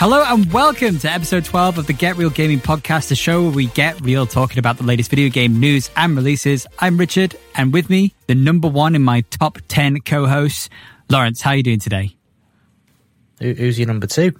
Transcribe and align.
Hello 0.00 0.24
and 0.26 0.50
welcome 0.50 0.98
to 0.98 1.10
episode 1.12 1.44
12 1.44 1.76
of 1.76 1.86
the 1.86 1.92
Get 1.92 2.16
Reel 2.16 2.30
Gaming 2.30 2.58
Podcast, 2.58 3.08
the 3.10 3.14
show 3.14 3.42
where 3.42 3.50
we 3.50 3.66
get 3.66 4.00
real 4.00 4.24
talking 4.26 4.58
about 4.58 4.78
the 4.78 4.82
latest 4.82 5.10
video 5.10 5.28
game 5.28 5.60
news 5.60 5.90
and 5.94 6.16
releases. 6.16 6.66
I'm 6.78 6.96
Richard, 6.96 7.36
and 7.54 7.70
with 7.70 7.90
me, 7.90 8.14
the 8.26 8.34
number 8.34 8.66
one 8.66 8.94
in 8.94 9.02
my 9.02 9.20
top 9.22 9.58
10 9.68 9.98
co-hosts, 10.00 10.70
Lawrence. 11.10 11.42
How 11.42 11.50
are 11.50 11.56
you 11.56 11.62
doing 11.62 11.80
today? 11.80 12.16
Who- 13.40 13.52
Who's 13.52 13.78
your 13.78 13.88
number 13.88 14.06
two? 14.06 14.32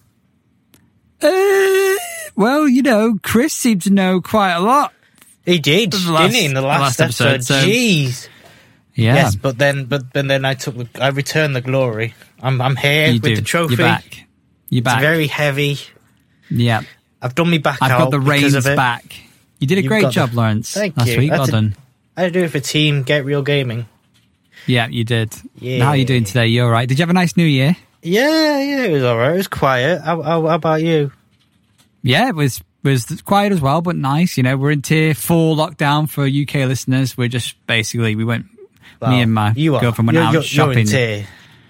Uh, 1.21 1.95
well, 2.36 2.67
you 2.67 2.81
know, 2.81 3.18
Chris 3.22 3.53
seemed 3.53 3.82
to 3.82 3.90
know 3.90 4.22
quite 4.22 4.53
a 4.54 4.61
lot. 4.61 4.95
He 5.45 5.58
did, 5.58 5.90
The 5.93 5.99
didn't 5.99 6.13
last- 6.14 6.35
he? 6.35 6.46
In 6.46 6.54
the 6.54 6.63
the 6.63 6.67
last, 6.67 6.99
last 6.99 7.00
episode. 7.03 7.35
episode, 7.35 7.61
so- 7.63 7.68
Jeez. 7.68 8.29
Yeah. 8.95 9.14
Yes, 9.14 9.36
but 9.36 9.58
then, 9.58 9.85
but, 9.85 10.11
but 10.13 10.27
then 10.27 10.45
I 10.46 10.54
took, 10.54 10.77
the, 10.77 10.89
I 11.03 11.08
returned 11.08 11.54
the 11.54 11.61
glory. 11.61 12.14
I'm, 12.43 12.61
I'm 12.63 12.77
here 12.77 13.08
you 13.08 13.13
with 13.14 13.22
do. 13.22 13.36
the 13.36 13.43
trophy. 13.43 13.75
You're 13.75 13.86
back. 13.86 14.27
You're 14.71 14.83
It's 14.87 15.01
very 15.01 15.27
heavy. 15.27 15.79
yeah. 16.49 16.83
I've 17.21 17.35
done 17.35 17.51
me 17.51 17.59
back 17.59 17.79
I've 17.83 17.91
out 17.91 17.99
got 17.99 18.11
the 18.13 18.21
reins 18.21 18.65
back. 18.65 19.15
You 19.59 19.67
did 19.67 19.77
a 19.77 19.83
You've 19.83 19.89
great 19.91 20.09
job, 20.11 20.31
the- 20.31 20.37
Lawrence. 20.37 20.73
Thank 20.73 20.96
last 20.96 21.11
you. 21.11 21.19
week. 21.19 21.31
Well 21.33 21.45
done. 21.46 21.77
I 22.17 22.31
do 22.31 22.45
it 22.45 22.49
for 22.51 22.61
team 22.61 23.03
Get 23.03 23.25
Reel 23.27 23.43
Gaming. 23.43 23.87
Yeah, 24.67 24.87
you 24.89 25.05
did. 25.05 25.35
Yeah. 25.59 25.85
How 25.85 25.91
are 25.91 25.96
you 25.96 26.05
doing 26.07 26.25
today? 26.25 26.46
You're 26.46 26.65
all 26.67 26.71
right? 26.73 26.89
Did 26.89 26.99
you 26.99 27.03
have 27.03 27.11
a 27.11 27.15
nice 27.15 27.37
New 27.37 27.45
Year? 27.45 27.77
Yeah, 28.03 28.61
yeah, 28.61 28.83
it 28.85 28.93
was 28.93 29.03
alright. 29.03 29.33
It 29.33 29.37
was 29.37 29.49
quiet. 29.49 30.01
How, 30.01 30.23
how, 30.23 30.46
how 30.46 30.55
about 30.55 30.82
you? 30.82 31.13
Yeah, 32.03 32.29
it 32.29 32.34
was 32.34 32.62
was 32.83 33.05
quiet 33.27 33.53
as 33.53 33.61
well, 33.61 33.83
but 33.83 33.97
nice. 33.97 34.39
You 34.39 34.43
know, 34.43 34.57
we're 34.57 34.71
in 34.71 34.81
tier 34.81 35.12
four 35.15 35.55
lockdown 35.55 36.09
for 36.09 36.25
UK 36.25 36.67
listeners. 36.67 37.17
We're 37.19 37.29
just 37.29 37.55
basically 37.67 38.17
we 38.17 38.25
went. 38.25 38.47
Well, 39.01 39.11
me 39.11 39.21
and 39.21 39.33
my 39.34 39.53
you 39.55 39.75
are. 39.77 39.81
girlfriend 39.83 40.09
went 40.09 40.15
you're, 40.17 40.25
out 40.25 40.33
you're, 40.33 40.43
shopping. 40.43 40.73
You're 40.73 40.81
in 40.81 40.87
tier, 40.87 41.27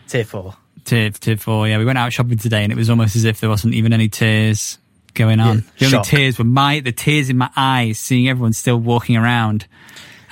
tier 0.08 0.24
four. 0.24 0.54
Tier 0.84 1.10
tier 1.10 1.36
four. 1.36 1.68
Yeah, 1.68 1.78
we 1.78 1.84
went 1.84 1.98
out 1.98 2.12
shopping 2.12 2.38
today, 2.38 2.64
and 2.64 2.72
it 2.72 2.76
was 2.76 2.90
almost 2.90 3.16
as 3.16 3.24
if 3.24 3.40
there 3.40 3.50
wasn't 3.50 3.74
even 3.74 3.92
any 3.92 4.08
tiers 4.08 4.78
going 5.14 5.40
on. 5.40 5.56
Yeah, 5.56 5.62
the 5.78 5.84
only 5.86 5.96
shock. 5.98 6.06
tears 6.06 6.38
were 6.38 6.44
my 6.44 6.80
the 6.80 6.92
tears 6.92 7.30
in 7.30 7.38
my 7.38 7.50
eyes, 7.56 7.98
seeing 7.98 8.28
everyone 8.28 8.52
still 8.52 8.78
walking 8.78 9.16
around 9.16 9.66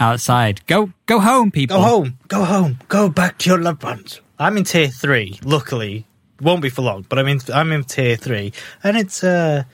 outside. 0.00 0.64
Go 0.66 0.92
go 1.06 1.20
home, 1.20 1.50
people. 1.50 1.76
Go 1.76 1.82
home. 1.82 2.18
Go 2.28 2.44
home. 2.44 2.78
Go 2.88 3.08
back 3.08 3.38
to 3.38 3.50
your 3.50 3.58
loved 3.58 3.82
ones. 3.82 4.20
I'm 4.38 4.56
in 4.56 4.64
tier 4.64 4.88
three. 4.88 5.38
Luckily, 5.44 6.06
won't 6.40 6.62
be 6.62 6.70
for 6.70 6.82
long. 6.82 7.06
But 7.08 7.18
I'm 7.18 7.28
in. 7.28 7.40
I'm 7.52 7.72
in 7.72 7.84
tier 7.84 8.16
three, 8.16 8.52
and 8.82 8.96
it's 8.96 9.24
uh, 9.24 9.64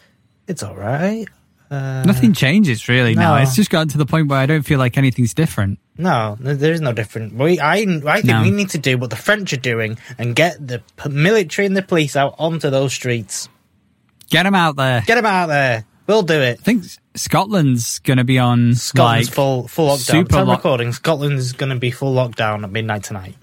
it's 0.47 0.63
all 0.63 0.77
right. 0.77 1.27
Uh, 1.75 2.05
Nothing 2.05 2.33
changes 2.33 2.89
really 2.89 3.15
now. 3.15 3.37
no. 3.37 3.43
It's 3.43 3.57
just 3.57 3.71
gotten 3.71 3.89
to 3.89 3.99
the 3.99 4.07
point 4.07 4.29
where 4.29 4.39
I 4.39 4.47
don't 4.47 4.63
feel 4.63 4.79
like 4.79 4.97
anything's 4.97 5.35
different. 5.35 5.79
No, 5.97 6.37
there 6.41 6.73
is 6.73 6.81
no 6.81 6.93
different. 6.93 7.35
We, 7.35 7.59
I, 7.61 7.75
I 7.75 7.85
think 7.87 8.25
No. 8.25 8.43
we 8.43 8.51
need 8.51 8.71
to 8.71 8.79
do 8.79 8.99
what 8.99 9.11
the 9.11 9.17
French 9.17 9.53
are 9.53 9.57
doing 9.59 9.97
and 10.19 10.35
get 10.35 10.65
the 10.67 10.83
military 11.09 11.67
and 11.67 11.77
the 11.77 11.83
police 11.83 12.17
out 12.17 12.35
onto 12.39 12.71
those 12.71 12.93
streets. 12.93 13.49
Get 14.31 14.43
them 14.45 14.55
out 14.55 14.77
there. 14.77 15.03
Get 15.07 15.15
them 15.17 15.27
out 15.27 15.47
there. 15.47 15.85
We'll 16.07 16.23
do 16.23 16.41
it. 16.41 16.59
I 16.61 16.63
think 16.63 16.85
Scotland's 17.15 17.99
going 18.01 18.17
to 18.19 18.25
be 18.25 18.39
on 18.39 18.75
Scotland's 18.75 19.29
like 19.29 19.35
full 19.35 19.69
full 19.69 19.89
lockdown. 19.97 19.99
super 20.01 20.45
lock- 20.45 20.59
recording. 20.59 20.93
Scotland's 20.93 21.53
going 21.53 21.71
to 21.71 21.79
be 21.79 21.91
full 21.91 22.15
lockdown 22.15 22.63
at 22.65 22.71
midnight 22.71 23.05
tonight. 23.05 23.37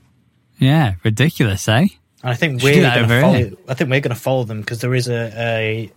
yeah, 0.60 0.96
ridiculous, 1.04 1.68
eh? 1.68 1.88
And 2.24 2.32
I 2.32 2.36
think 2.36 2.62
we're 2.62 2.82
going 2.82 3.08
to 3.08 3.22
follow. 3.22 3.52
I 3.68 3.74
think 3.74 3.90
we're 3.90 4.00
going 4.00 4.16
to 4.16 4.22
follow 4.22 4.44
them 4.44 4.62
because 4.62 4.80
there 4.82 4.94
is 4.94 5.08
a 5.08 5.32
a 5.36 5.92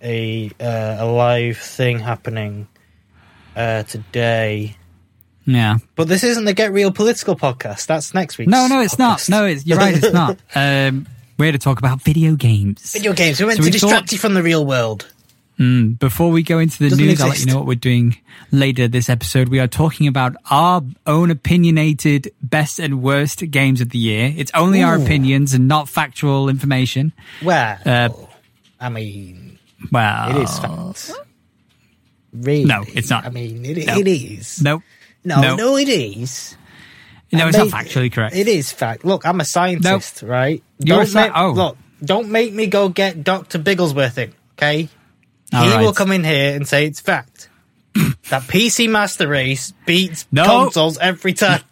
a, 0.60 0.64
uh, 0.64 1.04
a 1.04 1.06
live 1.06 1.58
thing 1.58 1.98
happening 1.98 2.66
uh, 3.56 3.82
today. 3.84 4.76
Yeah. 5.46 5.76
But 5.94 6.08
this 6.08 6.24
isn't 6.24 6.46
the 6.46 6.54
Get 6.54 6.72
Reel 6.72 6.90
political 6.90 7.36
podcast. 7.36 7.86
That's 7.86 8.14
next 8.14 8.38
week. 8.38 8.48
No, 8.48 8.66
no, 8.66 8.80
it's 8.80 8.98
not. 8.98 9.28
No, 9.28 9.44
it's, 9.44 9.66
you're 9.66 9.76
right. 9.78 9.94
It's 9.96 10.12
not. 10.12 10.38
Um, 10.54 11.06
we're 11.36 11.46
here 11.46 11.52
to 11.52 11.58
talk 11.58 11.78
about 11.80 12.00
video 12.00 12.36
games. 12.36 12.92
Video 12.92 13.12
games. 13.12 13.40
We 13.40 13.46
went 13.46 13.56
So 13.56 13.62
to 13.62 13.66
we 13.66 13.70
distract 13.72 13.94
thought- 14.06 14.12
you 14.12 14.18
from 14.18 14.34
the 14.34 14.42
real 14.42 14.64
world. 14.64 15.12
Mm, 15.58 15.98
before 16.00 16.30
we 16.30 16.42
go 16.42 16.58
into 16.58 16.78
the 16.78 16.88
Doesn't 16.90 17.04
news, 17.06 17.20
I'll 17.20 17.28
let 17.28 17.38
you 17.40 17.46
know 17.46 17.56
what 17.58 17.66
we're 17.66 17.74
doing 17.76 18.16
later 18.50 18.88
this 18.88 19.08
episode. 19.08 19.48
We 19.48 19.60
are 19.60 19.68
talking 19.68 20.08
about 20.08 20.34
our 20.50 20.82
own 21.06 21.30
opinionated 21.30 22.32
best 22.42 22.80
and 22.80 23.02
worst 23.02 23.48
games 23.50 23.80
of 23.80 23.90
the 23.90 23.98
year. 23.98 24.34
It's 24.36 24.50
only 24.54 24.82
our 24.82 24.96
opinions 24.96 25.54
and 25.54 25.68
not 25.68 25.88
factual 25.88 26.48
information. 26.48 27.12
Well, 27.42 27.78
Uh, 27.86 28.08
I 28.80 28.88
mean, 28.88 29.58
Well, 29.92 30.36
it 30.36 30.42
is 30.42 30.58
facts. 30.58 31.12
Really? 32.32 32.64
No, 32.64 32.84
it's 32.92 33.10
not. 33.10 33.24
I 33.24 33.30
mean, 33.30 33.64
it, 33.64 33.86
No. 33.86 33.96
it 33.98 34.08
is. 34.08 34.60
Nope. 34.60 34.82
No, 35.24 35.40
no. 35.40 35.54
no, 35.56 35.76
it 35.76 35.88
is. 35.88 36.56
No, 37.32 37.46
it's 37.48 37.56
not 37.56 37.68
factually 37.68 38.12
correct. 38.12 38.34
It 38.36 38.48
is 38.48 38.70
fact. 38.72 39.04
Look, 39.04 39.24
I'm 39.24 39.40
a 39.40 39.44
scientist, 39.44 40.22
right? 40.22 40.62
You're 40.80 40.98
Don't 40.98 41.06
sci- 41.06 41.22
make, 41.22 41.32
oh. 41.34 41.50
Look, 41.52 41.78
don't 42.04 42.28
make 42.28 42.52
me 42.52 42.66
go 42.66 42.88
get 42.88 43.22
Dr. 43.24 43.58
Bigglesworth 43.58 44.18
in, 44.18 44.32
okay? 44.58 44.88
All 45.54 45.64
he 45.64 45.70
right. 45.72 45.80
will 45.82 45.92
come 45.92 46.12
in 46.12 46.24
here 46.24 46.54
and 46.54 46.66
say 46.66 46.86
it's 46.86 47.00
fact. 47.00 47.48
that 47.94 48.42
PC 48.42 48.88
Master 48.90 49.28
Race 49.28 49.72
beats 49.86 50.26
No. 50.32 50.44
consoles 50.44 50.98
every 50.98 51.32
time. 51.34 51.60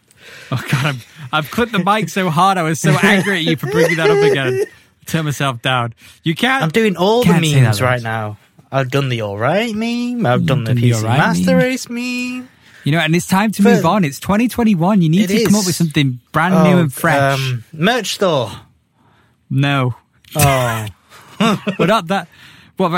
Oh 0.53 0.63
god, 0.71 0.85
I'm, 0.85 0.97
I've 1.33 1.51
clipped 1.51 1.73
the 1.73 1.79
mic 1.83 2.09
so 2.11 2.29
hard. 2.31 2.59
I 2.59 2.63
was 2.63 2.79
so 2.79 2.91
angry 3.03 3.39
at 3.39 3.43
you 3.45 3.57
for 3.57 3.67
bringing 3.71 3.97
that 3.97 4.09
up 4.11 4.19
again. 4.19 4.65
Turn 5.07 5.25
myself 5.25 5.63
down. 5.63 5.95
You 6.23 6.35
can't. 6.35 6.63
I'm 6.63 6.69
doing 6.69 6.97
all 6.97 7.25
the 7.25 7.33
memes 7.33 7.81
right 7.83 8.03
now. 8.03 8.37
I've 8.71 8.91
done 8.91 9.09
the 9.09 9.23
alright 9.23 9.75
meme. 9.75 10.25
I've 10.27 10.45
done 10.47 10.65
the 10.65 10.75
done 10.75 10.77
the 10.77 10.91
PC 10.91 10.97
alright 11.03 11.19
Master 11.19 11.47
meme. 11.57 11.57
Race 11.57 11.89
meme. 11.89 12.49
You 12.85 12.93
know, 12.93 12.99
and 12.99 13.17
it's 13.17 13.27
time 13.27 13.51
to 13.53 13.63
But- 13.63 13.77
move 13.77 13.87
on. 13.87 14.05
It's 14.05 14.21
2021. 14.21 15.01
You 15.03 15.09
need 15.09 15.29
to 15.29 15.45
come 15.47 15.55
up 15.57 15.67
with 15.67 15.75
something 15.75 16.21
brand 16.33 16.55
new 16.55 16.77
Oh, 16.77 16.81
and 16.81 16.93
fresh. 16.93 17.39
Um, 17.41 17.65
merch 17.73 18.15
store. 18.15 18.51
no, 19.51 19.95
Oh. 20.37 20.87
we're 21.79 21.87
not 21.87 22.07
that. 22.09 22.29
What? 22.77 22.91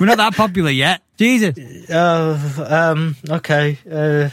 We're 0.00 0.06
not 0.06 0.18
that 0.18 0.34
popular 0.34 0.70
yet. 0.70 1.02
Jesus. 1.16 1.88
Uh, 1.88 2.66
um, 2.94 3.16
okay. 3.28 3.78
Uh, 3.90 4.28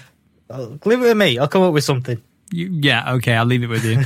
leave 0.85 0.99
it 0.99 1.07
with 1.07 1.17
me. 1.17 1.37
I'll 1.37 1.47
come 1.47 1.61
up 1.63 1.73
with 1.73 1.83
something. 1.83 2.21
You, 2.51 2.69
yeah. 2.81 3.13
Okay. 3.13 3.33
I'll 3.33 3.45
leave 3.45 3.63
it 3.63 3.69
with 3.69 3.85
you. 3.85 4.01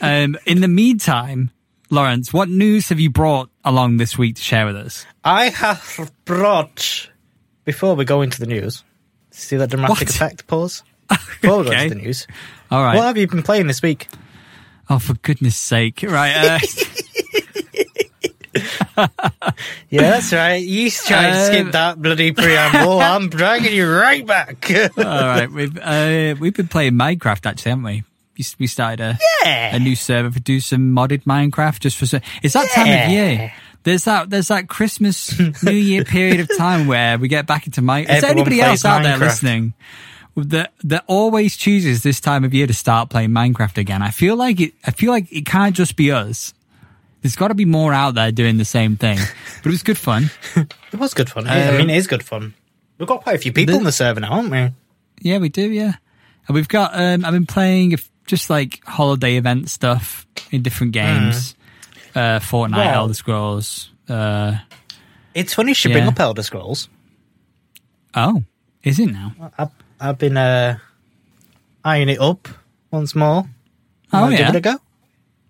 um, 0.00 0.36
in 0.46 0.60
the 0.60 0.68
meantime, 0.68 1.50
Lawrence, 1.90 2.32
what 2.32 2.48
news 2.48 2.88
have 2.90 3.00
you 3.00 3.10
brought 3.10 3.48
along 3.64 3.96
this 3.96 4.18
week 4.18 4.36
to 4.36 4.42
share 4.42 4.66
with 4.66 4.76
us? 4.76 5.06
I 5.24 5.48
have 5.50 6.10
brought. 6.24 7.08
Before 7.64 7.94
we 7.96 8.04
go 8.04 8.22
into 8.22 8.38
the 8.38 8.46
news, 8.46 8.84
see 9.32 9.56
that 9.56 9.70
dramatic 9.70 9.98
What? 9.98 10.02
effect 10.08 10.46
pause? 10.46 10.84
Before 11.40 11.58
we 11.58 11.64
go 11.64 11.72
into 11.72 11.94
the 11.96 12.00
news, 12.00 12.26
All 12.70 12.80
right. 12.82 12.94
what 12.94 13.04
have 13.06 13.16
you 13.16 13.26
been 13.26 13.42
playing 13.42 13.66
this 13.66 13.82
week? 13.82 14.08
Oh, 14.88 15.00
for 15.00 15.14
goodness 15.14 15.56
sake! 15.56 16.04
Right. 16.06 16.32
Uh, 16.36 16.58
Yeah, 18.96 20.00
that's 20.10 20.32
right. 20.32 20.56
You 20.64 20.90
tried 20.90 21.30
to 21.32 21.38
Um, 21.38 21.44
skip 21.46 21.72
that 21.72 22.00
bloody 22.02 22.32
preamble. 22.32 23.00
I'm 23.00 23.28
dragging 23.28 23.72
you 23.74 23.90
right 23.90 24.26
back. 24.26 24.70
all 24.98 25.04
right. 25.04 25.50
We've 25.50 25.78
uh, 25.78 26.34
we've 26.40 26.54
been 26.54 26.68
playing 26.68 26.92
Minecraft 26.94 27.46
actually, 27.46 27.70
haven't 27.70 27.84
we? 27.84 28.04
We 28.58 28.66
started 28.66 29.00
a 29.00 29.18
Yeah. 29.44 29.76
a 29.76 29.78
new 29.78 29.96
server 29.96 30.30
for 30.30 30.40
do 30.40 30.60
some 30.60 30.94
modded 30.94 31.24
Minecraft 31.24 31.80
just 31.80 31.96
for. 31.96 32.20
It's 32.42 32.54
that 32.54 32.68
time 32.74 33.04
of 33.06 33.10
year. 33.10 33.52
There's 33.84 34.04
that 34.04 34.30
there's 34.30 34.48
that 34.48 34.68
Christmas 34.68 35.38
New 35.62 35.70
Year 35.72 36.04
period 36.04 36.40
of 36.40 36.50
time 36.58 36.86
where 36.92 37.18
we 37.18 37.28
get 37.28 37.46
back 37.46 37.66
into 37.66 37.80
Minecraft. 37.82 38.16
Is 38.16 38.20
there 38.22 38.30
anybody 38.30 38.60
else 38.60 38.84
out 38.84 39.02
there 39.04 39.16
listening 39.16 39.74
that 40.36 40.72
that 40.84 41.04
always 41.06 41.56
chooses 41.56 42.02
this 42.02 42.20
time 42.20 42.44
of 42.44 42.52
year 42.52 42.66
to 42.66 42.74
start 42.74 43.08
playing 43.08 43.30
Minecraft 43.30 43.78
again? 43.78 44.02
I 44.02 44.10
feel 44.10 44.36
like 44.36 44.60
it. 44.60 44.74
I 44.84 44.90
feel 44.90 45.12
like 45.12 45.32
it 45.32 45.46
can't 45.46 45.74
just 45.74 45.96
be 45.96 46.10
us. 46.12 46.52
There's 47.22 47.36
got 47.36 47.48
to 47.48 47.54
be 47.54 47.64
more 47.64 47.92
out 47.92 48.14
there 48.14 48.30
doing 48.30 48.56
the 48.56 48.64
same 48.64 48.96
thing. 48.96 49.18
But 49.62 49.66
it 49.66 49.72
was 49.72 49.82
good 49.82 49.98
fun. 49.98 50.30
It 50.92 50.98
was 51.00 51.12
good 51.14 51.28
fun. 51.28 51.46
I 51.48 51.68
Um, 51.68 51.76
mean, 51.78 51.90
it 51.90 51.96
is 51.96 52.06
good 52.06 52.22
fun. 52.22 52.54
We've 52.98 53.08
got 53.08 53.22
quite 53.22 53.34
a 53.36 53.38
few 53.38 53.52
people 53.52 53.72
the- 53.72 53.78
in 53.78 53.84
the 53.84 53.92
server 53.92 54.20
now, 54.20 54.36
haven't 54.36 54.50
we? 54.50 54.72
Yeah, 55.20 55.38
we 55.38 55.48
do. 55.48 55.70
Yeah, 55.70 55.94
and 56.46 56.54
we've 56.54 56.68
got. 56.68 56.92
Um, 56.94 57.24
I've 57.24 57.32
been 57.32 57.46
playing 57.46 57.96
just 58.26 58.48
like 58.50 58.80
holiday 58.84 59.36
event 59.36 59.68
stuff 59.70 60.26
in 60.50 60.62
different 60.62 60.92
games. 60.92 61.54
Uh, 62.14 62.38
Fortnite, 62.38 62.68
Hmm. 62.70 62.74
Well- 62.76 62.94
Elder 62.94 63.14
Scrolls. 63.14 63.90
Uh, 64.08 64.56
It's 65.34 65.52
funny 65.54 65.70
you 65.70 65.74
should 65.74 65.92
bring 65.92 66.06
up 66.06 66.18
Elder 66.20 66.42
Scrolls. 66.42 66.88
oh, 68.14 68.44
is 68.82 68.98
it 68.98 69.10
now? 69.10 69.34
I've, 69.58 69.70
I've 70.00 70.18
been 70.18 70.36
uh, 70.36 70.78
eyeing 71.84 72.08
it 72.08 72.20
up 72.20 72.48
once 72.90 73.14
more. 73.14 73.44
Oh 74.12 74.20
Wanna 74.22 74.36
yeah, 74.36 74.46
Give 74.46 74.54
it 74.54 74.58
a 74.58 74.60
go. 74.60 74.76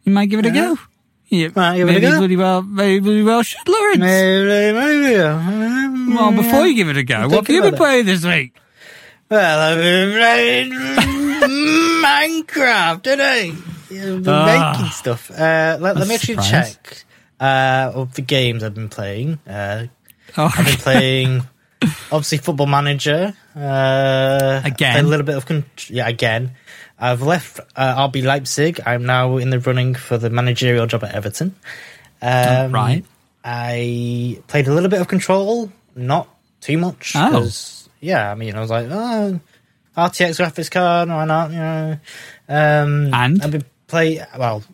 you 0.04 0.12
might 0.12 0.26
give 0.30 0.40
it 0.40 0.46
a 0.46 0.50
go. 0.50 0.78
Yeah, 1.28 1.48
Might 1.56 1.76
give 1.76 1.88
it 1.88 1.90
a 1.90 1.94
maybe 1.94 2.00
go. 2.06 2.18
bloody 2.18 2.36
well, 2.36 2.62
maybe 2.62 3.00
bloody 3.00 3.22
well 3.24 3.42
should, 3.42 3.66
Lawrence. 3.68 3.98
Maybe, 3.98 4.72
maybe. 4.78 6.14
Well, 6.14 6.32
before 6.32 6.66
you 6.66 6.74
give 6.76 6.88
it 6.88 6.96
a 6.96 7.02
go, 7.02 7.28
what 7.28 7.46
have 7.46 7.48
you 7.48 7.62
been 7.62 7.74
playing 7.74 8.06
this 8.06 8.24
week? 8.24 8.56
Well, 9.28 9.58
I've 9.58 9.78
been 9.78 10.12
playing 10.12 10.72
Minecraft 12.04 13.02
today. 13.02 13.50
I've 13.50 14.22
been 14.22 14.28
Ah. 14.28 14.72
making 14.76 14.92
stuff. 14.92 15.30
Uh, 15.30 15.78
let, 15.80 15.96
let 15.96 16.06
me 16.08 16.14
actually 16.14 16.34
surprise. 16.42 16.74
check 16.74 17.04
uh, 17.40 17.90
of 17.94 18.14
the 18.14 18.22
games 18.22 18.62
I've 18.62 18.74
been 18.74 18.88
playing. 18.88 19.38
Uh, 19.48 19.86
Oh, 20.38 20.52
I've 20.54 20.66
been 20.66 20.76
playing, 20.76 21.42
obviously, 22.12 22.38
Football 22.38 22.66
Manager. 22.66 23.32
Uh, 23.56 24.60
Again? 24.64 25.02
A 25.04 25.08
little 25.08 25.24
bit 25.24 25.36
of, 25.36 25.46
con- 25.46 25.64
yeah, 25.88 26.06
again. 26.08 26.50
I've 26.98 27.22
left 27.22 27.60
uh, 27.76 28.08
RB 28.08 28.22
Leipzig. 28.24 28.80
I'm 28.86 29.04
now 29.04 29.36
in 29.36 29.50
the 29.50 29.60
running 29.60 29.94
for 29.94 30.16
the 30.18 30.30
managerial 30.30 30.86
job 30.86 31.04
at 31.04 31.14
Everton. 31.14 31.54
Um, 32.22 32.72
right. 32.72 33.04
I 33.44 34.40
played 34.48 34.66
a 34.68 34.72
little 34.74 34.88
bit 34.88 35.00
of 35.00 35.08
Control, 35.08 35.70
not 35.94 36.28
too 36.60 36.78
much. 36.78 37.12
Oh. 37.14 37.48
yeah, 38.00 38.30
I 38.30 38.34
mean, 38.34 38.54
I 38.56 38.60
was 38.60 38.70
like, 38.70 38.86
oh, 38.90 39.38
RTX 39.96 40.40
graphics 40.44 40.70
card, 40.70 41.08
why 41.08 41.24
not? 41.26 41.50
You 41.50 41.58
know, 41.58 41.98
um, 42.48 43.14
And? 43.14 43.42
I've 43.42 43.50
been 43.52 43.64
play 43.86 44.24
well. 44.36 44.64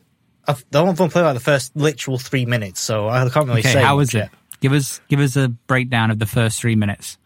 I've 0.48 0.64
the 0.70 0.80
only 0.80 0.94
one 0.94 1.10
play 1.10 1.22
like 1.22 1.34
the 1.34 1.40
first 1.40 1.76
literal 1.76 2.18
three 2.18 2.46
minutes, 2.46 2.80
so 2.80 3.08
I 3.08 3.28
can't 3.28 3.46
really 3.46 3.60
Okay, 3.60 3.74
say. 3.74 3.82
how 3.82 3.96
was 3.96 4.14
it? 4.14 4.18
yet. 4.18 4.30
Give 4.60 4.72
us 4.72 5.00
give 5.08 5.20
us 5.20 5.36
a 5.36 5.48
breakdown 5.48 6.10
of 6.10 6.18
the 6.18 6.26
first 6.26 6.60
three 6.60 6.74
minutes. 6.76 7.18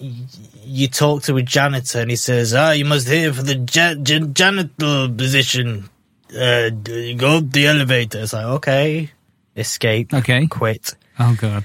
You 0.00 0.88
talk 0.88 1.22
to 1.24 1.36
a 1.36 1.42
janitor, 1.42 2.00
and 2.00 2.10
he 2.10 2.16
says, 2.16 2.54
"Ah, 2.54 2.70
you 2.72 2.84
must 2.86 3.06
hear 3.08 3.32
for 3.32 3.42
the 3.42 3.56
ja- 3.56 3.94
ja- 4.02 4.26
janitor 4.32 5.08
position. 5.14 5.90
Uh, 6.30 6.70
go 7.16 7.38
up 7.38 7.50
the 7.50 7.66
elevator." 7.66 8.20
It's 8.22 8.32
like, 8.32 8.46
okay, 8.46 9.10
escape, 9.56 10.14
Okay. 10.14 10.46
quit. 10.46 10.94
Oh 11.18 11.36
god. 11.38 11.64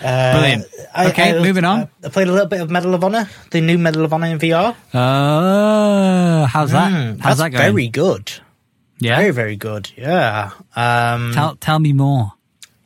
Uh, 0.00 0.32
Brilliant. 0.38 0.64
Okay, 1.10 1.40
moving 1.42 1.64
on. 1.64 1.80
I, 2.04 2.06
I 2.06 2.08
played 2.10 2.28
a 2.28 2.32
little 2.32 2.46
bit 2.46 2.60
of 2.60 2.70
Medal 2.70 2.94
of 2.94 3.02
Honor, 3.02 3.28
the 3.50 3.60
new 3.60 3.76
Medal 3.78 4.04
of 4.04 4.12
Honor 4.12 4.28
in 4.28 4.38
VR. 4.38 4.76
Uh, 4.94 6.46
how's 6.46 6.70
that? 6.70 6.92
Mm, 6.92 7.20
how's 7.20 7.38
that 7.38 7.50
going? 7.50 7.62
very 7.72 7.88
good. 7.88 8.30
yeah. 9.00 9.16
Very, 9.16 9.32
very 9.32 9.56
good. 9.56 9.90
Yeah. 9.96 10.50
Um, 10.76 11.32
tell 11.34 11.56
tell 11.56 11.80
me 11.80 11.92
more. 11.92 12.34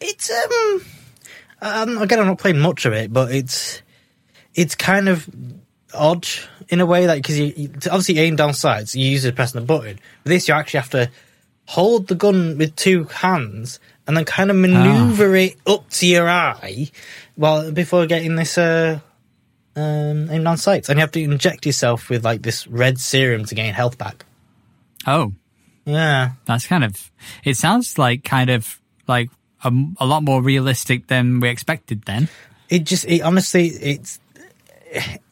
it's 0.00 0.30
um, 0.30 0.82
um 1.60 1.98
again 1.98 2.20
I'm 2.20 2.26
not 2.28 2.38
playing 2.38 2.60
much 2.60 2.86
of 2.86 2.94
it, 2.94 3.12
but 3.12 3.30
it's 3.30 3.82
it's 4.54 4.74
kind 4.74 5.08
of 5.08 5.28
odd 5.94 6.26
in 6.68 6.80
a 6.80 6.86
way, 6.86 7.06
like 7.06 7.22
because 7.22 7.38
you, 7.38 7.52
you 7.56 7.70
obviously 7.86 8.18
aim 8.18 8.36
down 8.36 8.54
sights, 8.54 8.94
you 8.94 9.06
use 9.06 9.24
it 9.24 9.34
pressing 9.34 9.60
the 9.60 9.66
button. 9.66 9.98
With 10.24 10.30
this, 10.30 10.48
you 10.48 10.54
actually 10.54 10.80
have 10.80 10.90
to 10.90 11.10
hold 11.66 12.08
the 12.08 12.14
gun 12.14 12.58
with 12.58 12.74
two 12.76 13.04
hands 13.04 13.78
and 14.06 14.16
then 14.16 14.24
kind 14.24 14.50
of 14.50 14.56
maneuver 14.56 15.36
it 15.36 15.56
up 15.66 15.88
to 15.90 16.06
your 16.06 16.28
eye, 16.28 16.90
while 17.36 17.70
before 17.72 18.06
getting 18.06 18.36
this 18.36 18.58
uh. 18.58 19.00
Um, 19.74 20.28
aim 20.30 20.44
down 20.44 20.58
sights, 20.58 20.90
and 20.90 20.98
you 20.98 21.00
have 21.00 21.12
to 21.12 21.22
inject 21.22 21.64
yourself 21.64 22.10
with 22.10 22.26
like 22.26 22.42
this 22.42 22.66
red 22.66 23.00
serum 23.00 23.46
to 23.46 23.54
gain 23.54 23.72
health 23.72 23.96
back. 23.96 24.26
Oh, 25.06 25.32
Yeah, 25.86 26.32
that's 26.44 26.66
kind 26.66 26.84
of. 26.84 27.10
It 27.42 27.56
sounds 27.56 27.96
like 27.96 28.22
kind 28.22 28.50
of 28.50 28.78
like 29.08 29.30
a, 29.64 29.72
a 29.96 30.04
lot 30.04 30.24
more 30.24 30.42
realistic 30.42 31.06
than 31.06 31.40
we 31.40 31.48
expected. 31.48 32.02
Then. 32.02 32.28
it 32.68 32.84
just 32.84 33.06
it 33.06 33.22
honestly 33.22 33.68
it's 33.68 34.20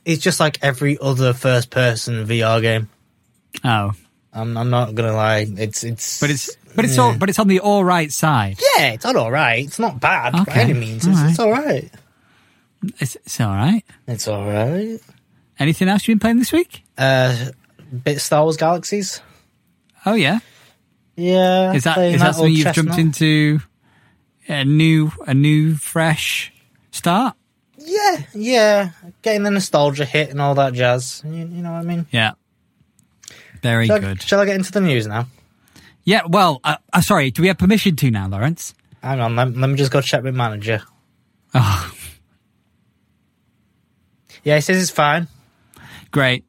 it's 0.05 0.23
just 0.23 0.41
like 0.41 0.59
every 0.63 0.99
other 1.01 1.33
first 1.33 1.71
person 1.71 2.27
VR 2.27 2.61
game. 2.63 2.89
Oh, 3.65 3.93
I'm 4.33 4.57
I'm 4.57 4.71
not 4.71 4.95
gonna 4.95 5.13
lie. 5.15 5.47
It's 5.49 5.85
it's 5.85 6.21
but 6.21 6.31
it's 6.31 6.55
but 6.77 6.85
it's 6.85 6.99
all 6.99 7.17
but 7.17 7.29
it's 7.29 7.39
on 7.39 7.49
the 7.49 7.61
all 7.61 7.85
right 7.85 8.11
side. 8.13 8.59
yeah, 8.77 8.93
it's 8.93 9.05
not 9.05 9.17
all 9.17 9.31
right. 9.31 9.65
It's 9.67 9.79
not 9.79 10.01
bad 10.01 10.33
by 10.47 10.53
any 10.55 10.75
means. 10.75 11.07
all 11.07 11.13
It's, 11.13 11.21
right. 11.21 11.31
it's 11.31 11.39
all 11.39 11.51
right. 11.51 11.91
It's, 12.99 13.17
it's 13.17 13.41
all 13.41 13.55
right. 13.55 13.85
It's 14.07 14.29
all 14.29 14.45
right. 14.47 14.99
Anything 15.59 15.89
else 15.89 16.07
you've 16.09 16.17
been 16.19 16.21
playing 16.21 16.39
this 16.39 16.53
week? 16.53 16.83
Uh, 16.97 17.51
bit 18.05 18.21
Star 18.21 18.43
Wars 18.45 18.57
Galaxies. 18.57 19.21
Oh 20.07 20.15
yeah. 20.15 20.39
Yeah, 21.17 21.75
Is 21.75 21.85
that 21.85 21.97
that 21.97 22.35
something 22.35 22.55
you've 22.55 22.73
jumped 22.73 22.97
into? 22.97 23.61
A 24.49 24.65
new 24.65 25.13
a 25.27 25.35
new 25.35 25.75
fresh 25.77 26.51
start. 26.93 27.37
Yeah, 27.83 28.23
yeah, 28.35 28.91
getting 29.23 29.43
the 29.43 29.51
nostalgia 29.51 30.05
hit 30.05 30.31
and 30.31 30.41
all 30.41 30.55
that 30.57 30.75
jazz. 30.75 31.23
You, 31.25 31.33
you 31.33 31.63
know 31.63 31.73
what 31.73 31.79
I 31.79 31.83
mean? 31.83 32.07
Yeah. 32.11 32.33
Very 33.63 33.87
Shall, 33.87 33.97
I, 33.97 34.01
good. 34.01 34.23
shall 34.23 34.41
I 34.41 34.45
get 34.45 34.57
into 34.57 34.71
the 34.73 34.81
news 34.81 35.07
now? 35.07 35.27
Yeah. 36.05 36.23
Well, 36.27 36.61
uh, 36.65 36.77
uh, 36.93 37.01
sorry. 37.01 37.31
Do 37.31 37.43
we 37.43 37.49
have 37.49 37.59
permission 37.59 37.97
to 37.97 38.11
now, 38.11 38.29
Lawrence? 38.29 38.75
Hang 39.03 39.21
on, 39.21 39.35
let, 39.37 39.55
let 39.57 39.69
me 39.71 39.77
just 39.77 39.91
go 39.91 40.01
check 40.01 40.23
with 40.23 40.35
manager. 40.35 40.83
Oh, 41.55 41.93
Yeah, 44.45 44.55
he 44.57 44.61
says 44.63 44.81
it's 44.83 44.91
fine. 44.91 45.29
great. 46.11 46.45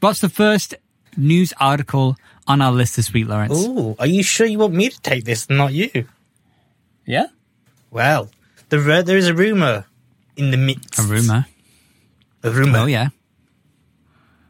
What's 0.00 0.20
the 0.20 0.28
first 0.28 0.74
news 1.16 1.52
article 1.58 2.16
on 2.46 2.60
our 2.60 2.70
list 2.72 2.96
this 2.96 3.12
week, 3.12 3.26
Lawrence? 3.26 3.64
Ooh, 3.66 3.96
are 3.98 4.06
you 4.06 4.22
sure 4.22 4.46
you 4.46 4.58
want 4.58 4.74
me 4.74 4.88
to 4.90 5.00
take 5.00 5.24
this, 5.24 5.46
and 5.46 5.56
not 5.58 5.72
you? 5.72 6.06
Yeah. 7.06 7.26
Well, 7.90 8.30
the 8.68 9.02
there 9.04 9.16
is 9.16 9.28
a 9.28 9.34
rumor 9.34 9.86
in 10.36 10.50
the 10.50 10.56
midst. 10.56 10.98
A 10.98 11.02
rumor. 11.02 11.46
A 12.42 12.50
rumor. 12.50 12.78
Oh 12.80 12.86
yeah. 12.86 13.08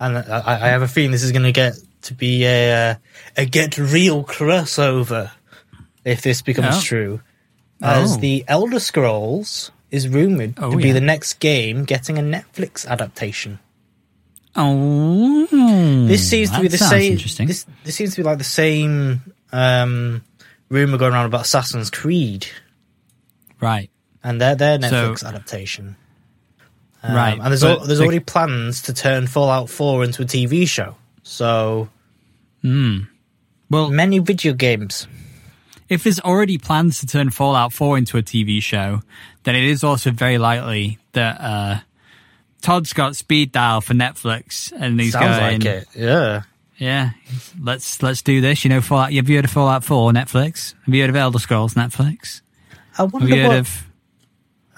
And 0.01 0.19
I, 0.19 0.43
I 0.67 0.69
have 0.69 0.83
a 0.83 0.89
feeling 0.89 1.13
this 1.13 1.23
is 1.23 1.33
going 1.33 1.45
to 1.45 1.53
get 1.53 1.75
to 2.03 2.15
be 2.15 2.45
a 2.45 2.91
uh, 2.91 2.95
a 3.37 3.47
get 3.47 3.79
real 3.79 4.25
crossover 4.25 5.31
if 6.05 6.23
this 6.23 6.43
becomes 6.43 6.77
Oh. 6.77 6.81
true. 6.81 7.21
As 7.83 8.17
Oh. 8.17 8.21
the 8.21 8.45
Elder 8.49 8.81
Scrolls 8.81 9.71
is 9.91 10.09
rumored 10.09 10.55
Oh, 10.59 10.73
to 10.73 10.77
be 10.77 10.89
yeah. 10.89 10.95
the 10.95 11.01
next 11.01 11.35
game 11.35 11.85
getting 11.85 12.19
a 12.19 12.23
Netflix 12.23 12.87
adaptation. 12.87 13.59
Oh. 14.57 15.47
This 16.07 16.29
seems 16.29 16.51
to 16.51 16.61
be 16.61 16.69
the 16.69 16.79
same. 16.79 17.13
Interesting. 17.13 17.47
This 17.49 17.67
this 17.85 17.95
seems 17.95 18.15
to 18.15 18.21
be 18.21 18.23
like 18.25 18.39
the 18.39 18.45
same 18.45 19.21
um, 19.53 20.23
rumor 20.69 20.99
going 20.99 21.13
around 21.13 21.27
about 21.27 21.43
Assassin's 21.43 21.91
Creed 21.91 22.47
right. 23.61 23.91
And 24.25 24.41
their 24.41 24.55
their 24.57 24.81
So- 24.81 25.13
Netflix 25.13 25.25
adaptation. 25.25 25.97
Um, 27.03 27.15
Right, 27.15 27.35
and 27.39 27.47
there's 27.49 27.63
al- 27.63 27.85
there's 27.85 27.99
the- 27.99 28.05
already 28.05 28.21
plans 28.21 28.81
to 28.83 28.95
turn 28.95 29.27
Fallout 29.27 29.69
4 29.69 30.05
into 30.05 30.23
a 30.23 30.25
TV 30.25 30.67
show. 30.67 30.97
So 31.23 31.91
Well, 32.63 33.91
many 33.91 34.19
video 34.21 34.55
games. 34.55 35.07
if 35.89 36.05
there's 36.05 36.21
already 36.21 36.59
plans 36.59 37.01
to 37.01 37.07
turn 37.07 37.31
Fallout 37.31 37.73
4 37.73 37.99
into 37.99 38.17
a 38.17 38.23
TV 38.23 38.61
show, 38.63 39.03
then 39.43 39.55
it 39.55 39.65
is 39.65 39.85
also 39.85 40.11
very 40.11 40.39
likely 40.39 40.99
that 41.13 41.41
uh, 41.41 41.81
Todd's 42.63 42.93
got 42.95 43.17
speed 43.17 43.53
dial 43.53 43.81
for 43.83 43.95
Netflix, 43.95 44.73
and 44.75 44.99
he's 44.99 45.13
Sounds 45.13 45.39
going, 45.39 45.61
like 45.61 45.65
it. 45.67 45.89
Yeah. 45.95 46.43
"Yeah, 46.79 47.11
let's 47.61 48.03
let's 48.03 48.23
do 48.23 48.41
this." 48.41 48.65
You 48.65 48.71
know, 48.71 48.81
Fallout. 48.81 49.13
Have 49.13 49.29
you 49.29 49.37
heard 49.37 49.45
of 49.45 49.51
Fallout 49.51 49.85
4 49.85 50.11
Netflix? 50.13 50.75
Have 50.87 50.95
you 50.95 51.03
heard 51.03 51.11
of 51.11 51.17
Elder 51.17 51.39
Scrolls 51.39 51.75
Netflix? 51.75 52.41
I 52.99 53.03
Have 53.03 53.13
wonder 53.13 53.29
you 53.29 53.43
heard 53.43 53.49
what 53.49 53.57
of? 53.59 53.87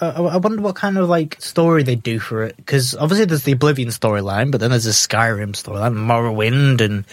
Uh, 0.01 0.29
I 0.33 0.37
wonder 0.37 0.61
what 0.63 0.75
kind 0.77 0.99
of 0.99 1.09
like 1.09 1.41
story 1.41 1.83
they 1.83 1.95
do 1.95 2.19
for 2.19 2.43
it 2.45 2.57
because 2.57 2.95
obviously 2.95 3.25
there's 3.27 3.45
the 3.45 3.53
Oblivion 3.53 3.89
storyline, 3.89 4.51
but 4.51 4.61
then 4.61 4.71
there's 4.71 4.85
the 4.85 4.91
Skyrim 4.91 5.53
storyline, 5.53 5.95
Morrowind, 5.95 6.81
and 6.81 7.05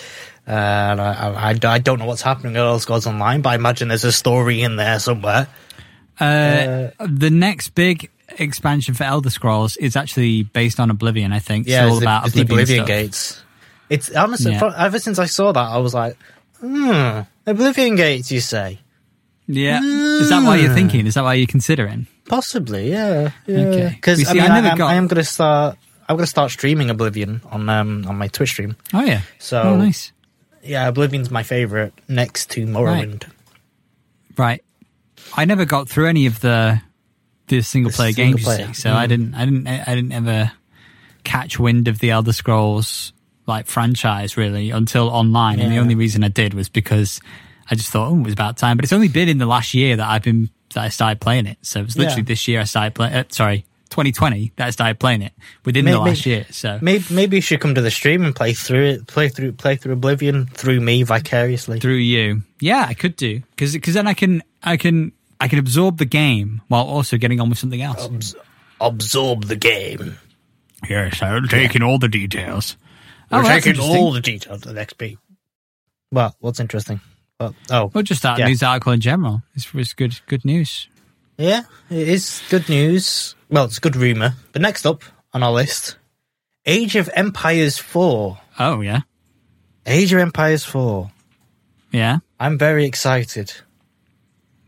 uh, 0.48 0.52
and 0.52 1.02
I, 1.02 1.54
I, 1.54 1.74
I 1.74 1.78
don't 1.78 2.00
know 2.00 2.06
what's 2.06 2.22
happening 2.22 2.56
at 2.58 2.60
Elder 2.62 2.80
Scrolls 2.82 3.08
Online, 3.08 3.42
but 3.42 3.50
I 3.50 3.56
imagine 3.56 3.88
there's 3.88 4.04
a 4.04 4.12
story 4.12 4.62
in 4.62 4.75
there 4.75 5.00
somewhere. 5.00 5.48
Uh, 6.20 6.90
the 7.00 7.30
next 7.32 7.70
big 7.70 8.10
expansion 8.38 8.94
for 8.94 9.04
Elder 9.04 9.30
Scrolls 9.30 9.78
is 9.78 9.96
actually 9.96 10.44
based 10.44 10.80
on 10.80 10.90
Oblivion. 10.90 11.32
I 11.34 11.40
think. 11.40 11.68
Yeah, 11.68 11.84
it's 11.84 11.92
all 11.92 11.98
it's 11.98 12.00
the, 12.00 12.06
about 12.06 12.32
the 12.32 12.42
Oblivion, 12.42 12.82
Oblivion. 12.82 12.86
Gates. 12.86 13.44
It's 13.90 14.12
honestly 14.16 14.52
Yeah. 14.54 14.74
ever 14.78 15.00
since 15.00 15.20
I 15.20 15.25
saw 15.25 15.52
that, 15.52 15.60
I 15.60 15.78
was 15.78 15.94
like, 15.94 16.18
hmm, 16.60 17.22
Oblivion 17.46 17.96
Gates. 17.96 18.32
You 18.32 18.40
say 18.40 18.80
Yeah, 19.48 19.82
is 19.84 20.30
that 20.30 20.44
why 20.44 20.58
you're 20.58 20.74
thinking? 20.74 21.06
Is 21.08 21.13
that 21.16 21.24
why 21.24 21.36
you're 21.36 21.48
considering? 21.48 22.08
Possibly? 22.27 22.92
Yeah, 22.92 23.32
yeah. 23.46 23.58
Okay. 23.58 23.89
Because 23.96 24.27
I 24.27 24.34
mean, 24.34 24.44
I, 24.44 24.74
I, 24.74 24.77
got- 24.77 24.89
I 24.89 24.96
am 24.96 25.08
going 25.08 25.18
to 25.18 25.24
start. 25.24 25.77
I'm 26.08 26.18
going 26.18 26.25
to 26.25 26.30
start 26.30 26.51
streaming 26.51 26.89
Oblivion 26.89 27.42
on 27.50 27.70
um 27.70 28.06
on 28.08 28.18
my 28.18 28.27
Twitch 28.27 28.50
stream. 28.50 28.75
Oh 28.94 29.03
yeah. 29.03 29.22
So 29.39 29.62
oh 29.62 29.75
nice. 29.77 30.12
yeah, 30.63 30.88
Oblivion's 30.88 31.32
my 31.32 31.44
favorite 31.44 31.94
next 32.08 32.51
to 32.51 32.65
Morrowind. 32.65 33.30
Right. 34.38 34.63
I 35.36 35.46
never 35.46 35.65
got 35.65 35.89
through 35.89 36.08
any 36.08 36.25
of 36.25 36.42
the 36.42 36.82
the 37.48 37.62
single 37.62 37.92
The 37.92 37.96
player 37.96 38.12
single 38.13 38.38
games, 38.38 38.44
player, 38.44 38.74
so 38.74 38.89
mm. 38.89 38.96
I 38.96 39.08
didn't, 39.08 39.36
I 39.36 39.46
didn't, 39.46 39.68
I 39.68 39.96
didn't 39.96 40.12
ever 40.12 40.51
catch 41.24 41.60
wind 41.60 41.88
of 41.88 42.00
the 42.00 42.12
Elder 42.12 42.34
Scrolls 42.34 43.13
like 43.46 43.68
franchise 43.68 44.38
really 44.38 44.72
until 44.72 45.10
online, 45.10 45.60
and 45.60 45.72
the 45.72 45.77
only 45.77 45.96
reason 45.96 46.24
I 46.24 46.30
did 46.30 46.53
was 46.53 46.70
because 46.70 47.20
I 47.70 47.75
just 47.75 47.89
thought, 47.89 48.10
oh, 48.10 48.18
it 48.18 48.24
was 48.24 48.34
about 48.34 48.58
time. 48.58 48.77
But 48.77 48.86
it's 48.86 48.94
only 48.94 49.08
been 49.08 49.30
in 49.30 49.38
the 49.38 49.46
last 49.46 49.74
year 49.74 49.96
that 49.96 50.08
I've 50.08 50.24
been 50.24 50.50
that 50.74 50.84
I 50.84 50.89
started 50.89 51.20
playing 51.22 51.46
it. 51.48 51.58
So 51.62 51.80
it 51.80 51.86
was 51.86 51.98
literally 51.98 52.22
Yeah. 52.22 52.25
this 52.27 52.48
year 52.48 52.62
I 52.62 52.63
started 52.65 52.94
playing. 52.96 53.13
Uh, 53.13 53.24
sorry, 53.30 53.65
2020 53.89 54.51
that 54.56 54.68
I 54.68 54.70
started 54.72 55.00
playing 55.00 55.22
it 55.22 55.34
within 55.65 55.86
the 55.86 55.92
Maybe- 55.92 56.10
last 56.10 56.25
year. 56.25 56.46
So 56.51 56.80
Maybe 56.82 57.06
maybe 57.12 57.38
you 57.38 57.42
should 57.42 57.60
come 57.62 57.75
to 57.75 57.82
the 57.82 57.92
stream 57.92 58.24
and 58.24 58.36
play 58.36 58.53
through 58.53 58.86
it, 58.86 59.08
play 59.08 59.30
through 59.30 59.53
play 59.53 59.75
through 59.75 59.94
Oblivion 59.94 60.48
through 60.48 60.80
me 60.82 61.03
vicariously. 61.03 61.80
through 61.80 61.96
you. 61.98 62.44
Yeah, 62.60 62.86
I 62.88 62.94
could 62.94 63.15
do 63.15 63.42
because 63.51 63.74
because 63.74 63.94
then 63.94 64.08
I 64.08 64.13
can 64.13 64.42
I 64.63 64.77
can 64.77 65.12
I 65.39 65.48
can 65.48 65.60
absorb 65.60 65.98
the 65.98 66.06
game 66.06 66.62
while 66.70 66.86
also 66.86 67.18
getting 67.18 67.39
on 67.42 67.50
with 67.50 67.60
something 67.60 67.82
else. 67.82 68.06
Abs- 68.06 68.36
absorb 68.82 69.46
the 69.46 69.56
game. 69.58 70.18
yes, 70.89 71.22
I'm 71.22 71.48
taking 71.48 71.84
all 71.84 72.00
the 72.00 72.08
details. 72.10 72.77
Oh, 73.32 73.38
We're 73.38 73.44
that's 73.44 73.65
taking 73.65 73.82
all 73.82 74.12
the 74.12 74.22
details 74.22 74.65
of 74.65 74.74
the 74.75 74.82
XP. 74.82 75.18
Well, 76.12 76.36
what's 76.39 76.60
interesting? 76.60 77.00
Well, 77.40 77.56
oh, 77.72 77.92
Well, 77.94 78.04
just 78.04 78.22
that 78.24 78.38
Yeah. 78.40 78.48
news 78.48 78.63
article 78.63 78.92
in 78.94 79.00
general. 79.02 79.44
It's, 79.56 79.68
it's 79.74 79.94
good 79.94 80.20
good 80.28 80.46
news. 80.46 80.88
yeah, 81.38 81.63
it 81.90 82.08
is 82.08 82.42
good 82.50 82.70
news. 82.70 83.36
Well, 83.50 83.66
it's 83.66 83.80
good 83.80 83.96
rumor. 83.96 84.36
But 84.52 84.62
next 84.62 84.86
up 84.86 85.04
on 85.34 85.44
our 85.44 85.52
list, 85.52 85.98
Age 86.66 86.96
of 86.96 87.10
Empires 87.13 87.78
4. 87.78 88.40
Oh 88.60 88.82
yeah, 88.82 89.02
Age 89.86 90.13
of 90.13 90.20
Empires 90.20 90.63
4. 90.63 91.12
yeah. 91.92 92.20
I'm 92.40 92.58
very 92.58 92.86
excited. 92.86 93.54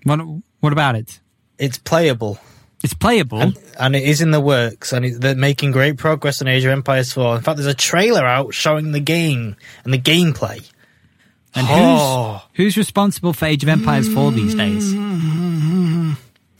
What 0.03 0.19
what 0.59 0.73
about 0.73 0.95
it? 0.95 1.19
It's 1.57 1.77
playable. 1.77 2.39
It's 2.83 2.93
playable. 2.93 3.41
And, 3.41 3.57
and 3.79 3.95
it 3.95 4.03
is 4.03 4.21
in 4.21 4.29
the 4.31 4.39
works, 4.41 4.93
and 4.93 5.05
it, 5.05 5.19
they're 5.21 5.35
making 5.35 5.71
great 5.71 5.97
progress 5.97 6.41
on 6.41 6.47
Age 6.47 6.63
of 6.65 6.71
Empires 6.71 7.11
4. 7.13 7.37
In 7.37 7.41
fact, 7.41 7.57
there's 7.57 7.65
a 7.67 7.73
trailer 7.73 8.25
out 8.25 8.53
showing 8.53 8.91
the 8.91 8.99
game 8.99 9.55
and 9.83 9.93
the 9.93 9.97
gameplay. 9.97 10.69
And 11.55 11.67
Oh. 11.69 12.41
who's 12.53 12.75
who's 12.75 12.77
responsible 12.77 13.33
for 13.33 13.45
Age 13.45 13.63
of 13.63 13.69
Empires 13.69 14.07
4 14.13 14.31
these 14.31 14.55
days? 14.55 14.93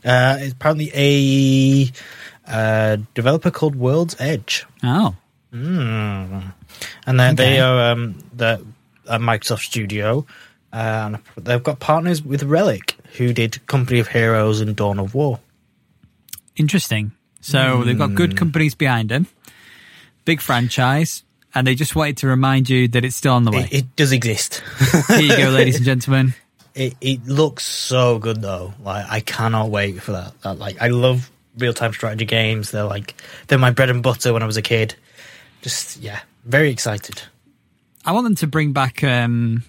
Uh, 0.04 0.38
it's 0.40 0.54
apparently 0.54 0.92
a 0.94 1.92
uh, 2.48 2.98
developer 3.14 3.50
called 3.52 3.75
World's 3.75 4.16
Edge. 4.20 4.66
Oh. 4.84 5.16
Mm. 5.54 6.54
And 7.08 7.20
they, 7.20 7.25
Okay. 7.28 7.36
they 7.36 7.60
are 7.60 7.92
um, 7.92 8.16
the 8.34 8.64
a 9.08 9.18
Microsoft 9.20 9.62
studio, 9.62 10.25
uh, 10.74 10.75
and 11.38 11.46
they've 11.46 11.62
got 11.64 11.80
partners 11.80 12.24
with 12.24 12.44
Relic, 12.44 12.96
who 13.18 13.34
did 13.34 13.66
Company 13.68 14.00
of 14.00 14.08
Heroes 14.10 14.62
and 14.62 14.75
Dawn 14.75 15.00
of 15.00 15.14
War. 15.14 15.40
Interesting. 16.56 17.12
So 17.42 17.84
they've 17.84 17.98
got 17.98 18.10
Hmm. 18.10 18.16
good 18.16 18.36
companies 18.38 18.74
behind 18.75 19.10
them, 19.10 19.28
big 20.25 20.42
franchise, 20.42 21.24
and 21.56 21.66
they 21.66 21.74
just 21.74 21.96
wanted 21.96 22.18
to 22.18 22.28
remind 22.28 22.70
you 22.70 22.90
that 22.90 23.06
it's 23.06 23.16
still 23.16 23.34
on 23.34 23.46
the 23.46 23.52
way. 23.52 23.68
It, 23.72 23.74
it 23.74 23.96
does 23.96 24.12
exist. 24.12 24.62
Here 25.08 25.22
you 25.22 25.38
go, 25.38 25.50
ladies 25.50 25.78
and 25.78 25.86
gentlemen. 25.94 26.36
it, 26.76 26.96
it 27.00 27.26
looks 27.26 27.66
so 27.66 28.20
good 28.20 28.42
though. 28.42 28.74
Like 28.84 29.06
I 29.10 29.22
cannot 29.22 29.70
wait 29.70 30.02
for 30.02 30.12
that. 30.12 30.40
that 30.42 30.60
like 30.60 30.82
I 30.82 30.90
love 30.90 31.32
real 31.58 31.74
time 31.74 31.94
strategy 31.94 32.26
games. 32.26 32.72
They're 32.72 32.84
like 32.84 33.16
they're 33.48 33.58
my 33.58 33.72
bread 33.72 33.90
and 33.90 34.04
butter 34.04 34.34
when 34.34 34.44
I 34.44 34.46
was 34.46 34.58
a 34.58 34.62
kid. 34.62 34.96
Just 35.62 35.98
yeah, 35.98 36.20
very 36.44 36.70
excited. 36.70 37.24
I 38.06 38.12
want 38.12 38.26
them 38.26 38.36
to 38.36 38.48
bring 38.48 38.74
back. 38.74 39.04
Um, 39.04 39.64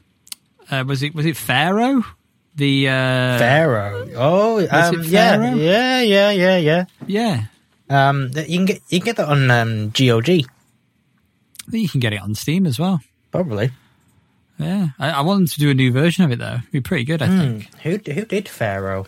uh, 0.70 0.84
was 0.86 1.02
it 1.02 1.14
was 1.14 1.24
it 1.24 1.36
Pharaoh? 1.36 2.04
The 2.56 2.88
uh, 2.88 3.38
Pharaoh. 3.38 4.08
Oh, 4.16 4.58
um, 4.70 5.02
yeah, 5.04 5.54
yeah, 5.54 6.00
yeah, 6.00 6.30
yeah, 6.30 6.56
yeah. 6.56 6.84
yeah. 7.06 7.44
Um, 7.88 8.30
you 8.34 8.58
can 8.58 8.64
get 8.64 8.82
you 8.88 8.98
can 8.98 9.04
get 9.04 9.16
that 9.16 9.28
on 9.28 9.50
um, 9.50 9.90
GOG 9.90 10.46
I 11.66 11.70
think 11.70 11.82
you 11.82 11.88
can 11.88 12.00
get 12.00 12.12
it 12.12 12.20
on 12.22 12.34
Steam 12.34 12.66
as 12.66 12.78
well. 12.78 13.00
probably. 13.32 13.70
Yeah, 14.58 14.88
I, 14.98 15.10
I 15.10 15.20
want 15.20 15.40
them 15.40 15.46
to 15.48 15.58
do 15.60 15.68
a 15.70 15.74
new 15.74 15.92
version 15.92 16.24
of 16.24 16.32
it 16.32 16.38
though. 16.38 16.54
It'd 16.60 16.70
be 16.72 16.80
pretty 16.80 17.04
good, 17.04 17.20
I 17.20 17.26
think. 17.28 17.74
Who 17.82 17.90
who 18.12 18.24
did 18.24 18.48
Pharaoh? 18.48 19.06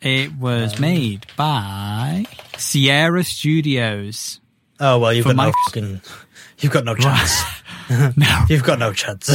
It 0.00 0.34
was 0.34 0.80
made 0.80 1.26
by 1.36 2.26
Sierra 2.58 3.22
Studios. 3.22 4.40
Oh 4.80 4.98
well, 4.98 5.12
you've 5.12 5.24
For 5.24 5.34
got 5.34 5.46
no 5.46 5.52
fucking, 5.66 6.00
you've 6.58 6.72
got 6.72 6.84
no 6.84 6.94
chance. 6.96 7.42
No, 8.16 8.44
you've 8.48 8.62
got 8.64 8.78
no 8.78 8.92
chance. 8.92 9.26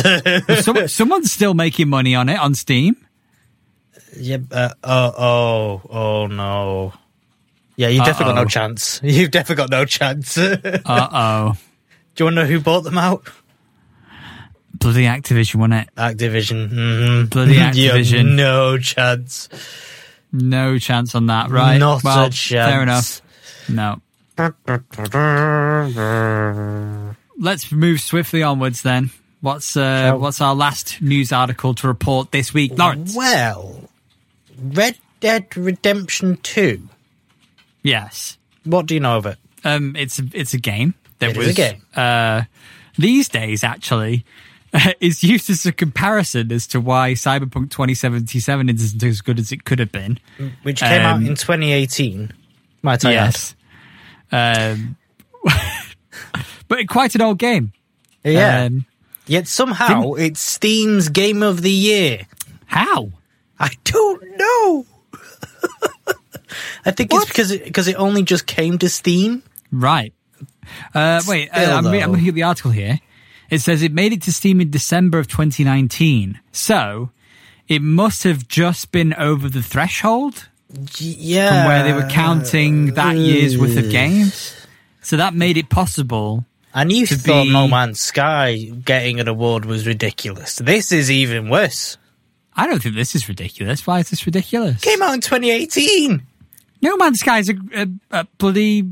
Some, 0.64 0.88
someone's 0.88 1.32
still 1.32 1.54
making 1.54 1.90
money 1.90 2.16
on 2.16 2.28
it 2.28 2.40
on 2.40 2.56
Steam. 2.56 2.96
yeah. 4.18 4.38
Uh, 4.52 4.70
oh 4.84 5.14
oh 5.18 5.82
oh 5.90 6.28
no. 6.28 6.94
Yeah, 7.76 7.90
you've 7.90 8.04
definitely 8.06 8.34
got 8.34 8.36
no 8.36 8.42
Uh-oh. 8.42 8.48
chance. 8.50 9.00
You've 9.04 9.30
definitely 9.32 9.64
got 9.64 9.70
no 9.70 9.86
chance. 9.86 10.38
Do 12.18 12.24
you 12.24 12.26
want 12.26 12.38
to 12.38 12.44
know 12.44 12.48
who 12.48 12.60
bought 12.60 12.82
them 12.82 12.98
out? 12.98 13.30
bloody 14.74 15.04
Activision, 15.04 15.56
wasn't 15.56 15.82
it? 15.82 15.90
Activision. 15.96 16.70
Mm-hmm. 16.70 17.26
Bloody 17.28 17.56
Activision. 17.58 18.36
no 18.36 18.80
chance. 18.80 19.50
No 20.32 20.80
chance 20.80 21.14
on 21.14 21.28
that, 21.28 21.52
right? 21.52 21.78
Not 21.78 22.04
well, 22.04 22.26
a 22.26 22.30
chance. 22.32 22.72
Fair 22.72 22.82
enough. 22.82 23.22
No. 23.70 24.02
Let's 27.40 27.72
move 27.72 28.02
swiftly 28.02 28.42
onwards 28.42 28.82
then. 28.82 29.12
What's 29.42 29.78
uh, 29.78 30.16
what's 30.18 30.42
our 30.42 30.56
last 30.56 31.00
news 31.02 31.32
article 31.32 31.76
to 31.76 31.88
report 31.88 32.32
this 32.32 32.52
week, 32.52 32.78
Lawrence? 32.78 33.16
Well, 33.16 33.90
Red 34.60 34.98
Dead 35.20 35.56
Redemption 35.56 36.38
Two. 36.38 36.90
Yes. 37.84 38.40
What 38.64 38.88
do 38.88 38.96
you 38.96 39.00
know 39.00 39.18
of 39.18 39.28
it? 39.28 39.38
Um, 39.64 39.96
it's 39.96 40.20
it's 40.34 40.56
a 40.56 40.60
game 40.60 40.96
that 41.20 41.32
It 41.32 41.38
was. 41.38 41.98
Uh, 41.98 42.44
these 42.98 43.30
days 43.30 43.64
actually 43.64 44.26
is 45.00 45.24
used 45.24 45.50
as 45.50 45.66
a 45.66 45.72
comparison 45.72 46.52
as 46.52 46.68
to 46.68 46.80
why 46.82 47.14
Cyberpunk 47.14 47.70
2077 47.72 48.70
isn't 48.70 49.04
as 49.04 49.22
good 49.22 49.40
as 49.40 49.52
it 49.52 49.64
could 49.66 49.80
have 49.80 49.92
been. 49.92 50.20
Which 50.64 50.80
came 50.80 51.02
out 51.02 51.18
Um, 51.18 51.26
in 51.28 51.36
2018. 51.36 52.32
Might 52.82 53.04
I 53.06 53.12
yes. 53.12 53.56
Um, 54.32 54.98
but 56.68 56.88
quite 56.88 57.16
an 57.16 57.22
old 57.22 57.38
game. 57.40 57.72
Yeah. 58.24 58.64
Um, 58.66 58.86
Yet 59.26 59.48
somehow 59.48 60.14
it's 60.14 60.40
Steam's 60.40 61.10
Game 61.10 61.44
of 61.44 61.62
the 61.62 61.72
Year. 61.72 62.28
how? 62.66 63.12
I 63.60 63.72
don't 63.84 64.24
know. 64.38 64.86
I 66.86 66.92
think 66.92 67.12
it's 67.14 67.26
because 67.26 67.52
it, 67.52 67.64
because 67.66 67.88
it 67.88 67.96
only 67.96 68.24
just 68.24 68.46
came 68.46 68.78
to 68.78 68.88
Steam. 68.90 69.44
Right. 69.72 70.14
Uh, 70.94 71.22
wait, 71.28 71.50
uh, 71.50 71.74
I'm, 71.78 71.88
re- 71.88 72.02
I'm 72.02 72.12
looking 72.12 72.28
at 72.30 72.36
the 72.36 72.44
article 72.44 72.72
here. 72.72 73.00
It 73.50 73.60
says 73.60 73.82
it 73.82 73.94
made 73.94 74.14
it 74.14 74.22
to 74.24 74.34
Steam 74.34 74.60
in 74.62 74.70
December 74.70 75.20
of 75.20 75.28
2019. 75.28 76.40
So 76.52 77.12
it 77.68 77.82
must 77.82 78.24
have 78.24 78.48
just 78.48 78.92
been 78.92 79.14
over 79.14 79.48
the 79.50 79.62
threshold 79.64 80.50
Yeah. 81.00 81.50
from 81.64 81.68
where 81.68 81.84
they 81.84 81.94
were 81.94 82.10
counting 82.10 82.94
that 82.96 83.16
year's 83.18 83.58
worth 83.58 83.78
of 83.78 83.90
games. 83.90 84.54
So 85.02 85.16
that 85.18 85.34
made 85.34 85.56
it 85.58 85.70
possible. 85.70 86.46
And 86.74 86.92
you 86.92 87.08
thought 87.08 87.44
be- 87.46 87.52
No 87.54 87.68
Man's 87.68 88.02
Sky 88.02 88.56
getting 88.84 89.20
an 89.20 89.28
award 89.28 89.66
was 89.66 89.88
ridiculous. 89.88 90.58
This 90.58 90.92
is 90.92 91.10
even 91.10 91.50
worse. 91.50 91.98
I 92.56 92.68
don't 92.68 92.82
think 92.82 92.96
this 92.96 93.16
is 93.16 93.30
ridiculous. 93.30 93.88
Why 93.88 94.00
is 94.00 94.10
this 94.10 94.26
ridiculous? 94.26 94.82
Came 94.82 95.02
out 95.02 95.14
in 95.14 95.22
2018. 95.22 96.22
No 96.82 96.98
Man's 96.98 97.20
Sky 97.20 97.40
is 97.40 97.50
a, 97.50 97.56
a, 97.74 97.88
a 98.12 98.24
bloody 98.38 98.84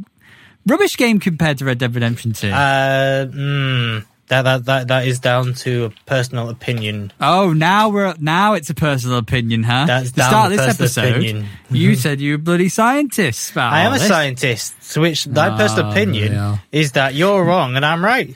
rubbish 0.65 0.98
game 0.98 1.19
compared 1.19 1.57
to 1.60 1.65
Red 1.65 1.77
Dead 1.79 1.93
Redemption 1.93 2.34
2. 2.34 2.48
Uh, 2.50 3.25
mm, 3.27 4.05
that, 4.27 4.41
that 4.41 4.65
that 4.65 4.88
that 4.88 5.07
is 5.07 5.19
down 5.19 5.53
to 5.53 5.86
a 5.86 5.89
personal 6.07 6.50
opinion. 6.50 7.13
oh, 7.22 7.53
now 7.53 7.89
we're 7.89 8.15
now 8.19 8.53
it's 8.53 8.69
a 8.69 8.74
personal 8.74 9.17
opinion, 9.19 9.62
huh? 9.63 9.86
That's 9.86 10.12
the 10.12 10.17
down 10.22 10.29
start 10.31 10.51
to 10.51 10.57
this 10.57 10.65
personal 10.77 11.10
episode, 11.10 11.17
opinion. 11.24 11.45
you 11.69 11.95
said 11.95 12.19
you 12.22 12.31
were 12.31 12.36
a 12.36 12.39
bloody 12.39 12.69
scientist. 12.69 13.51
About 13.51 13.74
I 13.74 13.81
am 13.81 13.91
all 13.91 13.93
a 13.93 14.00
scientist, 14.00 14.81
so 14.81 15.01
which 15.01 15.27
my 15.27 15.53
Oh, 15.53 15.57
personal 15.57 15.91
opinion 15.91 16.34
yeah. 16.34 16.57
is 16.72 16.93
that 16.93 17.13
you're 17.13 17.43
wrong 17.43 17.75
and 17.75 17.86
I'm 17.86 18.03
right. 18.03 18.36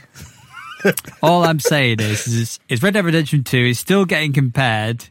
All 1.21 1.43
I'm 1.43 1.59
saying 1.59 2.00
is, 2.00 2.25
is, 2.27 2.59
is 2.69 2.81
Red 2.81 2.93
Dead 2.93 3.03
Redemption 3.03 3.43
2 3.43 3.57
is 3.57 3.79
still 3.79 4.05
getting 4.05 4.31
compared 4.31 5.09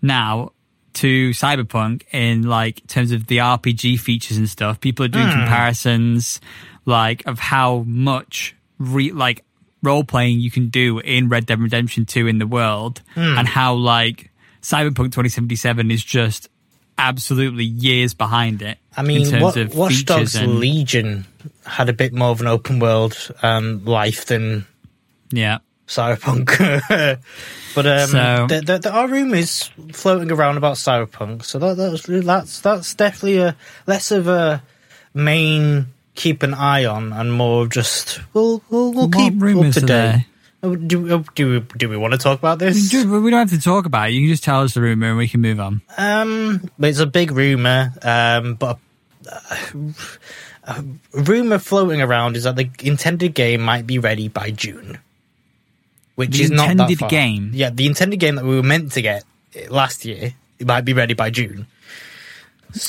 now 0.00 0.52
to 0.94 1.30
Cyberpunk 1.30 2.02
in 2.12 2.42
like 2.42 2.86
terms 2.86 3.12
of 3.12 3.26
the 3.26 3.38
RPG 3.38 3.98
features 4.00 4.36
and 4.36 4.48
stuff. 4.48 4.80
People 4.80 5.04
are 5.04 5.08
doing 5.08 5.26
Hmm. 5.26 5.40
comparisons 5.40 6.40
like 6.86 7.26
of 7.26 7.38
how 7.38 7.84
much 7.86 8.54
re- 8.78 9.12
like 9.12 9.44
role 9.82 10.04
playing 10.04 10.40
you 10.40 10.50
can 10.50 10.68
do 10.68 10.98
in 10.98 11.28
Red 11.28 11.46
Dead 11.46 11.60
Redemption 11.60 12.04
2 12.04 12.26
in 12.26 12.38
the 12.38 12.46
world 12.46 13.02
Hmm. 13.14 13.38
and 13.38 13.48
how 13.48 13.74
like 13.74 14.30
Cyberpunk 14.62 15.12
2077 15.12 15.90
is 15.90 16.04
just 16.04 16.48
absolutely 16.98 17.64
years 17.64 18.12
behind 18.12 18.60
it. 18.60 18.76
I 18.96 19.00
in 19.00 19.06
mean, 19.06 19.26
terms 19.30 19.42
what, 19.42 19.56
of 19.56 19.74
Watch 19.74 20.04
Dogs 20.04 20.34
and 20.34 20.58
Legion 20.58 21.24
had 21.64 21.88
a 21.88 21.94
bit 21.94 22.12
more 22.12 22.28
of 22.30 22.40
an 22.42 22.46
open 22.46 22.78
world 22.78 23.16
um, 23.42 23.82
life 23.86 24.26
than 24.26 24.66
yeah. 25.30 25.58
Cyberpunk. 25.90 26.46
but 27.74 27.86
um, 27.86 28.08
So- 28.08 28.46
there, 28.48 28.60
there, 28.62 28.78
there 28.78 28.92
are 28.92 29.08
rumors 29.08 29.70
floating 29.92 30.30
around 30.30 30.56
about 30.56 30.76
Cyberpunk, 30.76 31.44
so 31.44 31.58
that, 31.58 31.76
that's 31.76 32.06
that's 32.06 32.60
that's 32.60 32.94
definitely 32.94 33.38
a 33.38 33.56
less 33.86 34.10
of 34.12 34.28
a 34.28 34.62
main 35.12 35.88
keep 36.14 36.42
an 36.42 36.54
eye 36.54 36.84
on, 36.84 37.12
and 37.12 37.32
more 37.32 37.62
of 37.64 37.70
just 37.70 38.20
we'll 38.34 38.62
we'll, 38.70 38.92
we'll 38.92 39.08
keep 39.10 39.34
up 39.34 39.42
rumours 39.42 39.74
to 39.74 39.80
date. 39.80 39.86
there? 39.88 40.26
Oh, 40.62 40.76
Do, 40.76 41.24
do 41.34 41.50
we 41.50 41.60
do 41.78 41.88
we 41.88 41.96
want 41.96 42.12
to 42.12 42.18
talk 42.18 42.38
about 42.38 42.58
this? 42.58 42.92
We 42.92 43.30
don't 43.30 43.48
have 43.48 43.50
to 43.50 43.60
talk 43.60 43.86
about 43.86 44.10
it. 44.10 44.12
You 44.12 44.20
can 44.20 44.28
just 44.34 44.44
tell 44.44 44.60
us 44.60 44.74
the 44.74 44.82
rumor 44.82 45.08
and 45.08 45.16
we 45.16 45.26
can 45.26 45.40
move 45.40 45.58
on. 45.58 45.80
Um, 45.96 46.70
but 46.78 46.90
it's 46.90 46.98
a 46.98 47.06
big 47.06 47.32
rumor. 47.32 47.92
Um, 48.02 48.54
but 48.56 48.78
uh, 49.30 49.56
a 50.64 50.84
rumor 51.14 51.58
floating 51.58 52.02
around 52.02 52.36
is 52.36 52.44
that 52.44 52.56
the 52.56 52.68
intended 52.82 53.32
game 53.34 53.62
might 53.62 53.86
be 53.86 53.98
ready 53.98 54.28
by 54.28 54.50
June, 54.50 54.98
which 56.20 56.36
The 56.36 56.44
is 56.44 56.50
not 56.52 56.76
that 56.76 56.92
far. 56.98 57.08
game? 57.08 57.50
Yeah, 57.54 57.70
the 57.70 57.86
intended 57.86 58.20
game 58.20 58.36
that 58.36 58.44
we 58.44 58.54
were 58.56 58.62
meant 58.62 58.92
to 58.92 59.02
get 59.02 59.24
last 59.68 60.04
year 60.04 60.34
it 60.60 60.66
might 60.66 60.84
be 60.84 60.92
ready 60.92 61.14
by 61.14 61.30
June. 61.30 61.66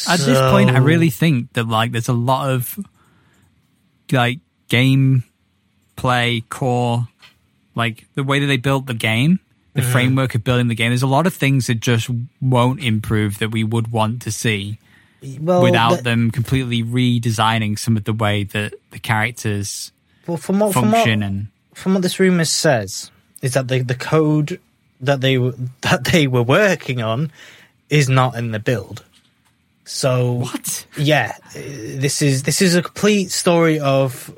At 0.08 0.20
this 0.20 0.38
point, 0.52 0.70
I 0.70 0.78
really 0.78 1.10
think 1.10 1.54
that 1.54 1.68
like 1.68 1.92
there's 1.92 2.10
a 2.10 2.14
lot 2.14 2.50
of 2.52 2.78
like 4.12 4.40
game 4.68 5.24
play 5.96 6.44
core, 6.50 7.08
like 7.76 8.06
the 8.16 8.24
way 8.24 8.40
that 8.40 8.46
they 8.48 8.58
built 8.58 8.86
the 8.86 8.94
game, 8.94 9.40
the 9.74 9.82
Mm-hmm. 9.82 9.92
framework 9.92 10.36
of 10.36 10.44
building 10.44 10.68
the 10.68 10.76
game. 10.76 10.92
There's 10.92 11.02
a 11.02 11.08
lot 11.08 11.26
of 11.26 11.34
things 11.34 11.68
that 11.68 11.80
just 11.80 12.10
won't 12.42 12.84
improve 12.84 13.40
that 13.40 13.50
we 13.52 13.64
would 13.64 13.92
want 13.92 14.22
to 14.24 14.32
see 14.32 14.78
well, 15.40 15.62
without 15.64 15.98
the- 15.98 16.02
them 16.04 16.30
completely 16.30 16.84
redesigning 16.84 17.80
some 17.80 17.96
of 17.98 18.04
the 18.04 18.14
way 18.14 18.44
that 18.44 18.74
the 18.92 19.00
characters 19.00 19.92
well, 20.28 20.38
from 20.38 20.60
what, 20.60 20.74
from 20.74 20.92
what, 20.92 20.98
function 20.98 21.24
and 21.24 21.48
from 21.74 21.94
what 21.94 22.04
this 22.04 22.20
rumor 22.20 22.46
says 22.46 23.10
is 23.42 23.54
that 23.54 23.68
the 23.68 23.82
the 23.82 23.96
code 23.96 24.60
that 25.02 25.22
they 25.22 25.38
were 25.38 25.54
that 25.82 26.06
they 26.06 26.28
were 26.28 26.44
working 26.44 27.02
on 27.02 27.32
is 27.90 28.08
not 28.10 28.36
in 28.36 28.52
the 28.52 28.60
build. 28.60 29.04
So 29.84 30.34
What? 30.36 30.86
yeah, 30.98 31.36
this 31.54 32.22
is 32.22 32.44
this 32.44 32.62
is 32.62 32.76
a 32.76 32.82
complete 32.82 33.32
story 33.32 33.80
of 33.80 34.30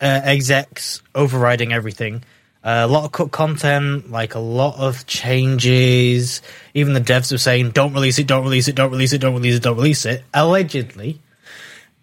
uh, 0.00 0.20
execs 0.24 1.02
overriding 1.14 1.72
everything. 1.72 2.22
Uh, 2.62 2.84
a 2.84 2.86
lot 2.86 3.04
of 3.04 3.12
cut 3.12 3.30
content, 3.30 4.10
like 4.10 4.34
a 4.34 4.38
lot 4.38 4.78
of 4.78 5.06
changes. 5.06 6.40
Even 6.72 6.94
the 6.94 7.00
devs 7.00 7.30
were 7.32 7.38
saying, 7.38 7.70
"Don't 7.72 7.92
release 7.92 8.18
it, 8.18 8.26
don't 8.26 8.44
release 8.44 8.68
it, 8.68 8.74
don't 8.76 8.90
release 8.90 9.12
it, 9.12 9.18
don't 9.20 9.34
release 9.34 9.54
it, 9.56 9.62
don't 9.62 9.76
release 9.76 10.06
it." 10.06 10.22
Allegedly, 10.32 11.18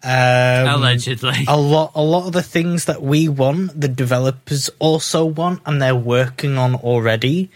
um, 0.04 0.66
Allegedly. 0.68 1.44
a 1.46 1.56
lot, 1.58 1.92
a 1.94 2.02
lot 2.02 2.26
of 2.26 2.32
the 2.32 2.42
things 2.42 2.86
that 2.86 3.02
we 3.02 3.28
want, 3.28 3.80
the 3.80 3.88
developers 3.88 4.68
also 4.78 5.24
want, 5.24 5.62
and 5.66 5.80
they're 5.80 5.94
working 5.94 6.58
on 6.58 6.74
already. 6.74 7.50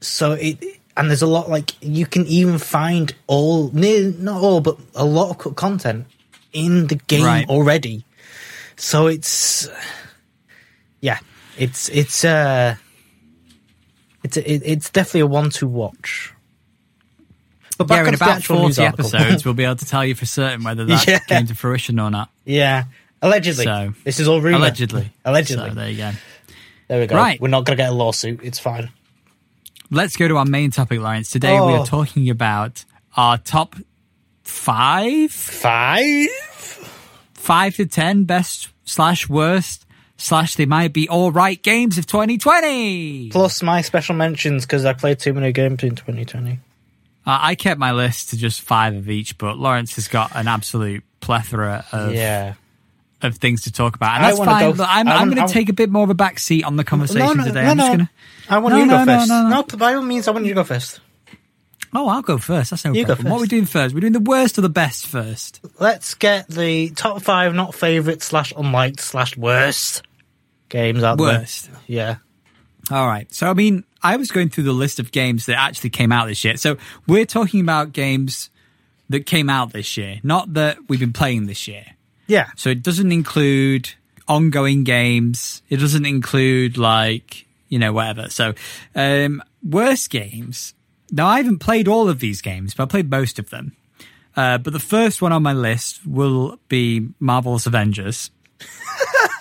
So 0.00 0.32
it, 0.32 0.62
and 0.96 1.08
there's 1.10 1.22
a 1.22 1.26
lot 1.26 1.48
like 1.48 1.74
you 1.80 2.06
can 2.06 2.26
even 2.26 2.58
find 2.58 3.14
all, 3.26 3.70
near 3.72 4.10
not 4.12 4.42
all, 4.42 4.60
but 4.60 4.78
a 4.94 5.04
lot 5.04 5.44
of 5.44 5.54
content 5.56 6.06
in 6.52 6.86
the 6.86 6.96
game 6.96 7.24
Right. 7.24 7.48
already. 7.48 8.04
So 8.76 9.06
it's, 9.08 9.68
yeah, 11.00 11.18
it's 11.56 11.88
it's 11.88 12.24
uh, 12.24 12.76
it's 14.22 14.36
it, 14.36 14.62
it's 14.64 14.90
definitely 14.90 15.20
a 15.20 15.26
one 15.26 15.50
to 15.50 15.66
watch. 15.66 16.32
But 17.78 17.88
Yeah, 17.90 18.08
in 18.08 18.14
about 18.14 18.28
actual 18.30 18.58
40 18.58 18.84
article. 18.84 19.06
episodes, 19.06 19.44
we'll 19.44 19.54
be 19.54 19.64
able 19.64 19.76
to 19.76 19.84
tell 19.86 20.04
you 20.04 20.14
for 20.14 20.26
certain 20.26 20.64
whether 20.64 20.84
that 20.84 21.06
Yeah. 21.08 21.18
came 21.20 21.46
to 21.46 21.54
fruition 21.54 21.98
or 22.00 22.10
not. 22.10 22.28
yeah, 22.44 22.84
allegedly. 23.22 23.64
So- 23.64 23.94
this 24.04 24.18
is 24.20 24.26
all 24.28 24.40
rumor. 24.40 24.58
Allegedly. 24.58 25.12
Allegedly. 25.24 25.68
So 25.70 25.74
there 25.74 25.88
you 25.90 25.96
go. 25.96 26.10
There 26.88 27.00
we 27.00 27.06
go. 27.06 27.16
Right. 27.16 27.40
We're 27.40 27.48
not 27.48 27.64
going 27.64 27.76
to 27.76 27.82
get 27.82 27.90
a 27.90 27.94
lawsuit. 27.94 28.40
It's 28.42 28.58
fine. 28.58 28.90
Let's 29.90 30.16
go 30.16 30.26
to 30.28 30.36
our 30.38 30.44
main 30.44 30.70
topic, 30.70 31.00
Lawrence. 31.00 31.30
Today 31.30 31.52
we 31.52 31.72
Oh. 31.74 31.80
are 31.80 31.86
talking 31.86 32.28
about 32.30 32.84
our 33.16 33.38
top 33.38 33.76
five, 34.42 35.30
Five? 35.30 36.28
five 37.34 37.76
to 37.76 37.86
ten 37.86 38.24
best 38.24 38.68
slash 38.84 39.28
worst 39.28 39.86
slash 40.16 40.56
they 40.56 40.66
might 40.66 40.92
be 40.92 41.08
all 41.08 41.30
right 41.30 41.62
games 41.62 41.96
of 41.98 42.06
2020. 42.06 43.30
Plus 43.30 43.62
my 43.62 43.80
special 43.82 44.14
mentions 44.14 44.64
because 44.66 44.84
I 44.84 44.92
played 44.94 45.18
too 45.20 45.32
many 45.32 45.52
games 45.52 45.82
in 45.82 45.94
2020. 45.94 46.58
Uh, 47.28 47.38
I 47.42 47.54
kept 47.56 47.78
my 47.78 47.92
list 47.92 48.30
to 48.30 48.36
just 48.38 48.62
five 48.62 48.96
of 48.96 49.10
each, 49.10 49.36
but 49.36 49.58
Lawrence 49.58 49.96
has 49.96 50.08
got 50.08 50.34
an 50.34 50.48
absolute 50.48 51.04
plethora 51.20 51.84
of 51.92 52.14
Yeah. 52.14 52.54
of 53.20 53.36
things 53.36 53.62
to 53.64 53.72
talk 53.72 53.94
about, 53.96 54.14
and 54.16 54.24
that's 54.24 54.38
fine. 54.38 54.74
go- 54.74 54.84
I'm, 54.84 55.06
I'm 55.08 55.30
going 55.34 55.46
to 55.46 55.52
take 55.52 55.68
a 55.68 55.72
bit 55.74 55.90
more 55.90 56.04
of 56.04 56.10
a 56.10 56.14
back 56.14 56.38
seat 56.38 56.64
on 56.64 56.76
the 56.76 56.84
conversation 56.84 57.36
today. 57.44 57.66
I'm 57.66 57.76
just 57.76 57.88
going 57.88 57.98
to. 57.98 58.10
I 58.48 58.58
want 58.58 58.72
No, 58.74 58.78
you 58.78 58.84
to 58.86 58.90
no, 58.90 58.98
go 58.98 59.04
no, 59.04 59.18
first. 59.18 59.28
no, 59.28 59.48
no. 59.48 59.62
by 59.78 59.94
all 59.94 60.02
means, 60.02 60.26
I 60.26 60.30
want 60.30 60.46
you 60.46 60.52
to 60.52 60.60
go 60.60 60.64
first. 60.64 61.00
Oh, 61.94 62.08
I'll 62.08 62.22
go 62.22 62.38
first. 62.38 62.70
That's 62.70 62.84
no 62.84 62.92
You 62.92 63.04
problem. 63.06 63.30
What 63.30 63.38
are 63.38 63.40
we 63.42 63.48
doing 63.48 63.64
first? 63.66 63.94
We're 63.94 64.00
doing 64.00 64.12
the 64.12 64.20
worst 64.20 64.56
or 64.58 64.60
the 64.60 64.68
best 64.68 65.06
first. 65.06 65.60
Let's 65.78 66.14
get 66.14 66.46
the 66.48 66.90
top 66.90 67.20
five 67.22 67.54
not 67.54 67.74
favourite 67.74 68.22
slash 68.22 68.52
unliked 68.56 69.00
slash 69.00 69.36
worst 69.36 70.02
games 70.68 71.02
out 71.02 71.18
Worst. 71.18 71.70
there. 71.70 71.80
Yeah. 71.86 72.16
All 72.90 73.06
right. 73.06 73.32
So, 73.32 73.48
I 73.48 73.54
mean, 73.54 73.84
I 74.02 74.16
was 74.16 74.30
going 74.30 74.48
through 74.48 74.64
the 74.64 74.72
list 74.72 74.98
of 74.98 75.12
games 75.12 75.46
that 75.46 75.58
actually 75.58 75.90
came 75.90 76.12
out 76.12 76.26
this 76.26 76.44
year. 76.44 76.56
So, 76.56 76.76
we're 77.06 77.26
talking 77.26 77.60
about 77.60 77.92
games 77.92 78.50
that 79.10 79.26
came 79.26 79.50
out 79.50 79.72
this 79.72 79.96
year, 79.96 80.20
not 80.22 80.54
that 80.54 80.78
we've 80.88 81.00
been 81.00 81.12
playing 81.12 81.46
this 81.46 81.68
year. 81.68 81.84
Yeah. 82.26 82.48
So, 82.56 82.70
it 82.70 82.82
doesn't 82.82 83.12
include 83.12 83.90
ongoing 84.26 84.84
games. 84.84 85.62
It 85.68 85.78
doesn't 85.78 86.06
include, 86.06 86.78
like, 86.78 87.46
you 87.68 87.78
know, 87.78 87.92
whatever. 87.92 88.30
So, 88.30 88.54
um, 88.94 89.42
worst 89.62 90.10
games. 90.10 90.74
Now, 91.10 91.26
I 91.26 91.38
haven't 91.38 91.58
played 91.58 91.88
all 91.88 92.08
of 92.08 92.20
these 92.20 92.40
games, 92.42 92.74
but 92.74 92.84
I 92.84 92.86
played 92.86 93.10
most 93.10 93.38
of 93.38 93.50
them. 93.50 93.76
Uh, 94.36 94.56
but 94.56 94.72
the 94.72 94.80
first 94.80 95.20
one 95.20 95.32
on 95.32 95.42
my 95.42 95.52
list 95.52 96.06
will 96.06 96.58
be 96.68 97.08
Marvel's 97.18 97.66
Avengers. 97.66 98.30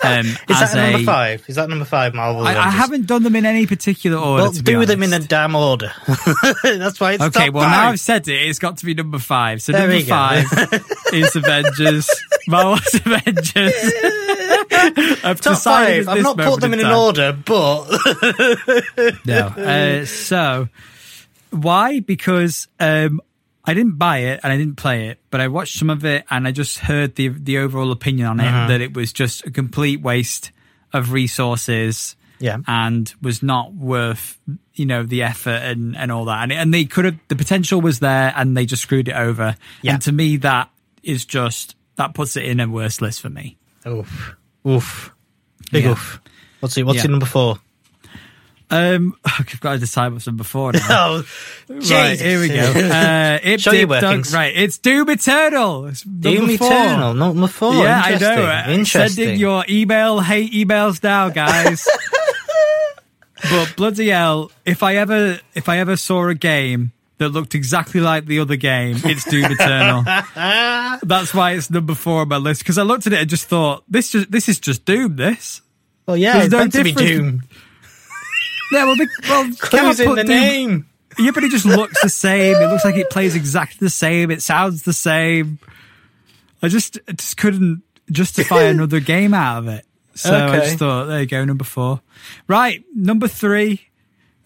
Um, 0.03 0.25
Is 0.27 0.37
that 0.47 0.71
number 0.75 0.99
a- 0.99 1.03
five? 1.03 1.43
Is 1.47 1.55
that 1.55 1.67
number 1.69 1.85
five, 1.85 2.13
Marvel? 2.13 2.45
I, 2.47 2.55
I 2.55 2.69
haven't 2.69 3.07
done 3.07 3.23
them 3.23 3.35
in 3.35 3.45
any 3.45 3.65
particular 3.65 4.17
order. 4.17 4.43
Well, 4.43 4.51
do 4.51 4.85
them 4.85 5.01
in 5.03 5.11
a 5.13 5.19
damn 5.19 5.55
order. 5.55 5.91
That's 6.63 6.99
why 6.99 7.13
it's 7.13 7.23
Okay, 7.23 7.49
well 7.49 7.63
five. 7.63 7.71
now 7.71 7.89
I've 7.89 7.99
said 7.99 8.27
it, 8.27 8.33
it's 8.47 8.59
got 8.59 8.77
to 8.77 8.85
be 8.85 8.93
number 8.93 9.17
five. 9.19 9.61
So 9.61 9.71
There 9.71 9.87
number 9.87 10.03
five 10.05 10.45
is 11.13 11.35
Avengers. 11.35 12.09
Marvel's 12.47 12.93
Avengers. 12.93 13.73
I've 15.23 15.41
top 15.41 15.57
five. 15.59 16.07
I've 16.07 16.23
not 16.23 16.37
put 16.37 16.61
them 16.61 16.73
in 16.73 16.79
an 16.79 16.91
order, 16.93 17.33
but 17.33 17.85
No. 19.25 19.47
Uh, 19.47 20.05
so 20.05 20.69
why? 21.49 21.99
Because 22.01 22.67
um, 22.79 23.19
I 23.67 23.73
didn't 23.73 23.97
buy 23.97 24.19
it 24.19 24.39
and 24.43 24.51
I 24.53 24.57
didn't 24.57 24.77
play 24.77 25.09
it, 25.09 25.19
but 25.29 25.41
I 25.41 25.49
watched 25.49 25.77
some 25.77 25.89
of 25.89 26.05
it 26.05 26.23
and 26.29 26.47
I 26.47 26.51
just 26.51 26.79
heard 26.79 27.15
the 27.15 27.27
the 27.27 27.57
overall 27.59 27.91
opinion 27.91 28.27
on 28.27 28.39
it 28.39 28.47
Uh-huh. 28.47 28.67
that 28.69 28.81
it 28.81 28.95
was 28.95 29.11
just 29.13 29.45
a 29.45 29.51
complete 29.51 30.01
waste 30.01 30.51
of 30.93 31.11
resources. 31.11 32.15
Yeah. 32.39 32.57
and 32.67 33.11
was 33.19 33.41
not 33.41 33.73
worth 33.73 34.37
you 34.75 34.85
know 34.85 35.01
the 35.01 35.23
effort 35.23 35.59
and 35.71 35.97
and 35.97 36.11
all 36.11 36.25
that 36.25 36.43
and 36.43 36.51
and 36.53 36.71
they 36.71 36.85
could 36.85 37.05
have 37.05 37.17
the 37.29 37.35
potential 37.35 37.81
was 37.81 37.97
there 37.97 38.31
and 38.37 38.55
they 38.55 38.67
just 38.67 38.83
screwed 38.83 39.07
it 39.07 39.15
over 39.15 39.55
Yeah. 39.81 39.93
and 39.93 40.01
to 40.03 40.11
me 40.11 40.37
that 40.37 40.69
is 41.01 41.25
just 41.25 41.75
that 41.95 42.13
puts 42.13 42.37
it 42.37 42.45
in 42.45 42.59
a 42.59 42.67
worse 42.67 43.01
list 43.01 43.21
for 43.21 43.31
me 43.31 43.57
oof, 43.87 44.35
oof, 44.67 45.11
big 45.71 45.85
Yeah. 45.85 45.91
oof. 45.93 46.21
What's 46.59 46.77
it? 46.77 46.85
What's 46.85 46.99
Yeah. 47.03 47.09
number 47.09 47.25
four? 47.25 47.57
Um 48.69 49.15
i've 49.25 49.59
got 49.61 49.73
to 49.73 49.79
decide 49.79 50.11
what's 50.13 50.27
number 50.27 50.43
four 50.43 50.73
now. 50.73 50.81
Oh, 50.89 51.23
Right, 51.69 52.19
here 52.19 52.39
we 52.39 52.47
go. 52.49 52.61
Uh, 52.61 53.39
it 53.43 53.59
Show 53.61 53.71
your 53.71 53.87
workings. 53.87 54.33
right, 54.33 54.53
it's 54.55 54.77
Doom 54.77 55.09
Eternal. 55.09 55.85
It's 55.87 56.01
Doom 56.01 56.47
four. 56.57 56.67
Eternal, 56.67 57.13
number 57.13 57.47
four. 57.47 57.73
Yeah, 57.75 58.01
I 58.03 58.17
know. 58.17 58.45
Uh, 58.45 58.63
Interesting. 58.69 59.25
Send 59.25 59.29
in 59.33 59.39
your 59.39 59.65
email, 59.69 60.19
hate 60.21 60.53
emails 60.53 61.03
now, 61.03 61.27
guys. 61.29 61.85
but 63.51 63.75
bloody 63.75 64.09
hell, 64.09 64.51
if 64.65 64.81
I 64.83 64.95
ever, 64.95 65.39
if 65.55 65.69
I 65.69 65.79
ever 65.79 65.95
saw 65.97 66.27
a 66.27 66.35
game 66.35 66.91
that 67.17 67.29
looked 67.29 67.53
exactly 67.55 67.99
like 68.01 68.25
the 68.27 68.39
other 68.39 68.55
game, 68.55 68.97
it's 69.03 69.23
Doom 69.25 69.51
Eternal. 69.51 70.03
That's 71.03 71.33
why 71.33 71.51
it's 71.53 71.69
number 71.69 71.95
four 71.95 72.21
on 72.21 72.29
my 72.29 72.37
list. 72.37 72.61
Because 72.61 72.77
I 72.77 72.83
looked 72.83 73.07
at 73.07 73.13
it 73.13 73.19
and 73.19 73.29
just 73.29 73.45
thought, 73.47 73.83
this 73.89 74.11
just, 74.11 74.31
this 74.31 74.47
is 74.49 74.59
just 74.59 74.85
Doom. 74.85 75.15
This. 75.17 75.61
well, 76.05 76.15
yeah, 76.17 76.33
there's 76.33 76.45
it's 76.45 76.51
no 76.53 76.59
meant 76.59 76.73
to 76.73 76.83
be 76.83 76.91
difference. 76.93 77.09
Doom. 77.09 77.41
Yeah, 78.71 78.85
well, 78.85 78.95
the, 78.95 79.07
well, 79.29 79.51
Clues 79.59 79.99
in 79.99 80.07
put 80.07 80.15
the 80.15 80.23
Doom- 80.23 80.29
name. 80.41 80.89
Yeah, 81.19 81.31
but 81.31 81.43
it 81.43 81.51
just 81.51 81.65
looks 81.65 82.01
the 82.03 82.09
same. 82.09 82.55
It 82.57 82.67
looks 82.67 82.85
like 82.85 82.95
it 82.95 83.09
plays 83.09 83.35
exactly 83.35 83.77
the 83.79 83.89
same. 83.89 84.29
It 84.29 84.43
sounds 84.43 84.83
the 84.83 84.93
same. 84.93 85.57
I 86.61 86.67
just 86.67 86.99
I 87.07 87.13
just 87.13 87.37
couldn't 87.37 87.81
justify 88.11 88.63
another 88.65 88.99
game 88.99 89.33
out 89.33 89.59
of 89.59 89.67
it. 89.67 89.85
So 90.13 90.35
I 90.35 90.57
just 90.59 90.77
thought, 90.77 91.05
there 91.05 91.21
you 91.21 91.25
go, 91.27 91.43
number 91.45 91.63
four. 91.63 92.01
Right, 92.47 92.83
number 92.95 93.27
three 93.27 93.86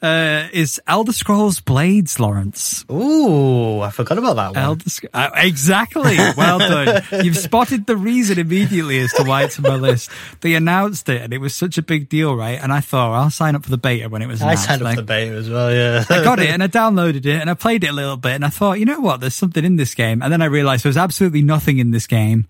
uh, 0.01 0.47
is 0.51 0.81
Elder 0.87 1.13
Scrolls 1.13 1.59
Blades, 1.59 2.19
Lawrence. 2.19 2.83
Ooh, 2.91 3.81
I 3.81 3.91
forgot 3.91 4.17
about 4.17 4.35
that 4.35 4.47
one. 4.53 4.57
Elder 4.57 4.89
Sc- 4.89 5.05
uh, 5.13 5.29
exactly. 5.35 6.17
Well 6.37 6.59
done. 6.59 7.03
You've 7.23 7.37
spotted 7.37 7.85
the 7.85 7.95
reason 7.95 8.39
immediately 8.39 8.99
as 8.99 9.13
to 9.13 9.23
why 9.23 9.43
it's 9.43 9.57
on 9.59 9.63
my 9.63 9.75
list. 9.75 10.09
They 10.41 10.55
announced 10.55 11.07
it, 11.09 11.21
and 11.21 11.33
it 11.33 11.37
was 11.37 11.53
such 11.55 11.77
a 11.77 11.81
big 11.83 12.09
deal, 12.09 12.35
right? 12.35 12.59
And 12.61 12.73
I 12.73 12.79
thought, 12.79 13.13
I'll 13.13 13.29
sign 13.29 13.55
up 13.55 13.63
for 13.63 13.69
the 13.69 13.77
beta 13.77 14.09
when 14.09 14.21
it 14.21 14.27
was 14.27 14.41
Announced. 14.41 14.63
I 14.63 14.67
signed 14.67 14.81
up 14.81 14.85
Like, 14.85 14.95
for 14.95 15.01
the 15.01 15.07
beta 15.07 15.35
as 15.35 15.49
well. 15.49 15.71
Yeah, 15.73 16.03
I 16.09 16.23
got 16.23 16.39
it 16.39 16.49
and 16.49 16.63
I 16.63 16.67
downloaded 16.81 17.25
it 17.25 17.39
and 17.39 17.49
I 17.49 17.53
played 17.53 17.83
it 17.83 17.89
a 17.91 17.93
little 17.93 18.17
bit 18.17 18.31
and 18.31 18.43
I 18.45 18.49
thought, 18.49 18.79
you 18.79 18.85
know 18.85 18.99
what, 18.99 19.19
there's 19.21 19.35
something 19.35 19.63
in 19.63 19.75
this 19.75 19.93
game. 19.93 20.21
And 20.23 20.31
then 20.33 20.41
I 20.41 20.45
realized 20.45 20.83
there 20.83 20.89
was 20.89 20.97
absolutely 20.97 21.41
nothing 21.43 21.77
in 21.77 21.91
this 21.91 22.07
game. 22.07 22.47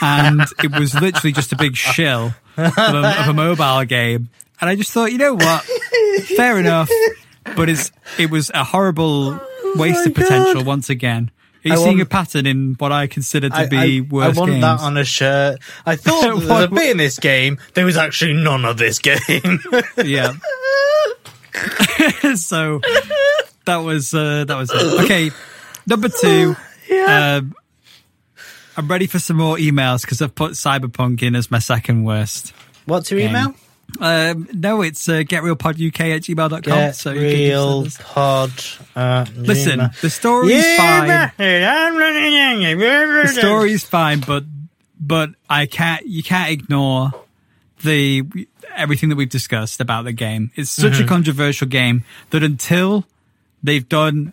And 0.00 0.42
it 0.62 0.78
was 0.78 0.94
literally 0.94 1.32
just 1.32 1.52
a 1.52 1.56
big 1.56 1.76
shill 1.76 2.34
of 2.56 2.76
a, 2.78 3.20
of 3.22 3.28
a 3.28 3.32
mobile 3.34 3.84
game. 3.84 4.28
And 4.62 4.70
I 4.70 4.76
just 4.76 4.92
thought, 4.92 5.10
you 5.10 5.18
know 5.18 5.34
what, 5.34 5.62
fair 6.36 6.56
enough. 6.58 6.88
But 7.56 7.68
it's, 7.68 7.90
it 8.16 8.30
was 8.30 8.48
a 8.54 8.62
horrible 8.62 9.32
waste 9.74 9.98
my 9.98 10.04
of 10.06 10.14
potential 10.14 10.54
God. 10.60 10.66
once 10.66 10.88
again. 10.88 11.32
Are 11.64 11.68
you 11.68 11.74
I 11.74 11.76
seeing 11.76 11.88
want- 11.98 12.00
a 12.02 12.06
pattern 12.06 12.46
in 12.46 12.74
what 12.78 12.92
I 12.92 13.08
consider 13.08 13.48
to 13.48 13.56
I, 13.56 13.66
be 13.66 13.98
I, 13.98 14.00
worse 14.08 14.36
I 14.36 14.40
want 14.40 14.52
games? 14.52 14.62
that 14.62 14.80
on 14.80 14.96
a 14.96 15.04
shirt. 15.04 15.58
I 15.84 15.96
thought 15.96 16.20
there 16.22 16.34
was 16.36 16.48
a 16.48 16.68
bit 16.68 16.90
in 16.92 16.96
this 16.96 17.18
game. 17.18 17.58
There 17.74 17.84
was 17.84 17.96
actually 17.96 18.34
none 18.34 18.64
of 18.64 18.78
this 18.78 19.00
game. 19.00 19.18
yeah. 20.04 20.32
so 22.36 22.80
that 23.64 23.76
was 23.78 24.14
uh, 24.14 24.44
that 24.44 24.56
was 24.56 24.70
it. 24.72 25.04
Okay, 25.04 25.30
number 25.86 26.08
two. 26.20 26.56
Yeah. 26.88 27.36
Um, 27.40 27.54
I'm 28.76 28.88
ready 28.88 29.06
for 29.06 29.18
some 29.18 29.36
more 29.36 29.56
emails 29.56 30.02
because 30.02 30.22
I've 30.22 30.34
put 30.34 30.52
Cyberpunk 30.52 31.22
in 31.22 31.34
as 31.36 31.50
my 31.50 31.58
second 31.58 32.04
worst. 32.04 32.54
What's 32.86 33.10
your 33.10 33.20
Game. 33.20 33.30
email? 33.30 33.54
Um, 34.00 34.48
no, 34.52 34.82
it's 34.82 35.08
uh, 35.08 35.22
getreelpoduk 35.22 36.00
at 36.00 36.22
gmail.com. 36.22 36.60
Get 36.62 36.96
so 36.96 37.12
you 37.12 37.20
can 37.20 37.28
real 37.28 37.82
just 37.84 37.96
send 37.98 38.06
us- 38.08 38.12
pod. 38.14 38.50
Uh, 38.96 39.24
Listen, 39.36 39.78
Gmail. 39.80 40.00
the 40.00 40.10
story's 40.10 40.76
fine. 40.76 41.08
Yeah, 41.08 41.30
The 43.22 43.28
story's 43.28 43.84
fine, 43.84 44.20
but 44.20 44.44
but 44.98 45.30
I 45.48 45.66
can't. 45.66 46.06
You 46.06 46.22
can't 46.22 46.50
ignore 46.50 47.10
the 47.82 48.22
everything 48.74 49.08
that 49.10 49.16
we've 49.16 49.28
discussed 49.28 49.80
about 49.80 50.04
the 50.04 50.12
game. 50.12 50.50
It's 50.54 50.70
such 50.70 50.92
Mm-hmm. 50.94 51.04
a 51.04 51.08
controversial 51.08 51.66
game 51.68 52.04
that 52.30 52.42
until 52.42 53.04
they've 53.62 53.86
done 53.88 54.32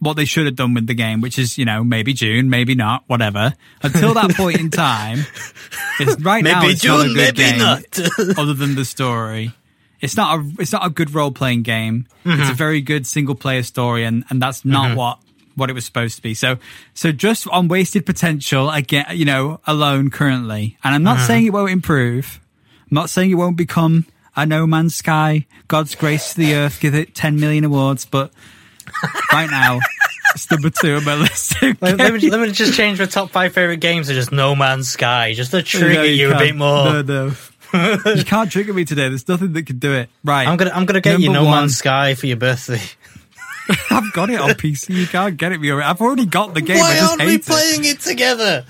what 0.00 0.16
they 0.16 0.24
should 0.24 0.46
have 0.46 0.56
done 0.56 0.74
with 0.74 0.86
the 0.86 0.94
game, 0.94 1.20
which 1.20 1.38
is, 1.38 1.56
you 1.58 1.64
know, 1.64 1.84
maybe 1.84 2.12
June, 2.12 2.50
maybe 2.50 2.74
not, 2.74 3.04
whatever. 3.06 3.54
Until 3.82 4.14
that 4.14 4.34
point 4.34 4.58
in 4.58 4.70
time, 4.70 5.20
it's 6.00 6.20
right 6.22 6.42
now 6.42 6.60
Maybe 6.62 6.72
it's 6.72 6.84
not 6.84 7.00
a 7.06 7.08
good 7.08 7.36
maybe 7.36 7.50
game, 7.50 7.58
not. 7.58 8.38
other 8.38 8.54
than 8.54 8.74
the 8.74 8.84
story. 8.84 9.52
It's 10.00 10.16
not 10.16 10.38
a 10.38 10.50
it's 10.58 10.72
not 10.72 10.86
a 10.86 10.90
good 10.90 11.14
role 11.14 11.30
playing 11.30 11.62
game. 11.62 12.06
Mm-hmm. 12.24 12.40
It's 12.40 12.50
a 12.50 12.54
very 12.54 12.80
good 12.80 13.06
single 13.06 13.34
player 13.34 13.62
story, 13.62 14.04
and 14.04 14.24
and 14.30 14.40
that's 14.40 14.64
not 14.64 14.96
what 14.96 15.18
what 15.56 15.68
it 15.68 15.74
was 15.74 15.84
supposed 15.84 16.16
to 16.16 16.22
be. 16.22 16.32
So 16.32 16.56
so 16.94 17.12
just 17.12 17.46
on 17.48 17.68
wasted 17.68 18.06
potential 18.06 18.70
again, 18.70 19.04
you 19.12 19.26
know, 19.26 19.60
alone 19.66 20.08
currently, 20.08 20.78
and 20.82 20.94
I'm 20.94 21.02
not 21.02 21.18
Mm-hmm. 21.18 21.26
saying 21.26 21.46
it 21.46 21.52
won't 21.52 21.70
improve. 21.70 22.40
I'm 22.90 22.94
not 22.94 23.10
saying 23.10 23.30
it 23.30 23.34
won't 23.34 23.58
become 23.58 24.06
a 24.34 24.46
No 24.46 24.66
Man's 24.66 24.94
Sky, 24.94 25.46
God's 25.68 25.94
grace 25.94 26.30
to 26.32 26.36
the 26.40 26.54
earth, 26.54 26.80
give 26.80 26.94
it 26.94 27.14
10 27.14 27.38
million 27.38 27.64
awards, 27.64 28.06
but 28.06 28.32
right 29.32 29.50
now 29.50 29.80
it's 30.34 30.50
number 30.50 30.70
two 30.70 30.96
on 30.96 31.04
my 31.04 31.14
list. 31.14 31.60
Let, 31.62 31.80
let 31.98 32.14
me, 32.14 32.30
let 32.30 32.40
me 32.40 32.52
just 32.52 32.74
change 32.74 32.98
my 32.98 33.06
top 33.06 33.30
five 33.30 33.52
favorite 33.52 33.78
games 33.78 34.08
to 34.08 34.14
just 34.14 34.32
No 34.32 34.54
Man's 34.54 34.88
Sky, 34.88 35.34
just 35.34 35.50
to 35.52 35.62
trigger 35.62 35.94
No, 35.94 36.02
you, 36.02 36.32
a 36.32 36.38
bit 36.38 36.56
more. 36.56 37.02
No, 37.02 37.02
no. 37.02 37.32
you 38.14 38.24
can't 38.24 38.50
trigger 38.50 38.72
me 38.72 38.84
today. 38.84 39.08
There's 39.08 39.28
nothing 39.28 39.52
that 39.52 39.66
can 39.66 39.78
do 39.78 39.92
it. 39.92 40.08
Right. 40.24 40.48
I'm 40.48 40.56
gonna 40.56 40.72
I'm 40.72 40.86
gonna 40.86 41.00
get 41.00 41.20
you 41.20 41.30
No 41.32 41.44
one. 41.44 41.60
Man's 41.60 41.76
Sky 41.76 42.14
for 42.14 42.26
your 42.26 42.36
birthday. 42.36 42.80
I've 43.90 44.12
got 44.12 44.30
it 44.30 44.40
on 44.40 44.50
PC. 44.50 44.94
You 44.94 45.06
can't 45.06 45.36
get 45.36 45.52
it 45.52 45.60
me. 45.60 45.70
I've 45.70 46.00
already 46.00 46.26
got 46.26 46.54
the 46.54 46.60
game. 46.60 46.78
Why 46.78 46.96
just 46.96 47.12
aren't 47.12 47.24
we 47.24 47.38
playing 47.38 47.84
it 47.84 48.00
together? 48.00 48.64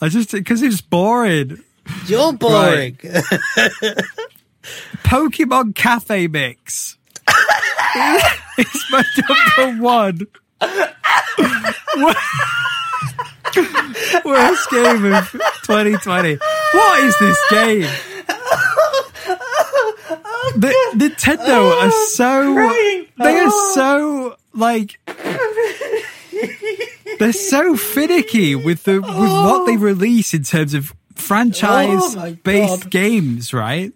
I 0.00 0.08
just 0.08 0.30
because 0.30 0.62
it's 0.62 0.80
boring. 0.80 1.62
You're 2.06 2.32
boring. 2.32 2.98
Pokemon 5.02 5.74
Cafe 5.74 6.28
Mix. 6.28 6.96
It's 8.58 8.90
my 8.90 9.04
number 9.56 9.82
one. 9.82 10.20
Worst 14.24 14.70
game 14.70 15.12
of 15.12 15.30
2020. 15.64 16.38
What 16.72 17.00
is 17.04 17.18
this 17.18 17.38
game? 17.50 17.88
The, 20.54 20.72
Nintendo 20.94 21.82
are 21.82 21.90
so 21.90 22.54
crying. 22.54 23.06
they 23.18 23.38
are 23.40 23.50
so 23.74 24.36
like 24.54 24.98
they're 27.18 27.32
so 27.32 27.76
finicky 27.76 28.54
with 28.54 28.84
the 28.84 29.00
with 29.00 29.04
what 29.10 29.66
they 29.66 29.76
release 29.76 30.32
in 30.32 30.44
terms 30.44 30.72
of 30.72 30.94
franchise 31.14 32.16
oh 32.16 32.36
based 32.42 32.88
games, 32.90 33.52
right? 33.52 33.92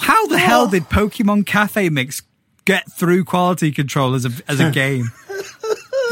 How 0.00 0.26
the 0.26 0.38
hell 0.38 0.68
did 0.68 0.84
Pokemon 0.84 1.44
Cafe 1.46 1.88
Mix 1.90 2.22
get 2.64 2.90
through 2.92 3.24
quality 3.24 3.72
control 3.72 4.14
as 4.14 4.24
a 4.24 4.30
as 4.48 4.60
a 4.60 4.70
game? 4.82 5.10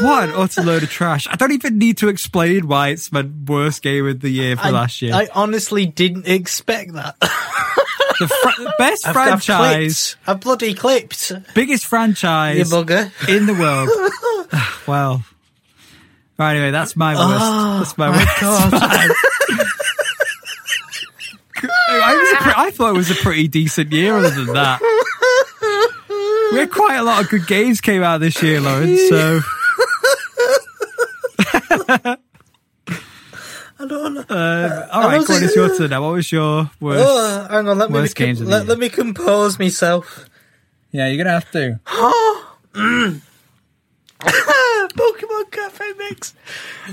What 0.01 0.29
an 0.29 0.35
utter 0.35 0.63
load 0.63 0.81
of 0.83 0.89
trash. 0.89 1.27
I 1.29 1.35
don't 1.35 1.51
even 1.51 1.77
need 1.77 1.97
to 1.97 2.07
explain 2.09 2.67
why 2.67 2.89
it's 2.89 3.11
my 3.11 3.27
worst 3.47 3.83
game 3.83 4.07
of 4.07 4.19
the 4.21 4.29
year 4.29 4.55
for 4.57 4.63
I, 4.67 4.69
last 4.71 5.01
year. 5.01 5.13
I 5.13 5.27
honestly 5.35 5.85
didn't 5.85 6.27
expect 6.27 6.93
that. 6.93 7.19
the 7.19 8.27
fr- 8.27 8.63
best 8.79 9.07
I've- 9.07 9.17
I've 9.19 9.43
franchise, 9.43 10.15
clipped. 10.15 10.29
I've 10.29 10.39
bloody 10.39 10.73
clipped. 10.73 11.31
biggest 11.53 11.83
You 11.83 11.89
franchise 11.89 12.71
bugger. 12.71 13.11
in 13.29 13.45
the 13.45 13.53
world. 13.53 13.89
Ah, 14.53 14.81
well, 14.85 15.23
right, 16.37 16.51
anyway, 16.57 16.71
that's 16.71 16.97
my 16.97 17.13
worst. 17.15 17.41
Oh, 17.41 17.77
that's 17.77 17.97
my, 17.97 18.09
my 18.09 18.17
worst. 18.17 18.41
God. 18.41 18.73
I, 21.63 22.15
was 22.15 22.43
pre- 22.43 22.53
I 22.57 22.71
thought 22.71 22.89
it 22.95 22.97
was 22.97 23.11
a 23.11 23.15
pretty 23.15 23.47
decent 23.47 23.91
year. 23.93 24.17
Other 24.17 24.29
than 24.31 24.47
that, 24.47 24.79
we 26.51 26.59
had 26.59 26.71
quite 26.71 26.97
a 26.97 27.03
lot 27.03 27.23
of 27.23 27.29
good 27.29 27.47
games 27.47 27.81
came 27.81 28.03
out 28.03 28.19
this 28.19 28.41
year, 28.43 28.59
Lauren. 28.61 28.95
So 29.09 29.39
I 33.79 33.87
don't 33.87 34.13
know. 34.13 34.21
uh, 34.29 34.87
all 34.91 35.07
right, 35.07 35.17
was 35.17 35.27
go 35.27 35.33
on, 35.35 35.41
it- 35.41 35.45
it's 35.47 35.55
your 35.55 35.75
turn 35.75 35.89
now. 35.89 36.03
What 36.03 36.13
was 36.13 36.31
your 36.31 36.69
worst? 36.79 37.03
Oh, 37.07 37.47
hang 37.49 37.67
on, 37.67 37.77
let 37.79 37.89
me, 37.89 37.95
Worst 37.99 38.15
com- 38.15 38.25
games 38.27 38.41
let, 38.41 38.67
let 38.67 38.77
me 38.77 38.89
compose 38.89 39.57
myself. 39.57 40.25
Yeah, 40.91 41.07
you're 41.07 41.17
gonna 41.23 41.39
have 41.39 41.49
to. 41.51 41.79
Pokemon 44.21 45.49
Cafe 45.51 45.93
Mix. 45.97 46.33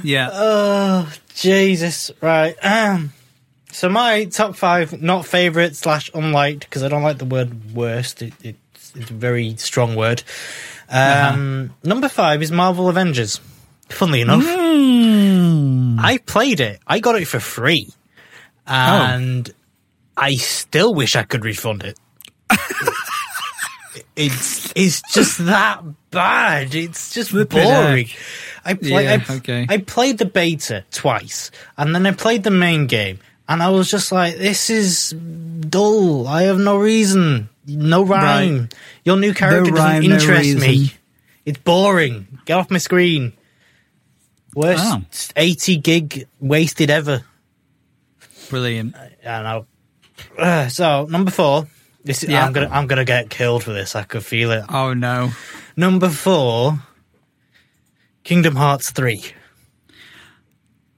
Yeah, 0.03 0.31
Oh, 0.33 1.12
Jesus. 1.35 2.11
Right. 2.23 2.55
Um, 2.64 3.12
so 3.73 3.88
my 3.90 4.25
top 4.27 4.57
five, 4.57 5.03
not 5.03 5.27
favourite 5.27 5.77
slash 5.77 6.11
unliked, 6.14 6.61
because 6.61 6.83
I 6.83 6.88
don't 6.88 7.03
like 7.03 7.18
the 7.18 7.25
word 7.27 7.75
worst. 7.75 8.23
It, 8.23 8.33
it's, 8.42 8.59
it's 8.96 9.11
a 9.11 9.14
very 9.14 9.57
strong 9.57 9.96
word. 9.96 10.22
Um, 10.88 11.74
Number 11.85 12.09
five 12.09 12.42
is 12.42 12.51
Marvel 12.51 12.88
Avengers. 12.88 13.40
Funnily 13.90 14.20
enough, 14.20 14.42
Hmm. 14.44 15.98
I 15.98 16.18
played 16.18 16.61
it. 16.61 16.81
I 16.87 17.01
got 17.01 17.20
it 17.20 17.27
for 17.27 17.40
free. 17.40 17.88
And 18.66 19.51
I 20.16 20.35
still 20.37 20.94
wish 20.94 21.16
I 21.16 21.22
could 21.22 21.44
refund 21.44 21.85
it. 21.85 21.98
it's 24.16 24.72
it's 24.77 25.03
just 25.12 25.38
that 25.46 25.83
bad. 26.11 26.74
It's 26.74 27.12
just 27.14 27.31
Flipping 27.31 27.62
boring. 27.64 28.09
I 28.64 28.74
play, 28.74 29.05
Yeah, 29.05 29.24
I, 29.29 29.35
okay. 29.37 29.66
I 29.68 29.79
played 29.79 30.18
the 30.18 30.27
beta 30.27 30.85
twice, 30.90 31.51
and 31.77 31.94
then 31.94 32.05
I 32.07 32.12
played 32.12 32.42
the 32.44 32.51
main 32.51 32.87
game, 32.87 33.18
and 33.48 33.62
I 33.62 33.70
was 33.70 33.90
just 33.90 34.12
like, 34.12 34.37
"This 34.37 34.68
is 34.70 35.11
dull. 35.68 36.27
I 36.29 36.42
have 36.42 36.59
no 36.59 36.77
reason, 36.77 37.48
no 37.69 38.03
rhyme. 38.05 38.61
Right. 38.61 38.75
Your 39.05 39.17
new 39.17 39.35
character 39.35 39.73
rhyme, 39.73 40.03
doesn't 40.03 40.29
no 40.29 40.35
interest 40.35 40.59
me. 40.61 40.93
It's 41.45 41.59
boring. 41.59 42.27
Get 42.45 42.59
off 42.59 42.71
my 42.71 42.79
screen. 42.79 43.33
Worst 44.55 44.83
Oh. 44.85 45.03
eighty 45.37 45.77
gig 45.77 46.27
wasted 46.41 46.91
ever." 46.91 47.23
brilliant. 48.49 48.95
I 48.97 49.43
know. 49.43 49.67
Uh, 50.39 50.69
so 50.69 51.07
number 51.11 51.31
four. 51.31 51.69
This 52.05 52.23
Yeah. 52.25 52.47
I'm 52.47 52.53
gonna 52.53 52.69
I'm 52.71 52.87
gonna 52.87 53.05
get 53.05 53.29
killed 53.29 53.63
for 53.65 53.73
this. 53.73 53.95
I 53.95 54.05
could 54.05 54.25
feel 54.25 54.51
it. 54.53 54.65
Oh 54.69 54.95
no. 54.95 55.33
Number 55.77 56.09
four. 56.09 56.79
Kingdom 58.25 58.57
Hearts 58.57 58.91
three. 58.91 59.25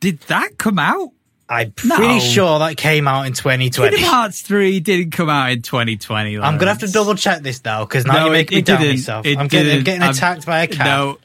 Did 0.00 0.20
that 0.22 0.56
come 0.58 0.78
out? 0.78 1.10
I'm 1.50 1.72
No. 1.84 1.96
pretty 1.96 2.20
sure 2.20 2.60
that 2.60 2.76
came 2.76 3.08
out 3.08 3.26
in 3.26 3.32
2020. 3.32 3.90
Kingdom 3.96 4.08
Hearts 4.10 4.40
3 4.42 4.78
didn't 4.78 5.10
come 5.10 5.28
out 5.28 5.50
in 5.50 5.62
2020. 5.62 6.38
I'm 6.38 6.58
gonna 6.58 6.70
have 6.70 6.78
to 6.80 6.86
double 6.92 7.16
check 7.16 7.42
this 7.42 7.62
now 7.64 7.84
because 7.84 8.06
now 8.06 8.12
No, 8.14 8.24
you're 8.26 8.32
making 8.32 8.58
it- 8.58 8.68
me 8.68 8.76
doubt 8.76 8.80
myself. 8.86 9.26
It 9.26 9.36
I'm 9.36 9.48
getting, 9.48 9.78
I'm 9.78 9.82
getting 9.84 10.02
I'm- 10.02 10.12
attacked 10.12 10.46
by 10.46 10.62
a 10.62 10.66
cat. 10.68 10.86
No, 10.86 11.18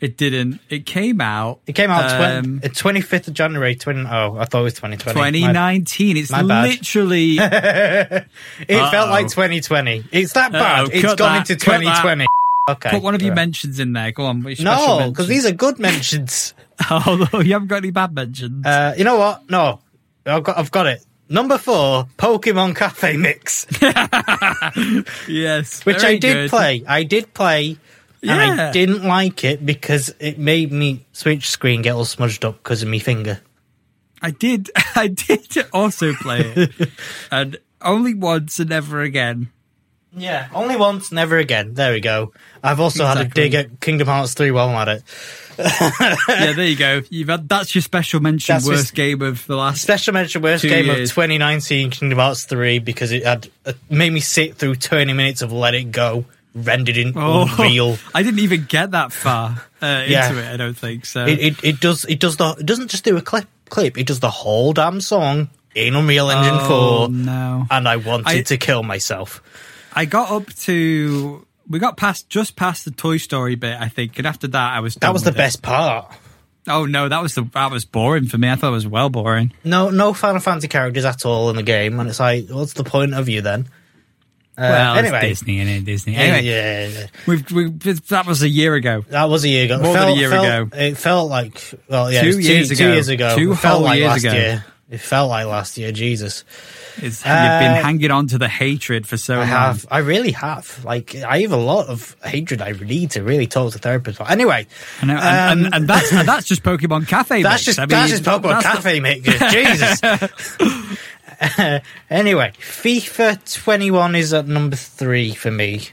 it 0.00 0.16
didn't. 0.16 0.60
It 0.70 0.86
came 0.86 1.20
out. 1.20 1.58
It 1.66 1.72
came 1.72 1.90
out 1.90 2.10
um, 2.20 2.60
uh, 2.64 2.68
25th 2.68 3.28
of 3.28 3.34
January. 3.34 3.74
20, 3.74 4.00
oh, 4.08 4.36
I 4.38 4.44
thought 4.44 4.60
it 4.60 4.62
was 4.62 4.74
2020. 4.74 5.18
My- 5.18 5.30
2019. 5.30 6.16
It's 6.16 6.30
my 6.30 6.42
literally. 6.42 7.36
it 7.38 8.26
felt 8.68 8.94
Uh-oh. 8.94 9.10
like 9.10 9.28
2020. 9.28 10.04
It's 10.12 10.32
that 10.34 10.52
bad. 10.52 10.84
Uh-oh, 10.84 10.90
It's 10.92 11.02
gone 11.02 11.16
that, 11.16 11.50
into 11.50 11.56
2020. 11.56 12.26
Okay. 12.70 12.90
put 12.90 13.02
one 13.02 13.16
of 13.16 13.22
your 13.22 13.30
right. 13.30 13.36
mentions 13.36 13.80
in 13.80 13.92
there. 13.92 14.12
Go 14.12 14.24
on. 14.26 14.40
No, 14.60 15.10
because 15.10 15.26
these 15.26 15.44
are 15.44 15.50
good 15.50 15.80
mentions. 15.80 16.54
Oh, 16.90 17.40
you 17.40 17.52
haven't 17.52 17.68
got 17.68 17.76
any 17.76 17.90
bad 17.90 18.14
mentions. 18.14 18.64
Uh, 18.66 18.94
you 18.96 19.04
know 19.04 19.16
what? 19.18 19.48
No, 19.50 19.80
I've 20.26 20.42
got 20.42 20.58
I've 20.58 20.70
got 20.70 20.86
it. 20.86 21.04
Number 21.28 21.56
four, 21.56 22.04
Pokemon 22.18 22.76
Cafe 22.76 23.16
Mix, 23.16 23.66
yes. 25.28 25.84
which 25.86 26.04
I 26.04 26.18
did 26.18 26.34
good. 26.34 26.50
play. 26.50 26.84
I 26.86 27.04
did 27.04 27.32
play, 27.32 27.78
and 28.22 28.60
I 28.60 28.70
didn't 28.70 29.02
like 29.04 29.42
it 29.42 29.64
because 29.64 30.14
it 30.18 30.38
made 30.38 30.72
me 30.72 31.06
Switch 31.12 31.48
screen 31.48 31.80
get 31.80 31.94
all 31.94 32.04
smudged 32.04 32.44
up 32.44 32.62
because 32.62 32.82
of 32.82 32.88
me 32.88 32.98
finger. 32.98 33.40
I 34.20 34.30
did. 34.30 34.70
I 34.94 35.08
did 35.08 35.56
also 35.72 36.12
play 36.14 36.40
it, 36.54 36.90
and 37.30 37.56
only 37.80 38.12
once 38.14 38.58
and 38.58 38.68
never 38.70 39.00
again. 39.00 39.50
Yeah, 40.14 40.48
only 40.54 40.76
once, 40.76 41.10
never 41.10 41.38
again. 41.38 41.74
There 41.74 41.92
we 41.92 42.00
go. 42.00 42.32
I've 42.62 42.80
also 42.80 43.06
had 43.06 43.18
a 43.18 43.24
dig 43.24 43.54
at 43.54 43.80
Kingdom 43.80 44.08
Hearts 44.08 44.34
three 44.34 44.50
while 44.50 44.68
I'm 44.68 44.88
at 44.88 44.98
it. 44.98 45.02
yeah, 45.58 46.52
there 46.52 46.66
you 46.66 46.76
go. 46.76 47.02
You've 47.10 47.28
had 47.28 47.48
that's 47.48 47.74
your 47.74 47.82
special 47.82 48.20
mention. 48.20 48.54
That's 48.54 48.66
worst 48.66 48.94
game 48.94 49.22
of 49.22 49.46
the 49.46 49.56
last. 49.56 49.82
Special 49.82 50.12
mention 50.14 50.42
worst 50.42 50.64
game 50.64 50.86
years. 50.86 51.10
of 51.10 51.14
2019 51.14 51.90
Kingdom 51.90 52.18
Hearts 52.18 52.44
3 52.44 52.78
because 52.80 53.12
it 53.12 53.24
had 53.24 53.48
uh, 53.64 53.72
made 53.90 54.10
me 54.12 54.20
sit 54.20 54.56
through 54.56 54.76
20 54.76 55.12
minutes 55.12 55.42
of 55.42 55.52
Let 55.52 55.74
It 55.74 55.92
Go 55.92 56.24
rendered 56.54 56.96
in 56.98 57.12
Oh, 57.16 57.42
Unreal. 57.58 57.96
I 58.14 58.22
didn't 58.22 58.40
even 58.40 58.64
get 58.68 58.90
that 58.90 59.12
far 59.12 59.62
uh, 59.80 60.04
Yeah. 60.06 60.28
into 60.28 60.42
it. 60.42 60.52
I 60.52 60.56
don't 60.56 60.76
think 60.76 61.06
so. 61.06 61.24
It, 61.26 61.38
it 61.40 61.64
it 61.64 61.80
does 61.80 62.04
it 62.06 62.18
does 62.20 62.36
the 62.36 62.50
it 62.58 62.66
doesn't 62.66 62.88
just 62.90 63.04
do 63.04 63.16
a 63.16 63.22
clip 63.22 63.46
clip 63.70 63.96
it 63.96 64.06
does 64.06 64.20
the 64.20 64.30
whole 64.30 64.74
damn 64.74 65.00
song 65.00 65.48
in 65.74 65.94
Unreal 65.94 66.30
Engine 66.30 66.52
oh 66.54 67.06
4 67.06 67.08
no! 67.08 67.66
and 67.70 67.88
I 67.88 67.96
wanted 67.96 68.26
I- 68.26 68.42
to 68.42 68.56
kill 68.58 68.82
myself. 68.82 69.42
I 69.94 70.04
got 70.04 70.30
up 70.30 70.52
to 70.60 71.46
we 71.68 71.78
got 71.78 71.96
past 71.96 72.28
just 72.28 72.56
past 72.56 72.84
the 72.84 72.90
Toy 72.90 73.16
Story 73.18 73.54
bit, 73.54 73.76
I 73.80 73.88
think, 73.88 74.18
and 74.18 74.26
after 74.26 74.48
that, 74.48 74.72
I 74.76 74.80
was 74.80 74.94
That 74.96 75.12
was 75.12 75.22
the 75.24 75.30
it. 75.30 75.36
best 75.36 75.62
part. 75.62 76.12
Oh 76.68 76.86
no, 76.86 77.08
that 77.08 77.20
was 77.22 77.34
the 77.34 77.42
that 77.54 77.70
was 77.70 77.84
boring 77.84 78.26
for 78.26 78.38
me. 78.38 78.48
I 78.48 78.54
thought 78.56 78.68
it 78.68 78.72
was 78.72 78.86
well 78.86 79.08
boring. 79.10 79.52
No 79.64 79.90
no 79.90 80.12
Final 80.14 80.40
Fantasy 80.40 80.68
characters 80.68 81.04
at 81.04 81.24
all 81.26 81.50
in 81.50 81.56
the 81.56 81.62
game 81.62 81.98
and 81.98 82.08
it's 82.08 82.20
like 82.20 82.48
what's 82.48 82.72
the 82.74 82.84
point 82.84 83.14
of 83.14 83.28
you 83.28 83.40
then? 83.42 83.66
Uh, 84.56 84.68
well, 84.68 84.96
anyway, 84.96 85.30
it's 85.30 85.40
Disney, 85.40 85.60
and 85.60 85.70
it? 85.70 85.84
Disney. 85.86 86.14
Anyway, 86.14 86.42
yeah, 86.44 86.86
yeah. 86.86 87.06
we've, 87.26 87.50
we've, 87.50 88.06
that 88.08 88.26
was 88.26 88.42
a 88.42 88.48
year 88.48 88.74
ago. 88.74 89.02
That 89.08 89.30
was 89.30 89.44
a 89.44 89.48
year 89.48 89.64
ago. 89.64 89.78
More 89.78 89.96
It 89.96 89.98
than 89.98 90.02
a 90.02 90.06
felt- 90.08 90.18
year 90.18 90.30
felt- 90.30 90.44
ago. 90.44 90.76
It 90.76 90.96
felt 90.98 91.30
like 91.30 91.74
well, 91.88 92.12
yeah, 92.12 92.20
Two 92.20 92.36
was 92.36 92.48
years 92.48 92.70
ago. 92.70 92.78
Two 92.84 92.92
years 92.92 93.08
ago. 93.08 93.34
Two 93.34 93.54
felt 93.54 93.76
whole 93.78 93.82
like 93.84 93.98
years 93.98 94.22
ago. 94.22 94.32
year. 94.34 94.64
It 94.92 95.00
felt 95.00 95.30
like 95.30 95.46
last 95.46 95.78
year. 95.78 95.90
Jesus, 95.90 96.44
It's, 96.98 97.24
Uh, 97.24 97.30
you've 97.30 97.60
been 97.74 97.82
hanging 97.82 98.10
on 98.10 98.26
to 98.28 98.36
the 98.38 98.46
hatred 98.48 99.06
for 99.08 99.16
so 99.16 99.36
I 99.36 99.38
long. 99.38 99.46
have. 99.48 99.86
I 99.90 99.98
really 99.98 100.32
have. 100.32 100.84
Like, 100.84 101.14
I 101.16 101.40
have 101.40 101.52
a 101.52 101.56
lot 101.56 101.86
of 101.86 102.14
hatred. 102.22 102.60
I 102.60 102.72
need 102.72 103.12
to 103.12 103.22
really 103.22 103.46
talk 103.46 103.72
to 103.72 103.78
therapists. 103.78 104.16
about. 104.16 104.30
Anyway, 104.30 104.66
and, 105.00 105.10
um, 105.10 105.16
and, 105.18 105.74
and 105.74 105.88
that's 105.88 106.12
and 106.12 106.28
that's 106.28 106.46
just 106.46 106.62
Pokemon 106.62 107.08
Cafe. 107.08 107.42
That's 107.42 107.54
mix. 107.54 107.64
just 107.64 107.78
I 107.78 107.82
mean, 107.82 107.88
that's 107.88 108.10
just 108.10 108.22
Pokemon 108.22 108.62
that's 108.62 108.66
the- 108.66 108.72
Cafe, 108.74 109.00
mate. 109.00 109.24
Jesus. 109.50 110.02
Uh, 111.58 111.80
anyway, 112.10 112.52
FIFA 112.60 113.62
21 113.62 114.14
is 114.14 114.34
at 114.34 114.46
number 114.46 114.76
three 114.76 115.34
for 115.34 115.50
me. 115.50 115.88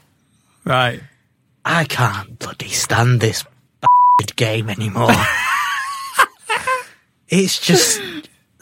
right. 0.65 1.01
I 1.63 1.85
can't 1.85 2.37
bloody 2.39 2.69
stand 2.69 3.21
this 3.21 3.43
game 4.35 4.69
anymore. 4.69 5.11
it's 7.29 7.59
just 7.59 8.01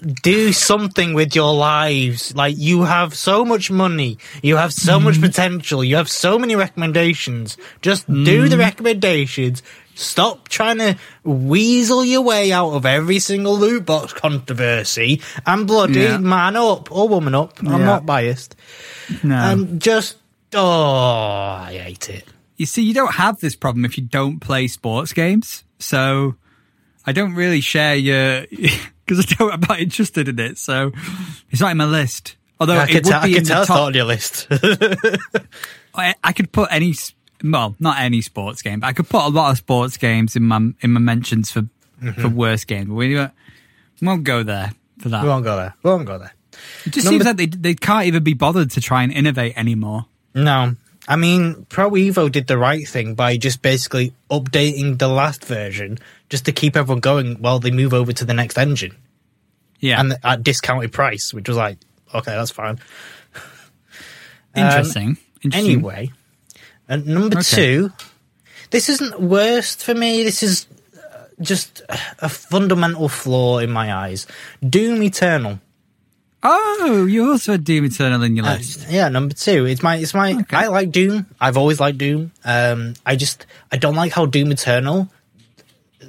do 0.01 0.53
something 0.53 1.13
with 1.13 1.36
your 1.36 1.53
lives. 1.53 2.36
Like 2.36 2.55
you 2.57 2.83
have 2.83 3.15
so 3.15 3.43
much 3.43 3.71
money, 3.71 4.17
you 4.43 4.57
have 4.57 4.73
so 4.73 4.99
much 4.99 5.15
mm-hmm. 5.15 5.25
potential, 5.25 5.83
you 5.83 5.95
have 5.95 6.10
so 6.10 6.38
many 6.38 6.55
recommendations. 6.55 7.57
Just 7.81 8.07
do 8.07 8.23
the 8.47 8.55
mm-hmm. 8.55 8.60
recommendations. 8.60 9.63
Stop 9.95 10.47
trying 10.47 10.77
to 10.77 10.95
weasel 11.23 12.05
your 12.05 12.21
way 12.21 12.51
out 12.51 12.73
of 12.73 12.86
every 12.86 13.17
single 13.17 13.57
loot 13.57 13.86
box 13.86 14.13
controversy 14.13 15.21
and 15.45 15.65
bloody 15.65 16.01
Yeah. 16.01 16.19
man 16.19 16.55
up 16.55 16.91
or 16.91 17.10
woman 17.10 17.33
up. 17.33 17.60
I'm 17.62 17.79
Yeah. 17.79 17.86
not 17.86 18.05
biased. 18.05 18.55
No. 19.23 19.36
And 19.36 19.81
just 19.81 20.17
oh, 20.53 21.63
I 21.65 21.79
hate 21.83 22.10
it. 22.10 22.25
you 22.57 22.65
see, 22.67 22.83
you 22.83 22.93
don't 22.93 23.15
have 23.15 23.39
this 23.39 23.55
problem 23.55 23.86
if 23.86 23.97
you 23.97 24.03
don't 24.03 24.39
play 24.39 24.67
sports 24.67 25.13
games. 25.13 25.63
So 25.79 26.36
I 27.05 27.12
don't 27.12 27.33
really 27.33 27.62
share 27.62 27.95
your 27.95 28.45
because 29.08 29.26
I. 29.39 29.43
I'm 29.46 29.62
not 29.62 29.80
interested 29.80 30.28
in 30.28 30.38
it. 30.39 30.58
So 30.58 30.91
it's 31.50 31.62
not 31.62 31.72
in 31.72 31.78
my 31.78 31.86
list. 31.86 32.36
Although 32.60 32.74
I 32.78 32.84
it 32.84 32.88
could 32.88 32.96
would 33.06 33.12
tell, 33.12 33.22
I 33.22 33.26
be 33.28 33.34
could 33.34 33.39
in 33.39 33.46
tell 33.46 33.58
the 33.58 33.62
it's 33.62 33.70
not 33.70 33.76
top. 33.78 33.88
on 33.88 33.93
your 33.93 34.06
list. 34.06 34.48
I, 35.96 36.15
I 36.24 36.34
could 36.34 36.52
put 36.52 36.70
any, 36.72 36.93
well, 37.43 37.76
not 37.80 38.00
any 38.00 38.22
sports 38.22 38.62
game, 38.62 38.80
but 38.82 38.88
I 38.88 38.93
could 38.93 39.10
put 39.10 39.24
a 39.24 39.30
lot 39.30 39.52
of 39.52 39.58
sports 39.58 39.98
games 39.98 40.36
in 40.36 40.43
my 40.43 40.58
in 40.82 40.91
my 40.91 41.00
mentions 41.00 41.52
for 41.52 41.63
Mm-hmm. 42.00 42.22
for 42.22 42.30
worst 42.30 42.67
games. 42.67 42.86
But 42.89 42.93
we 42.93 43.15
won't, 43.15 43.32
we 44.00 44.06
won't 44.08 44.24
go 44.24 44.43
there 44.43 44.72
for 45.00 45.10
that. 45.10 45.24
we 45.24 45.30
won't 45.30 45.43
go 45.43 45.56
there. 45.56 45.74
We 45.82 45.89
won't 45.89 46.06
go 46.06 46.20
there. 46.20 46.32
it 46.86 46.91
just 46.91 47.06
number- 47.06 47.24
seems 47.24 47.26
like 47.26 47.38
they 47.38 47.46
they 47.48 47.74
can't 47.74 48.06
even 48.06 48.24
be 48.24 48.36
bothered 48.36 48.70
to 48.72 48.82
try 48.82 49.02
and 49.02 49.12
innovate 49.12 49.58
anymore. 49.58 50.06
No. 50.36 50.76
I 51.08 51.15
mean, 51.15 51.65
Pro 51.70 51.89
Evo 51.89 52.32
did 52.32 52.46
the 52.46 52.58
right 52.60 52.88
thing 52.88 53.15
by 53.15 53.38
just 53.38 53.63
basically 53.63 54.13
updating 54.30 55.00
the 55.00 55.08
last 55.08 55.43
version 55.43 55.98
just 56.29 56.45
to 56.45 56.51
keep 56.51 56.75
everyone 56.75 56.99
going 56.99 57.35
while 57.35 57.59
they 57.59 57.71
move 57.71 57.93
over 57.93 58.11
to 58.13 58.25
the 58.25 58.33
next 58.33 58.57
engine 58.57 58.95
Yeah, 59.79 59.99
and 59.99 60.15
at 60.23 60.43
discounted 60.43 60.91
price, 60.91 61.33
which 61.33 61.47
was 61.47 61.57
like, 61.57 61.77
okay, 62.13 62.31
that's 62.35 62.51
fine. 62.51 62.79
interesting. 64.55 65.17
interesting. 65.43 65.71
Anyway, 65.71 66.11
and 66.89 67.05
number 67.07 67.37
Okay. 67.39 67.55
two, 67.55 67.91
this 68.71 68.89
isn't 68.89 69.19
worst 69.21 69.83
for 69.83 69.93
me. 69.93 70.23
This 70.23 70.43
is 70.43 70.67
uh, 70.97 71.25
just 71.41 71.81
a 72.19 72.29
fundamental 72.29 73.07
flaw 73.09 73.59
in 73.59 73.71
my 73.71 73.93
eyes. 73.93 74.27
Doom 74.67 75.03
Eternal. 75.03 75.59
Oh, 76.43 77.05
you 77.09 77.31
also 77.31 77.53
had 77.53 77.63
Doom 77.63 77.85
Eternal 77.85 78.21
in 78.23 78.35
your 78.35 78.45
Uh, 78.45 78.57
list. 78.57 78.85
yeah, 78.89 79.09
number 79.09 79.33
two. 79.33 79.65
It's 79.65 79.81
my, 79.83 79.97
it's 79.97 80.13
my. 80.13 80.33
Okay. 80.33 80.55
I 80.55 80.67
like 80.67 80.91
Doom. 80.91 81.25
I've 81.41 81.57
always 81.57 81.79
liked 81.79 81.97
Doom. 81.97 82.31
Um, 82.45 82.93
I 83.05 83.15
just, 83.15 83.45
I 83.71 83.77
don't 83.77 83.95
like 83.95 84.11
how 84.13 84.25
Doom 84.27 84.51
Eternal, 84.51 85.09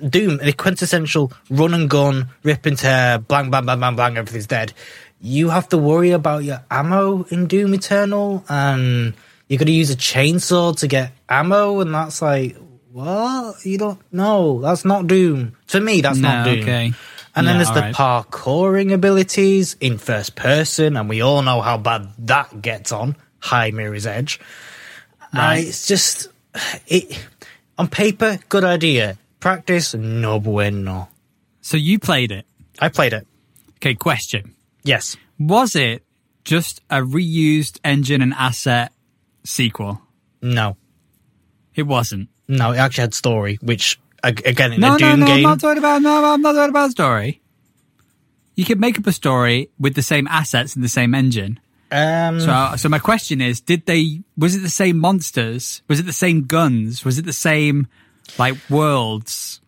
Doom, 0.09 0.37
the 0.39 0.53
quintessential 0.53 1.33
run 1.51 1.73
and 1.75 1.89
gun, 1.89 2.29
rip 2.43 2.67
and 2.67 2.77
tear, 2.77 3.19
bang, 3.19 3.51
bang, 3.51 3.65
bang, 3.65 3.81
bang, 3.81 3.97
bang, 3.97 4.17
everything's 4.17 4.47
dead. 4.47 4.73
You 5.21 5.49
have 5.49 5.69
to 5.71 5.79
worry 5.79 6.11
about 6.13 6.45
your 6.45 6.63
ammo 6.71 7.25
in 7.31 7.47
Doom 7.47 7.75
Eternal, 7.75 8.45
and 8.49 9.15
you're 9.49 9.59
gonna 9.59 9.71
use 9.71 9.91
a 9.91 9.97
chainsaw 9.97 10.79
to 10.79 10.87
get 10.87 11.13
ammo, 11.29 11.81
and 11.81 11.95
that's 11.95 12.21
like, 12.23 12.57
what? 12.93 13.65
You 13.65 13.79
don't 13.79 14.01
know. 14.13 14.61
That's 14.61 14.85
not 14.85 15.07
Doom. 15.07 15.57
To 15.69 15.81
me, 15.81 16.01
that's 16.03 16.19
not 16.19 16.45
Doom. 16.45 16.61
okay. 16.61 16.93
And 17.35 17.47
then 17.47 17.57
Yeah, 17.57 17.65
there's 17.65 17.75
the 17.75 17.87
alright. 17.87 17.95
parkouring 17.95 18.93
abilities 18.93 19.77
in 19.81 19.99
first 19.99 20.35
person, 20.37 20.97
and 20.97 21.09
we 21.09 21.21
all 21.23 21.43
know 21.43 21.61
how 21.61 21.79
bad 21.79 22.09
that 22.27 22.61
gets 22.63 22.93
on 22.93 23.17
High 23.39 23.71
Mirror's 23.71 24.07
Edge. 24.07 24.39
Right. 25.35 25.65
Uh, 25.65 25.69
it's 25.69 25.87
just 25.87 26.29
it 26.87 27.19
on 27.77 27.89
paper, 27.89 28.39
good 28.49 28.65
idea. 28.65 29.19
Practice, 29.41 29.95
no 29.95 30.41
bueno. 30.41 31.09
So 31.61 31.77
you 31.77 31.99
played 31.99 32.33
it. 32.33 32.47
I 32.81 32.89
played 32.89 33.13
it. 33.13 33.27
Okay, 33.77 33.95
question. 33.95 34.55
Yes. 34.83 35.17
Was 35.39 35.77
it 35.77 36.03
just 36.45 36.81
a 36.91 36.99
reused 37.01 37.79
engine 37.85 38.23
and 38.23 38.35
asset 38.35 38.93
sequel? 39.45 40.01
No. 40.43 40.77
It 41.75 41.83
wasn't. 41.85 42.29
No, 42.49 42.73
it 42.73 42.79
actually 42.79 43.03
had 43.03 43.15
story, 43.15 43.59
which 43.63 44.01
again 44.25 44.73
in 44.73 44.81
No, 44.81 44.89
a 44.89 44.91
no, 44.93 44.99
Doom 44.99 45.21
no, 45.21 45.27
I'm 45.27 45.35
game. 45.37 45.43
not 45.43 45.61
talking 45.61 45.79
about, 45.79 46.03
no, 46.03 46.25
I'm 46.25 46.41
not 46.43 46.53
talking 46.55 46.71
about 46.71 46.91
story. 46.91 47.41
You 48.57 48.65
could 48.65 48.81
make 48.81 48.99
up 48.99 49.07
a 49.07 49.13
story 49.13 49.71
with 49.79 49.95
the 49.95 50.03
same 50.03 50.27
assets 50.27 50.75
and 50.75 50.83
the 50.83 50.89
same 50.89 51.15
engine. 51.15 51.61
um, 51.93 52.41
So, 52.41 52.75
so 52.77 52.89
my 52.89 52.99
question 52.99 53.41
is, 53.41 53.61
did 53.61 53.87
they, 53.87 54.23
was 54.37 54.57
it 54.57 54.61
the 54.61 54.69
same 54.71 54.99
monsters? 54.99 55.83
Was 55.89 56.01
it 56.01 56.07
the 56.07 56.13
same 56.13 56.47
guns? 56.47 57.05
Was 57.05 57.19
it 57.19 57.25
the 57.27 57.33
same, 57.33 57.87
like, 58.39 58.57
worlds? 58.69 59.61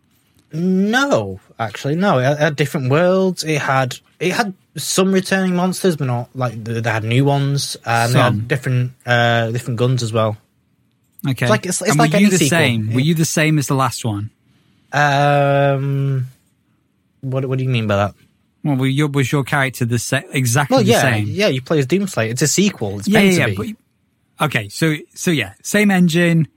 no, 0.53 1.39
actually, 1.59 1.95
no. 1.95 2.19
It 2.19 2.37
had, 2.39 2.57
different 2.57 2.91
worlds. 2.91 3.45
It 3.45 3.61
had 3.61 3.97
it 4.19 4.33
had 4.33 4.53
some 4.77 5.13
returning 5.13 5.55
monsters, 5.55 5.97
but 5.97 6.07
not 6.07 6.29
like 6.35 6.63
they 6.65 6.91
had 6.91 7.05
new 7.05 7.25
ones, 7.25 7.77
and 7.87 8.13
they 8.13 8.19
had 8.19 8.49
different 8.49 8.93
uh, 9.07 9.51
different 9.53 9.79
guns 9.79 10.03
as 10.03 10.13
well. 10.13 10.37
Okay. 11.29 11.49
like- 11.49 11.61
it's- 11.67 11.81
it's 11.83 11.91
and 11.91 11.99
like 11.99 12.13
were 12.13 12.19
you 12.19 12.27
any 12.27 12.31
the 12.31 12.39
sequel. 12.39 12.59
same? 12.59 12.93
Were 12.95 13.01
you 13.01 13.15
the 13.15 13.25
same 13.25 13.59
as 13.59 13.67
the 13.69 13.75
last 13.75 14.05
one? 14.05 14.31
Um, 14.93 16.27
what 17.21 17.45
what 17.47 17.59
do 17.59 17.65
you 17.65 17.71
mean 17.71 17.87
by 17.87 17.97
that? 17.97 18.15
Well, 18.65 18.77
were 18.77 18.87
your, 18.87 19.09
was 19.09 19.31
your 19.33 19.43
character 19.45 19.85
the 19.87 19.99
sa- 19.99 20.21
exactly 20.33 20.75
Well, 20.77 20.85
the 20.85 20.91
yeah, 20.91 21.01
same? 21.01 21.27
yeah. 21.29 21.49
You 21.49 21.63
play 21.63 21.79
as 21.79 21.87
Doomslayer. 21.87 22.31
It's 22.31 22.43
a 22.43 22.47
sequel. 22.49 22.99
It's 22.99 23.09
yeah, 23.09 23.21
meant 23.21 23.33
yeah, 23.37 23.45
to 23.47 23.53
yeah, 23.53 23.59
be. 23.63 23.73
but- 24.39 24.45
okay, 24.47 24.69
so 24.69 24.97
so 25.15 25.31
yeah, 25.31 25.55
same 25.63 25.91
engine, 25.91 26.49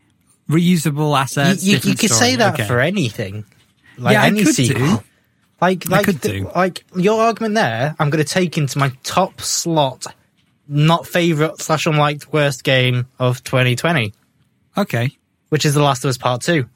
reusable 0.50 1.10
you, 1.10 1.16
assets. 1.16 1.64
you, 1.64 1.72
you 1.72 1.78
different 1.78 2.00
could 2.00 2.10
say 2.12 2.36
that 2.36 2.54
Okay. 2.56 2.68
for 2.68 2.80
anything. 2.80 3.46
Like 3.98 4.14
Yeah, 4.14 4.24
I 4.24 4.30
could 4.32 4.48
sequel. 4.56 4.98
do. 4.98 5.04
Like 5.62 5.88
I 5.90 5.92
like 5.98 6.06
could 6.06 6.20
the- 6.22 6.30
do. 6.30 6.52
like 6.56 6.84
your 6.96 7.22
argument 7.22 7.56
there. 7.56 7.96
I'm 8.00 8.10
going 8.10 8.24
to 8.24 8.30
take 8.30 8.58
into 8.58 8.78
my 8.80 8.92
top 9.04 9.40
slot. 9.42 10.06
Not 10.68 11.06
favorite 11.06 11.62
slash 11.62 11.86
unliked 11.86 12.32
worst 12.32 12.64
game 12.64 13.06
of 13.20 13.44
2020, 13.44 14.14
Okay, 14.78 15.12
which 15.50 15.66
is 15.66 15.74
The 15.74 15.84
Last 15.84 16.06
of 16.06 16.10
Us 16.10 16.18
Part 16.18 16.42
Two, 16.42 16.70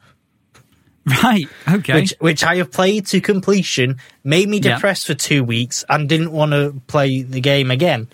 right. 1.24 1.48
Okay, 1.70 1.94
which 1.94 2.14
which 2.20 2.44
I 2.44 2.58
have 2.58 2.72
played 2.72 3.06
to 3.08 3.22
completion, 3.22 3.96
made 4.26 4.50
me 4.50 4.60
Yeah. 4.60 4.76
depressed 4.76 5.08
for 5.08 5.14
two 5.14 5.42
weeks, 5.44 5.86
and 5.90 6.10
didn't 6.10 6.34
want 6.34 6.52
to 6.52 6.82
play 6.88 7.22
the 7.22 7.40
game 7.40 7.72
again. 7.72 8.10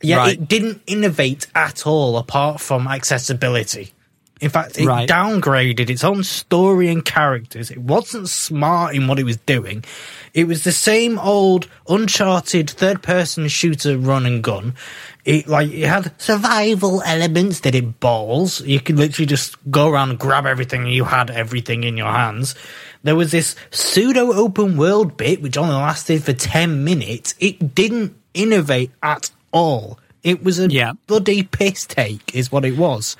Yeah, 0.00 0.16
Right. 0.18 0.32
it 0.34 0.48
didn't 0.48 0.80
innovate 0.86 1.46
at 1.54 1.86
all 1.86 2.16
apart 2.16 2.60
from 2.60 2.88
accessibility. 2.88 3.92
In 4.40 4.50
fact, 4.50 4.78
it 4.78 4.84
Right. 4.86 5.08
downgraded 5.08 5.88
its 5.88 6.02
own 6.02 6.24
story 6.24 6.88
and 6.88 7.04
characters. 7.04 7.70
It 7.70 7.78
wasn't 7.78 8.28
smart 8.28 8.94
in 8.94 9.06
what 9.06 9.18
it 9.18 9.24
was 9.24 9.36
doing. 9.38 9.84
It 10.34 10.48
was 10.48 10.64
the 10.64 10.72
same 10.72 11.18
old 11.20 11.68
uncharted 11.88 12.68
third 12.68 13.00
person 13.00 13.46
shooter 13.48 13.96
run 13.96 14.26
and 14.26 14.42
gun. 14.42 14.74
It 15.24 15.46
like 15.48 15.70
it 15.70 15.86
had 15.86 16.12
survival 16.20 17.00
elements 17.06 17.60
that 17.60 17.74
it 17.76 18.00
balls. 18.00 18.60
You 18.62 18.80
could 18.80 18.98
literally 18.98 19.26
just 19.26 19.56
go 19.70 19.88
around 19.88 20.10
and 20.10 20.18
grab 20.18 20.46
everything 20.46 20.82
and 20.82 20.92
you 20.92 21.04
had 21.04 21.30
everything 21.30 21.84
in 21.84 21.96
your 21.96 22.10
hands. 22.12 22.54
There 23.04 23.16
was 23.16 23.30
this 23.30 23.54
pseudo 23.70 24.32
open 24.32 24.76
world 24.76 25.16
bit 25.16 25.40
which 25.42 25.56
only 25.56 25.74
lasted 25.76 26.24
for 26.24 26.32
10 26.32 26.82
minutes. 26.84 27.34
It 27.38 27.74
didn't 27.74 28.14
innovate 28.34 28.90
at 29.02 29.30
all. 29.52 29.98
It 30.24 30.42
was 30.42 30.58
a 30.58 30.68
Yeah. 30.68 30.92
bloody 31.06 31.42
piss 31.44 31.86
take 31.86 32.34
is 32.34 32.50
what 32.50 32.64
it 32.64 32.76
was. 32.76 33.16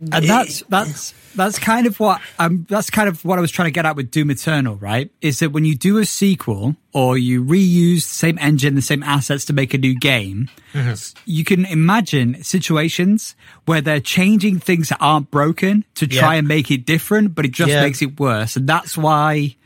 And 0.00 0.24
that's 0.28 0.62
that's 0.68 1.14
that's 1.34 1.58
kind 1.58 1.86
of 1.86 1.98
what 2.00 2.20
um 2.38 2.66
that's 2.68 2.90
kind 2.90 3.08
of 3.08 3.24
what 3.24 3.38
I 3.38 3.40
was 3.40 3.50
trying 3.50 3.66
to 3.66 3.70
get 3.72 3.86
at 3.86 3.96
with 3.96 4.10
Doom 4.10 4.30
Eternal, 4.30 4.76
right? 4.76 5.10
Is 5.20 5.38
that 5.40 5.52
when 5.52 5.64
you 5.64 5.74
do 5.74 5.98
a 5.98 6.04
sequel 6.04 6.76
or 6.92 7.16
you 7.18 7.42
reuse 7.44 7.96
the 8.02 8.14
same 8.14 8.38
engine, 8.40 8.74
the 8.74 8.82
same 8.82 9.02
assets 9.02 9.44
to 9.46 9.52
make 9.52 9.72
a 9.74 9.78
new 9.78 9.94
game, 9.98 10.48
Mm-hmm. 10.74 11.18
you 11.24 11.42
can 11.44 11.64
imagine 11.64 12.42
situations 12.44 13.34
where 13.64 13.80
they're 13.80 14.00
changing 14.00 14.58
things 14.60 14.90
that 14.90 14.98
aren't 15.00 15.30
broken 15.30 15.84
to 15.94 16.06
try 16.06 16.34
Yeah. 16.34 16.38
and 16.40 16.48
make 16.48 16.70
it 16.70 16.84
different, 16.84 17.34
but 17.34 17.46
it 17.46 17.52
just 17.52 17.70
Yeah. 17.70 17.80
makes 17.82 18.02
it 18.02 18.18
worse, 18.20 18.56
and 18.56 18.68
that's 18.68 18.96
why. 18.96 19.56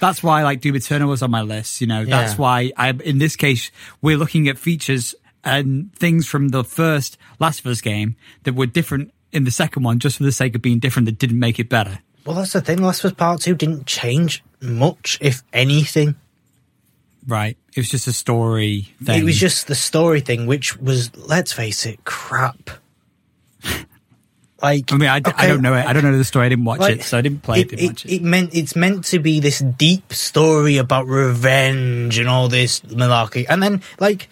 That's 0.00 0.22
why 0.22 0.42
like 0.44 0.62
Doom 0.62 0.76
Eternal 0.76 1.10
was 1.10 1.22
on 1.22 1.30
my 1.30 1.42
list. 1.42 1.82
You 1.82 1.86
know, 1.86 2.06
that's 2.06 2.38
why 2.38 2.72
I, 2.76 2.88
in 2.90 3.18
this 3.18 3.36
case, 3.36 3.70
we're 4.00 4.16
looking 4.16 4.48
at 4.48 4.56
features 4.56 5.14
and 5.44 5.92
things 5.94 6.26
from 6.26 6.48
the 6.48 6.64
first 6.64 7.18
Last 7.38 7.60
of 7.60 7.66
Us 7.66 7.82
game 7.82 8.16
that 8.44 8.54
were 8.54 8.64
different 8.66 9.12
in 9.32 9.44
the 9.44 9.50
second 9.50 9.82
one 9.82 9.98
just 9.98 10.16
for 10.16 10.24
the 10.24 10.32
sake 10.32 10.54
of 10.54 10.62
being 10.62 10.78
different 10.78 11.06
that 11.06 11.18
didn't 11.18 11.38
make 11.38 11.58
it 11.58 11.68
better. 11.68 12.00
Well, 12.24 12.36
that's 12.36 12.52
the 12.52 12.60
thing. 12.60 12.82
Last 12.82 13.04
of 13.04 13.12
Us 13.12 13.16
Part 13.16 13.40
Two 13.40 13.54
didn't 13.54 13.86
change 13.86 14.42
much, 14.60 15.18
if 15.20 15.42
anything. 15.52 16.16
Right. 17.26 17.56
It 17.74 17.80
was 17.80 17.88
just 17.88 18.06
a 18.06 18.12
story 18.12 18.88
thing. 19.02 19.20
It 19.20 19.24
was 19.24 19.38
just 19.38 19.66
the 19.66 19.74
story 19.74 20.20
thing, 20.20 20.46
which 20.46 20.76
was, 20.78 21.14
let's 21.16 21.52
face 21.52 21.86
it, 21.86 22.04
crap. 22.04 22.70
Like, 24.62 24.92
I 24.92 24.96
mean, 24.96 25.08
I, 25.08 25.18
okay, 25.18 25.48
don't 25.48 25.62
know 25.62 25.74
it. 25.74 25.86
I 25.86 25.92
don't 25.92 26.02
know 26.02 26.16
the 26.16 26.24
story. 26.24 26.46
I 26.46 26.48
didn't 26.50 26.66
watch 26.66 26.80
like, 26.80 26.98
it, 26.98 27.02
so 27.02 27.16
I 27.16 27.22
didn't 27.22 27.42
play 27.42 27.60
it. 27.60 27.72
it, 27.72 27.76
didn't 27.76 27.88
watch 27.88 28.04
it. 28.04 28.12
it 28.12 28.22
meant 28.22 28.54
it's 28.54 28.76
meant 28.76 29.04
to 29.06 29.18
be 29.18 29.40
this 29.40 29.60
deep 29.60 30.12
story 30.12 30.76
about 30.76 31.06
revenge 31.06 32.18
and 32.18 32.28
all 32.28 32.48
this 32.48 32.80
malarkey, 32.80 33.46
and 33.48 33.62
then 33.62 33.82
like 33.98 34.28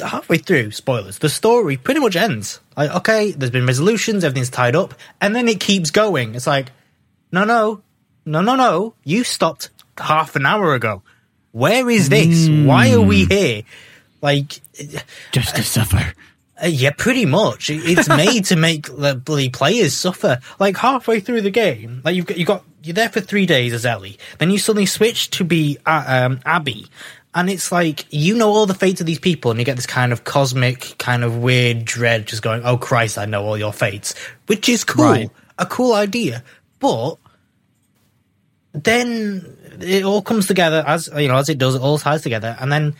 halfway 0.00 0.38
through, 0.38 0.70
spoilers, 0.70 1.18
the 1.18 1.28
story 1.28 1.76
pretty 1.76 2.00
much 2.00 2.16
ends. 2.16 2.60
Like, 2.76 2.94
okay, 2.96 3.32
there's 3.32 3.50
been 3.50 3.66
resolutions, 3.66 4.24
everything's 4.24 4.50
tied 4.50 4.76
up, 4.76 4.94
and 5.20 5.34
then 5.34 5.48
it 5.48 5.60
keeps 5.60 5.90
going. 5.90 6.34
It's 6.34 6.46
like, 6.46 6.70
no, 7.32 7.44
no, 7.44 7.82
no, 8.24 8.40
no, 8.40 8.56
no, 8.56 8.94
you 9.04 9.24
stopped 9.24 9.70
half 9.98 10.36
an 10.36 10.46
hour 10.46 10.74
ago. 10.74 11.02
Where 11.52 11.88
is 11.90 12.08
this? 12.08 12.48
Why 12.48 12.92
are 12.92 13.00
we 13.00 13.24
here? 13.24 13.62
Like, 14.20 14.60
just 15.32 15.56
to 15.56 15.62
suffer. 15.62 16.12
uh, 16.62 16.66
yeah, 16.66 16.90
pretty 16.96 17.24
much. 17.26 17.70
It's 17.70 18.08
made 18.08 18.46
to 18.46 18.56
make 18.56 18.86
the 18.96 19.14
bloody 19.14 19.48
players 19.48 19.94
suffer. 19.94 20.40
Like 20.58 20.76
halfway 20.76 21.20
through 21.20 21.42
the 21.42 21.50
game, 21.50 22.02
like 22.04 22.16
you've 22.16 22.26
got, 22.26 22.38
you 22.38 22.44
got 22.44 22.64
you're 22.82 22.94
there 22.94 23.08
for 23.08 23.20
three 23.20 23.46
days 23.46 23.72
as 23.72 23.84
Ellie, 23.84 24.18
then 24.38 24.50
you 24.50 24.58
suddenly 24.58 24.86
switch 24.86 25.30
to 25.30 25.44
be 25.44 25.78
uh, 25.84 26.04
um, 26.06 26.40
Abby, 26.44 26.86
and 27.34 27.50
it's 27.50 27.70
like 27.70 28.06
you 28.10 28.34
know 28.36 28.50
all 28.50 28.66
the 28.66 28.74
fates 28.74 29.00
of 29.00 29.06
these 29.06 29.18
people, 29.18 29.50
and 29.50 29.60
you 29.60 29.66
get 29.66 29.76
this 29.76 29.86
kind 29.86 30.12
of 30.12 30.24
cosmic, 30.24 30.96
kind 30.98 31.24
of 31.24 31.36
weird 31.38 31.84
dread, 31.84 32.26
just 32.26 32.42
going, 32.42 32.62
"Oh 32.64 32.76
Christ, 32.78 33.18
I 33.18 33.26
know 33.26 33.44
all 33.44 33.56
your 33.58 33.72
fates," 33.72 34.14
which 34.46 34.68
is 34.68 34.84
cool, 34.84 35.04
Right. 35.04 35.30
a 35.58 35.66
cool 35.66 35.94
idea, 35.94 36.42
but 36.80 37.16
then 38.72 39.56
it 39.80 40.04
all 40.04 40.22
comes 40.22 40.46
together 40.46 40.84
as 40.86 41.08
you 41.16 41.28
know 41.28 41.36
as 41.36 41.48
it 41.48 41.58
does. 41.58 41.74
It 41.74 41.80
all 41.82 41.98
ties 41.98 42.22
together, 42.22 42.56
and 42.58 42.70
then 42.72 42.94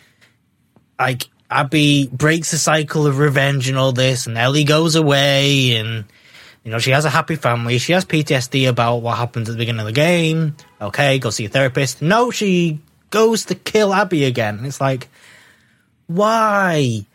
like 0.99 1.27
Abby 1.49 2.09
breaks 2.11 2.51
the 2.51 2.57
cycle 2.57 3.07
of 3.07 3.17
revenge 3.17 3.69
and 3.69 3.77
all 3.77 3.91
this, 3.91 4.27
and 4.27 4.37
Ellie 4.37 4.63
goes 4.63 4.95
away, 4.95 5.75
and 5.75 6.05
you 6.63 6.71
know 6.71 6.79
she 6.79 6.91
has 6.91 7.05
a 7.05 7.09
happy 7.09 7.35
family. 7.35 7.77
She 7.77 7.93
has 7.93 8.05
PTSD 8.05 8.67
about 8.67 8.97
what 8.97 9.17
happened 9.17 9.47
at 9.47 9.53
the 9.53 9.57
beginning 9.57 9.79
of 9.81 9.85
the 9.87 9.91
game. 9.91 10.55
Okay, 10.81 11.19
go 11.19 11.29
see 11.29 11.45
a 11.45 11.49
therapist. 11.49 12.01
No, 12.01 12.31
she 12.31 12.79
goes 13.09 13.45
to 13.45 13.55
kill 13.55 13.93
Abby 13.93 14.25
again. 14.25 14.57
And 14.57 14.67
it's 14.67 14.81
like, 14.81 15.09
why, 16.07 17.05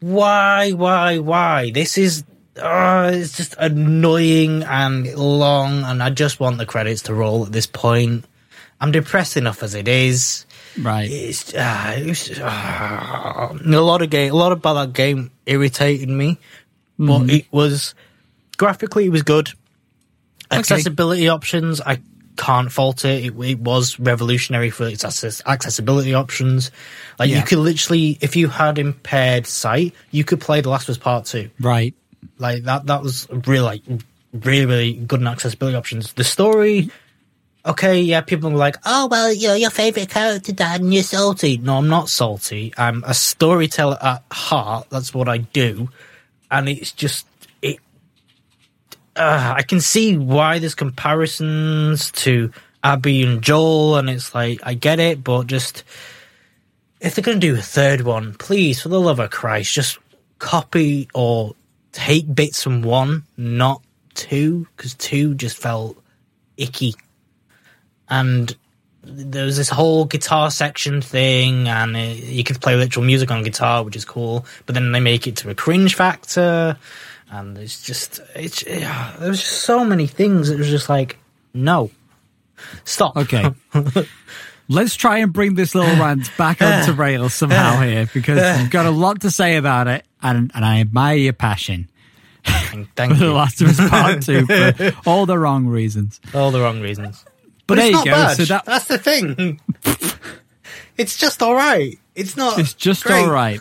why, 0.00 0.72
why, 0.72 1.18
why? 1.18 1.70
This 1.70 1.98
is. 1.98 2.24
Uh, 2.56 3.10
it's 3.12 3.36
just 3.36 3.54
annoying 3.58 4.62
and 4.62 5.14
long, 5.14 5.82
and 5.84 6.02
I 6.02 6.08
just 6.08 6.40
want 6.40 6.56
the 6.56 6.64
credits 6.64 7.02
to 7.02 7.14
roll 7.14 7.44
at 7.44 7.52
this 7.52 7.66
point. 7.66 8.24
I'm 8.80 8.92
depressed 8.92 9.36
enough 9.36 9.62
as 9.62 9.74
it 9.74 9.88
is 9.88 10.46
Right. 10.78 11.10
it's 11.10 11.54
uh, 11.54 11.94
it 11.98 12.06
was, 12.06 12.38
uh, 12.38 13.58
a 13.64 13.80
lot 13.80 14.02
of 14.02 14.10
game, 14.10 14.32
a 14.32 14.36
lot 14.36 14.52
about 14.52 14.74
that 14.74 14.92
game 14.92 15.30
irritated 15.46 16.08
me, 16.08 16.38
but 16.98 17.30
it 17.30 17.46
was 17.50 17.94
graphically 18.56 19.06
it 19.06 19.10
was 19.10 19.22
good. 19.22 19.50
Accessibility 20.50 21.28
options, 21.28 21.80
I 21.80 21.98
can't 22.36 22.70
fault 22.70 23.04
it. 23.04 23.24
it. 23.24 23.34
It 23.40 23.58
was 23.58 23.98
revolutionary 23.98 24.70
for 24.70 24.86
its 24.86 25.04
access- 25.04 25.42
accessibility 25.46 26.14
options. 26.14 26.70
Like 27.18 27.30
Yeah. 27.30 27.38
you 27.38 27.42
could 27.44 27.58
literally, 27.58 28.18
if 28.20 28.36
you 28.36 28.48
had 28.48 28.78
impaired 28.78 29.46
sight, 29.46 29.94
you 30.10 30.24
could 30.24 30.40
play 30.40 30.60
The 30.60 30.70
Last 30.70 30.88
of 30.88 30.92
Us 30.92 30.98
Part 30.98 31.24
Two. 31.26 31.50
Right. 31.60 31.94
Like 32.38 32.64
that, 32.64 32.86
that 32.86 33.02
was 33.02 33.26
really, 33.30 33.60
like, 33.60 33.82
really, 34.32 34.66
really 34.66 34.92
good 34.94 35.20
in 35.20 35.26
accessibility 35.26 35.76
options. 35.76 36.12
The 36.12 36.24
story, 36.24 36.90
okay, 37.64 38.00
yeah, 38.00 38.20
people 38.20 38.50
were 38.50 38.56
like, 38.58 38.76
oh, 38.84 39.06
well, 39.06 39.32
you 39.32 39.48
know, 39.48 39.54
your 39.54 39.70
favorite 39.70 40.10
character 40.10 40.52
died 40.52 40.80
and 40.80 40.92
you're 40.92 41.02
salty. 41.02 41.56
No, 41.58 41.78
I'm 41.78 41.88
not 41.88 42.08
salty. 42.08 42.72
I'm 42.76 43.02
a 43.06 43.14
storyteller 43.14 43.98
at 44.02 44.22
heart. 44.30 44.88
That's 44.90 45.14
what 45.14 45.28
I 45.28 45.38
do. 45.38 45.88
And 46.50 46.68
it's 46.68 46.92
just, 46.92 47.26
uh, 49.16 49.54
I 49.56 49.62
can 49.62 49.80
see 49.80 50.16
why 50.16 50.58
there's 50.58 50.74
comparisons 50.74 52.10
to 52.12 52.52
Abby 52.84 53.22
and 53.22 53.42
Joel, 53.42 53.96
and 53.96 54.08
it's 54.08 54.34
like, 54.34 54.60
I 54.62 54.74
get 54.74 55.00
it, 55.00 55.24
but 55.24 55.46
just, 55.46 55.82
if 57.00 57.14
they're 57.14 57.22
going 57.22 57.40
to 57.40 57.46
do 57.46 57.58
a 57.58 57.62
third 57.62 58.02
one, 58.02 58.34
please, 58.34 58.80
for 58.82 58.88
the 58.88 59.00
love 59.00 59.18
of 59.18 59.30
Christ, 59.30 59.72
just 59.72 59.98
copy 60.38 61.08
or 61.14 61.54
take 61.92 62.32
bits 62.32 62.62
from 62.62 62.82
one, 62.82 63.24
not 63.36 63.82
two, 64.14 64.68
because 64.76 64.94
two 64.94 65.34
just 65.34 65.56
felt 65.56 65.96
icky. 66.56 66.94
And 68.08 68.54
there 69.02 69.44
was 69.44 69.56
this 69.56 69.68
whole 69.68 70.04
guitar 70.04 70.50
section 70.50 71.00
thing, 71.00 71.68
and 71.68 71.96
it, 71.96 72.22
you 72.22 72.44
could 72.44 72.60
play 72.60 72.76
literal 72.76 73.04
music 73.04 73.30
on 73.30 73.42
guitar, 73.42 73.82
which 73.82 73.96
is 73.96 74.04
cool. 74.04 74.44
But 74.66 74.74
then 74.74 74.92
they 74.92 75.00
make 75.00 75.26
it 75.26 75.36
to 75.38 75.50
a 75.50 75.54
cringe 75.54 75.94
factor, 75.94 76.76
and 77.30 77.56
it's 77.58 77.82
just 77.82 78.20
it's 78.34 78.64
yeah, 78.66 79.14
there 79.18 79.28
was 79.28 79.40
just 79.40 79.62
so 79.62 79.84
many 79.84 80.06
things. 80.06 80.50
It 80.50 80.58
was 80.58 80.68
just 80.68 80.88
like 80.88 81.18
no, 81.54 81.90
stop. 82.84 83.16
Okay. 83.16 83.52
Let's 84.68 84.96
try 84.96 85.18
and 85.18 85.32
bring 85.32 85.54
this 85.54 85.76
little 85.76 85.94
rant 85.94 86.28
back 86.36 86.60
onto 86.60 86.92
rails 86.92 87.34
somehow 87.34 87.80
here 87.82 88.08
because 88.12 88.60
you've 88.60 88.70
got 88.70 88.86
a 88.86 88.90
lot 88.90 89.20
to 89.20 89.30
say 89.30 89.56
about 89.56 89.86
it, 89.86 90.04
and, 90.20 90.50
and 90.54 90.64
I 90.64 90.80
admire 90.80 91.16
your 91.16 91.34
passion 91.34 91.88
thank, 92.46 92.94
thank 92.94 93.12
for 93.14 93.18
The. 93.26 93.32
Last 93.32 93.60
of 93.60 93.68
Us 93.68 93.88
Part 93.90 94.22
2 94.22 94.46
for 94.46 94.92
all 95.08 95.26
the 95.26 95.38
wrong 95.38 95.66
reasons. 95.66 96.20
All 96.34 96.50
the 96.50 96.60
wrong 96.60 96.80
reasons. 96.80 97.24
But, 97.66 97.66
But 97.66 97.74
there 97.76 97.86
it's 97.86 97.92
you 97.92 97.96
not 97.96 98.04
go. 98.04 98.10
bad. 98.12 98.36
So 98.36 98.44
that, 98.44 98.64
That's 98.64 98.84
the 98.86 98.98
thing. 98.98 99.60
it's 100.96 101.16
just 101.16 101.42
all 101.42 101.54
right. 101.54 101.98
It's 102.14 102.36
not. 102.36 102.58
it's 102.58 102.74
just 102.74 103.04
great. 103.04 103.24
all 103.24 103.30
right. 103.30 103.60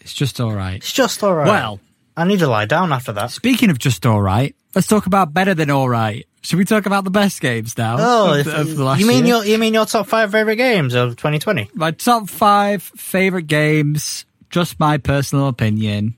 It's 0.00 0.12
just 0.14 0.40
all 0.40 0.52
right. 0.52 0.76
It's 0.76 0.92
just 0.92 1.22
all 1.22 1.34
right. 1.34 1.48
Well, 1.48 1.80
I 2.16 2.24
need 2.24 2.38
to 2.38 2.48
lie 2.48 2.64
down 2.66 2.92
after 2.92 3.12
that. 3.12 3.30
speaking 3.30 3.70
of 3.70 3.78
just 3.78 4.06
all 4.06 4.20
right, 4.22 4.54
let's 4.74 4.86
talk 4.86 5.06
about 5.06 5.32
better 5.34 5.54
than 5.54 5.70
all 5.70 5.88
right. 5.88 6.26
Should 6.42 6.58
we 6.58 6.64
talk 6.64 6.86
about 6.86 7.02
the 7.04 7.10
best 7.10 7.40
games 7.40 7.76
now? 7.76 7.96
Oh, 7.98 8.38
of, 8.38 8.44
the- 8.44 8.60
of 8.60 8.76
the 8.76 8.84
last 8.84 9.00
you 9.00 9.06
mean 9.06 9.26
year? 9.26 9.36
your 9.36 9.44
you 9.44 9.58
mean 9.58 9.74
your 9.74 9.84
top 9.86 10.06
five 10.06 10.30
favorite 10.30 10.56
games 10.56 10.94
of 10.94 11.16
2020? 11.16 11.70
my 11.74 11.90
top 11.90 12.28
five 12.30 12.82
favorite 12.82 13.48
games, 13.48 14.24
just 14.50 14.78
my 14.78 14.96
personal 14.98 15.48
opinion. 15.48 16.16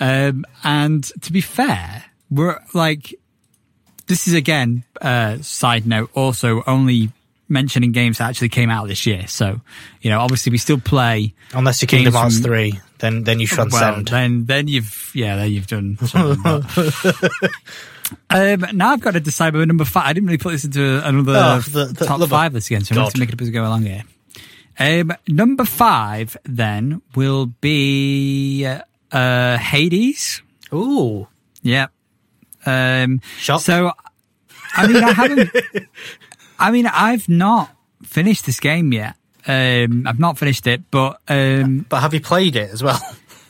Um, 0.00 0.44
and 0.62 1.04
to 1.22 1.32
be 1.32 1.40
fair, 1.40 2.04
we're 2.30 2.58
like, 2.74 3.14
this 4.08 4.28
is 4.28 4.34
again, 4.34 4.84
uh, 5.00 5.38
side 5.40 5.86
note, 5.86 6.10
also 6.14 6.62
only 6.66 7.10
mentioning 7.48 7.92
games 7.92 8.18
that 8.18 8.28
actually 8.28 8.48
came 8.50 8.68
out 8.68 8.88
this 8.88 9.06
year. 9.06 9.26
So, 9.28 9.60
you 10.02 10.10
know, 10.10 10.20
obviously 10.20 10.50
we 10.50 10.58
still 10.58 10.80
play. 10.80 11.34
Unless 11.54 11.80
you 11.82 11.88
Kingdom 11.88 12.12
Hearts 12.14 12.34
from- 12.36 12.44
three, 12.44 12.80
then 12.98 13.24
then 13.24 13.40
you 13.40 13.46
Well, 13.50 13.68
transcend. 13.68 14.08
then, 14.08 14.44
then 14.46 14.68
you've, 14.68 15.10
yeah, 15.14 15.36
then 15.36 15.50
you've 15.52 15.66
done 15.66 15.98
something. 15.98 16.44
um, 18.30 18.64
now 18.72 18.90
I've 18.92 19.00
got 19.00 19.12
to 19.12 19.20
decide 19.20 19.54
my 19.54 19.64
number 19.64 19.84
five. 19.84 20.04
I 20.06 20.12
didn't 20.12 20.26
really 20.28 20.38
put 20.38 20.52
this 20.52 20.64
into 20.64 21.06
another 21.06 21.32
Oh, 21.36 21.58
the- 21.60 21.86
the- 21.86 22.04
top 22.06 22.20
five 22.28 22.54
list 22.54 22.68
again, 22.70 22.84
so 22.84 22.94
I'm 22.94 23.00
going 23.02 23.10
to 23.12 23.20
make 23.20 23.28
it 23.30 23.34
up 23.34 23.40
as 23.42 23.48
we 23.48 23.52
go 23.52 23.62
along 23.66 23.82
here. 23.82 24.02
Um, 24.78 25.12
number 25.26 25.64
five 25.64 26.36
then 26.44 27.00
will 27.14 27.46
be 27.46 28.66
uh, 29.12 29.56
Hades. 29.58 30.42
Ooh, 30.72 31.26
yeah. 31.62 31.86
Um, 32.66 33.20
Shock. 33.38 33.60
so, 33.62 33.92
I 34.74 34.86
mean, 34.86 35.02
I 35.02 35.12
haven't. 35.12 35.50
I 36.58 36.70
mean, 36.70 36.86
I've 36.86 37.28
not 37.28 37.70
finished 38.02 38.44
this 38.46 38.60
game 38.60 38.92
yet. 38.92 39.14
Um, 39.46 40.06
I've 40.06 40.18
not 40.18 40.38
finished 40.38 40.66
it, 40.66 40.90
but 40.90 41.20
um, 41.28 41.86
but 41.88 42.00
have 42.00 42.12
you 42.12 42.20
played 42.20 42.56
it 42.56 42.70
as 42.70 42.82
well? 42.82 43.00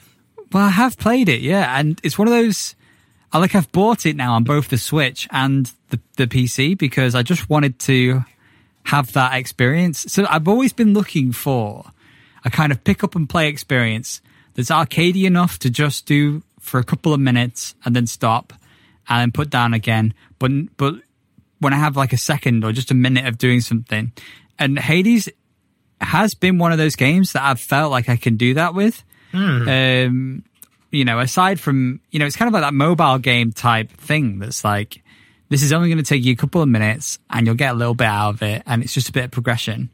well, 0.52 0.64
I 0.64 0.70
have 0.70 0.98
played 0.98 1.28
it, 1.28 1.40
yeah, 1.40 1.78
and 1.78 1.98
it's 2.02 2.18
one 2.18 2.28
of 2.28 2.34
those. 2.34 2.74
I 3.32 3.38
like 3.38 3.54
I've 3.54 3.70
bought 3.72 4.06
it 4.06 4.14
now 4.16 4.34
on 4.34 4.44
both 4.44 4.68
the 4.68 4.78
Switch 4.78 5.26
and 5.30 5.70
the 5.88 6.00
the 6.16 6.26
PC 6.26 6.76
because 6.76 7.14
I 7.14 7.22
just 7.22 7.48
wanted 7.48 7.78
to 7.80 8.24
have 8.84 9.12
that 9.12 9.34
experience. 9.34 10.00
So 10.12 10.26
I've 10.28 10.48
always 10.48 10.72
been 10.72 10.92
looking 10.92 11.32
for 11.32 11.84
a 12.44 12.50
kind 12.50 12.72
of 12.72 12.84
pick 12.84 13.02
up 13.02 13.14
and 13.14 13.28
play 13.28 13.48
experience 13.48 14.20
that's 14.54 14.70
arcadey 14.70 15.24
enough 15.24 15.58
to 15.60 15.70
just 15.70 16.06
do 16.06 16.42
for 16.60 16.78
a 16.78 16.84
couple 16.84 17.12
of 17.12 17.20
minutes 17.20 17.74
and 17.84 17.96
then 17.96 18.06
stop 18.06 18.52
and 19.08 19.20
then 19.20 19.32
put 19.32 19.50
down 19.50 19.74
again. 19.74 20.14
But 20.38 20.76
but 20.76 20.96
when 21.58 21.72
I 21.72 21.76
have 21.76 21.96
like 21.96 22.12
a 22.12 22.18
second 22.18 22.64
or 22.64 22.72
just 22.72 22.90
a 22.90 22.94
minute 22.94 23.26
of 23.26 23.38
doing 23.38 23.60
something, 23.60 24.12
and 24.58 24.78
Hades 24.78 25.28
has 26.00 26.34
been 26.34 26.58
one 26.58 26.72
of 26.72 26.78
those 26.78 26.96
games 26.96 27.32
that 27.32 27.42
I've 27.42 27.60
felt 27.60 27.90
like 27.90 28.08
I 28.08 28.16
can 28.16 28.36
do 28.36 28.54
that 28.54 28.74
with. 28.74 29.02
Um, 29.68 30.44
you 30.90 31.04
know, 31.04 31.18
aside 31.18 31.60
from 31.60 32.00
you 32.10 32.18
know, 32.18 32.26
it's 32.26 32.36
kind 32.36 32.48
of 32.48 32.54
like 32.54 32.62
that 32.62 32.74
mobile 32.74 33.18
game 33.18 33.52
type 33.52 33.90
thing 33.90 34.38
that's 34.38 34.64
like 34.64 35.02
this 35.48 35.62
is 35.62 35.72
only 35.72 35.88
going 35.88 35.98
to 35.98 36.04
take 36.04 36.24
you 36.24 36.32
a 36.32 36.36
couple 36.36 36.62
of 36.62 36.68
minutes 36.68 37.18
and 37.30 37.46
you'll 37.46 37.54
get 37.56 37.72
a 37.72 37.74
little 37.74 37.94
bit 37.94 38.06
out 38.06 38.30
of 38.30 38.42
it, 38.42 38.62
and 38.66 38.82
it's 38.82 38.94
just 38.94 39.08
a 39.08 39.12
bit 39.12 39.24
of 39.26 39.30
progression. 39.30 39.90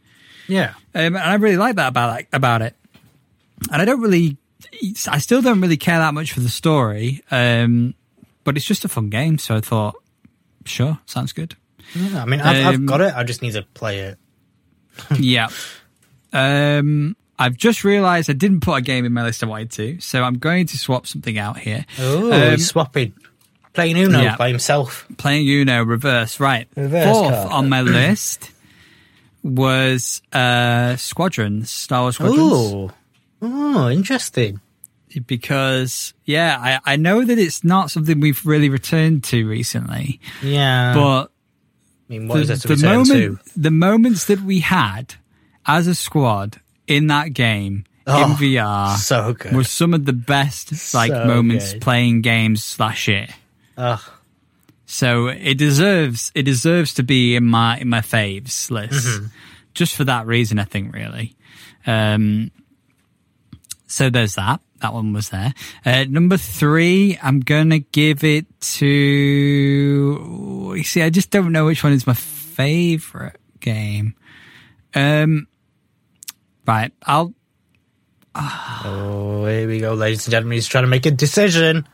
yeah. 0.48 0.74
Um, 0.94 1.16
and 1.16 1.18
I 1.18 1.34
really 1.34 1.56
like 1.56 1.76
that 1.76 1.88
about 1.88 2.10
like, 2.10 2.28
about 2.32 2.62
it. 2.62 2.74
And 3.70 3.80
I 3.80 3.84
don't 3.84 4.00
really 4.00 4.36
I 5.08 5.18
still 5.18 5.42
don't 5.42 5.60
really 5.60 5.76
care 5.76 5.98
that 5.98 6.14
much 6.14 6.32
for 6.32 6.40
the 6.40 6.48
story, 6.48 7.22
um, 7.30 7.94
but 8.44 8.56
it's 8.56 8.66
just 8.66 8.84
a 8.84 8.88
fun 8.88 9.08
game. 9.10 9.38
So 9.38 9.56
I 9.56 9.60
thought, 9.60 9.94
sure, 10.64 10.98
sounds 11.06 11.32
good. 11.32 11.56
Yeah, 11.94 12.22
I 12.22 12.26
mean, 12.26 12.40
I've, 12.40 12.66
Um, 12.66 12.72
I've 12.74 12.86
got 12.86 13.00
it. 13.00 13.14
I 13.14 13.24
just 13.24 13.42
need 13.42 13.52
to 13.52 13.62
play 13.74 14.00
it. 14.00 14.18
yeah. 15.18 15.48
Um, 16.32 17.16
I've 17.38 17.56
just 17.56 17.82
realised 17.84 18.30
I 18.30 18.34
didn't 18.34 18.60
put 18.60 18.74
a 18.74 18.80
game 18.80 19.04
in 19.04 19.12
my 19.12 19.22
list 19.24 19.42
I 19.42 19.46
wanted 19.46 19.70
to, 19.72 20.00
so 20.00 20.22
I'm 20.22 20.38
going 20.38 20.66
to 20.68 20.78
swap 20.78 21.06
something 21.06 21.38
out 21.38 21.58
here. 21.58 21.84
Oh, 21.98 22.32
Um, 22.32 22.50
he's 22.52 22.68
swapping. 22.68 23.14
Playing 23.72 23.96
Uno 23.98 24.20
yeah. 24.20 24.36
by 24.36 24.48
himself. 24.48 25.06
Playing 25.16 25.48
Uno 25.48 25.82
reverse, 25.82 26.38
right? 26.38 26.68
Reverse 26.76 27.04
Fourth 27.16 27.32
card. 27.34 27.52
on 27.52 27.68
my 27.68 27.80
list 27.82 28.50
was 29.42 30.22
uh, 30.32 30.96
Squadrons, 30.96 31.70
Star 31.70 32.02
Wars 32.02 32.16
Squadrons. 32.16 32.38
Oh, 32.42 32.90
oh, 33.40 33.88
interesting. 33.90 34.60
because 35.26 36.14
yeah, 36.24 36.56
I, 36.86 36.92
I 36.92 36.96
know 36.96 37.24
that 37.24 37.38
it's 37.38 37.64
not 37.64 37.90
something 37.90 38.20
we've 38.20 38.44
really 38.46 38.68
returned 38.68 39.24
to 39.24 39.46
recently, 39.48 40.20
Yeah, 40.42 40.94
but 40.94 41.24
I 41.24 41.28
mean, 42.08 42.28
what 42.28 42.40
is 42.40 42.62
the, 42.62 42.74
the 42.76 42.86
moment 42.86 43.10
to? 43.10 43.38
the 43.56 43.70
moments 43.70 44.26
that 44.26 44.40
we 44.42 44.60
had 44.60 45.14
as 45.66 45.86
a 45.86 45.94
squad 45.94 46.60
in 46.86 47.06
that 47.08 47.32
game 47.32 47.84
in 48.06 48.12
Oh, 48.14 48.36
VR 48.40 48.96
So 48.96 49.32
good. 49.34 49.52
were 49.54 49.64
some 49.64 49.94
of 49.94 50.04
the 50.04 50.12
best 50.12 50.72
like 50.94 51.10
So 51.12 51.24
moments 51.24 51.72
good. 51.74 51.82
playing 51.82 52.22
games 52.22 52.64
slash 52.64 53.08
it. 53.08 53.30
Ugh. 53.76 54.00
So 54.86 55.28
it 55.28 55.56
deserves 55.56 56.30
it 56.34 56.42
deserves 56.42 56.94
to 56.94 57.02
be 57.02 57.34
in 57.36 57.44
my 57.46 57.78
in 57.78 57.88
my 57.88 58.00
faves 58.00 58.70
list, 58.70 59.06
Mm-hmm. 59.06 59.26
just 59.74 59.94
for 59.96 60.04
that 60.04 60.26
reason. 60.26 60.58
I 60.58 60.64
think 60.64 60.92
really. 60.92 61.34
Um, 61.86 62.50
so 63.86 64.10
there's 64.10 64.34
that. 64.34 64.60
That 64.80 64.92
one 64.94 65.12
was 65.12 65.28
there. 65.30 65.54
Uh, 65.86 66.04
number 66.08 66.36
three, 66.36 67.16
I'm 67.22 67.38
gonna 67.40 67.78
give 67.78 68.24
it 68.24 68.46
to. 68.82 70.74
You 70.76 70.82
see, 70.84 71.02
I 71.02 71.10
just 71.10 71.30
don't 71.30 71.52
know 71.52 71.66
which 71.66 71.84
one 71.84 71.92
is 71.92 72.06
my 72.06 72.14
favorite 72.14 73.38
game. 73.60 74.14
Um, 74.94 75.46
right, 76.66 76.92
I'll 77.04 77.34
Oh, 78.34 79.44
here 79.46 79.68
we 79.68 79.80
go, 79.80 79.92
ladies 79.94 80.26
and 80.26 80.30
gentlemen. 80.32 80.56
He's 80.56 80.66
trying 80.66 80.84
to 80.84 80.88
make 80.88 81.04
a 81.04 81.10
decision, 81.10 81.86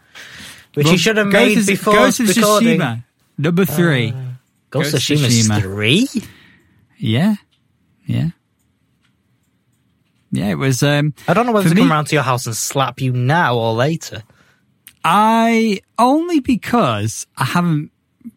which 0.74 0.84
well, 0.84 0.92
he 0.92 0.98
should 0.98 1.16
have 1.16 1.26
made 1.26 1.66
before 1.66 1.94
Ghost 1.94 2.20
of 2.20 2.28
recording. 2.28 2.78
Tsushima, 2.78 3.04
number 3.36 3.64
three. 3.64 4.12
Ghost 4.70 4.88
of 4.94 5.00
Ghost 5.00 5.10
of 5.10 5.16
Tsushima. 5.16 5.60
three. 5.60 6.08
Yeah, 6.96 7.34
yeah, 8.06 8.30
yeah. 10.30 10.46
It 10.50 10.54
was. 10.58 10.82
Um, 10.82 11.12
I 11.26 11.34
don't 11.34 11.46
know 11.46 11.52
whether 11.52 11.68
to 11.70 11.74
come 11.74 11.86
me- 11.88 11.90
round 11.90 12.06
to 12.08 12.14
your 12.14 12.22
house 12.22 12.46
and 12.46 12.54
slap 12.56 13.00
you 13.00 13.12
now 13.12 13.56
or 13.58 13.72
later. 13.72 14.22
I 15.02 15.80
only 15.98 16.38
because 16.40 17.26
I 17.36 17.44
haven't 17.46 17.90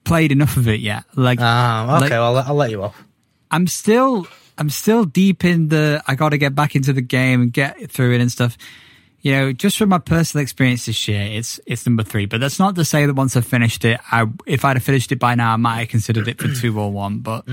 played 0.05 0.31
enough 0.31 0.57
of 0.57 0.67
it 0.67 0.79
yet. 0.79 1.03
Like 1.15 1.39
Ah, 1.41 1.83
okay. 1.97 2.01
Like- 2.01 2.11
well, 2.11 2.37
I'll, 2.37 2.47
I'll 2.47 2.55
let 2.55 2.71
you 2.71 2.81
off. 2.83 3.03
I'm 3.51 3.67
still, 3.67 4.27
I'm 4.61 4.69
still 4.69 5.05
deep 5.05 5.43
in 5.43 5.69
the. 5.69 6.03
I 6.07 6.13
got 6.13 6.29
to 6.29 6.37
get 6.37 6.53
back 6.53 6.75
into 6.75 6.93
the 6.93 7.01
game 7.01 7.41
and 7.41 7.51
get 7.51 7.89
through 7.89 8.13
it 8.13 8.21
and 8.21 8.31
stuff. 8.31 8.57
You 9.21 9.31
know, 9.33 9.53
just 9.53 9.75
from 9.77 9.89
my 9.89 9.97
personal 9.97 10.43
experience 10.43 10.85
this 10.85 11.07
year, 11.07 11.21
it's 11.23 11.59
it's 11.65 11.85
number 11.87 12.03
three. 12.03 12.27
But 12.27 12.41
that's 12.41 12.59
not 12.59 12.75
to 12.75 12.85
say 12.85 13.07
that 13.07 13.15
once 13.15 13.35
I 13.35 13.41
finished 13.41 13.83
it, 13.85 13.99
I 14.11 14.27
if 14.45 14.63
I'd 14.63 14.75
have 14.77 14.83
finished 14.83 15.11
it 15.11 15.17
by 15.19 15.33
now, 15.33 15.53
I 15.53 15.55
might 15.57 15.79
have 15.79 15.87
considered 15.89 16.27
it 16.27 16.39
for 16.39 16.47
two 16.53 16.79
or 16.79 16.91
one. 16.91 17.19
But 17.19 17.45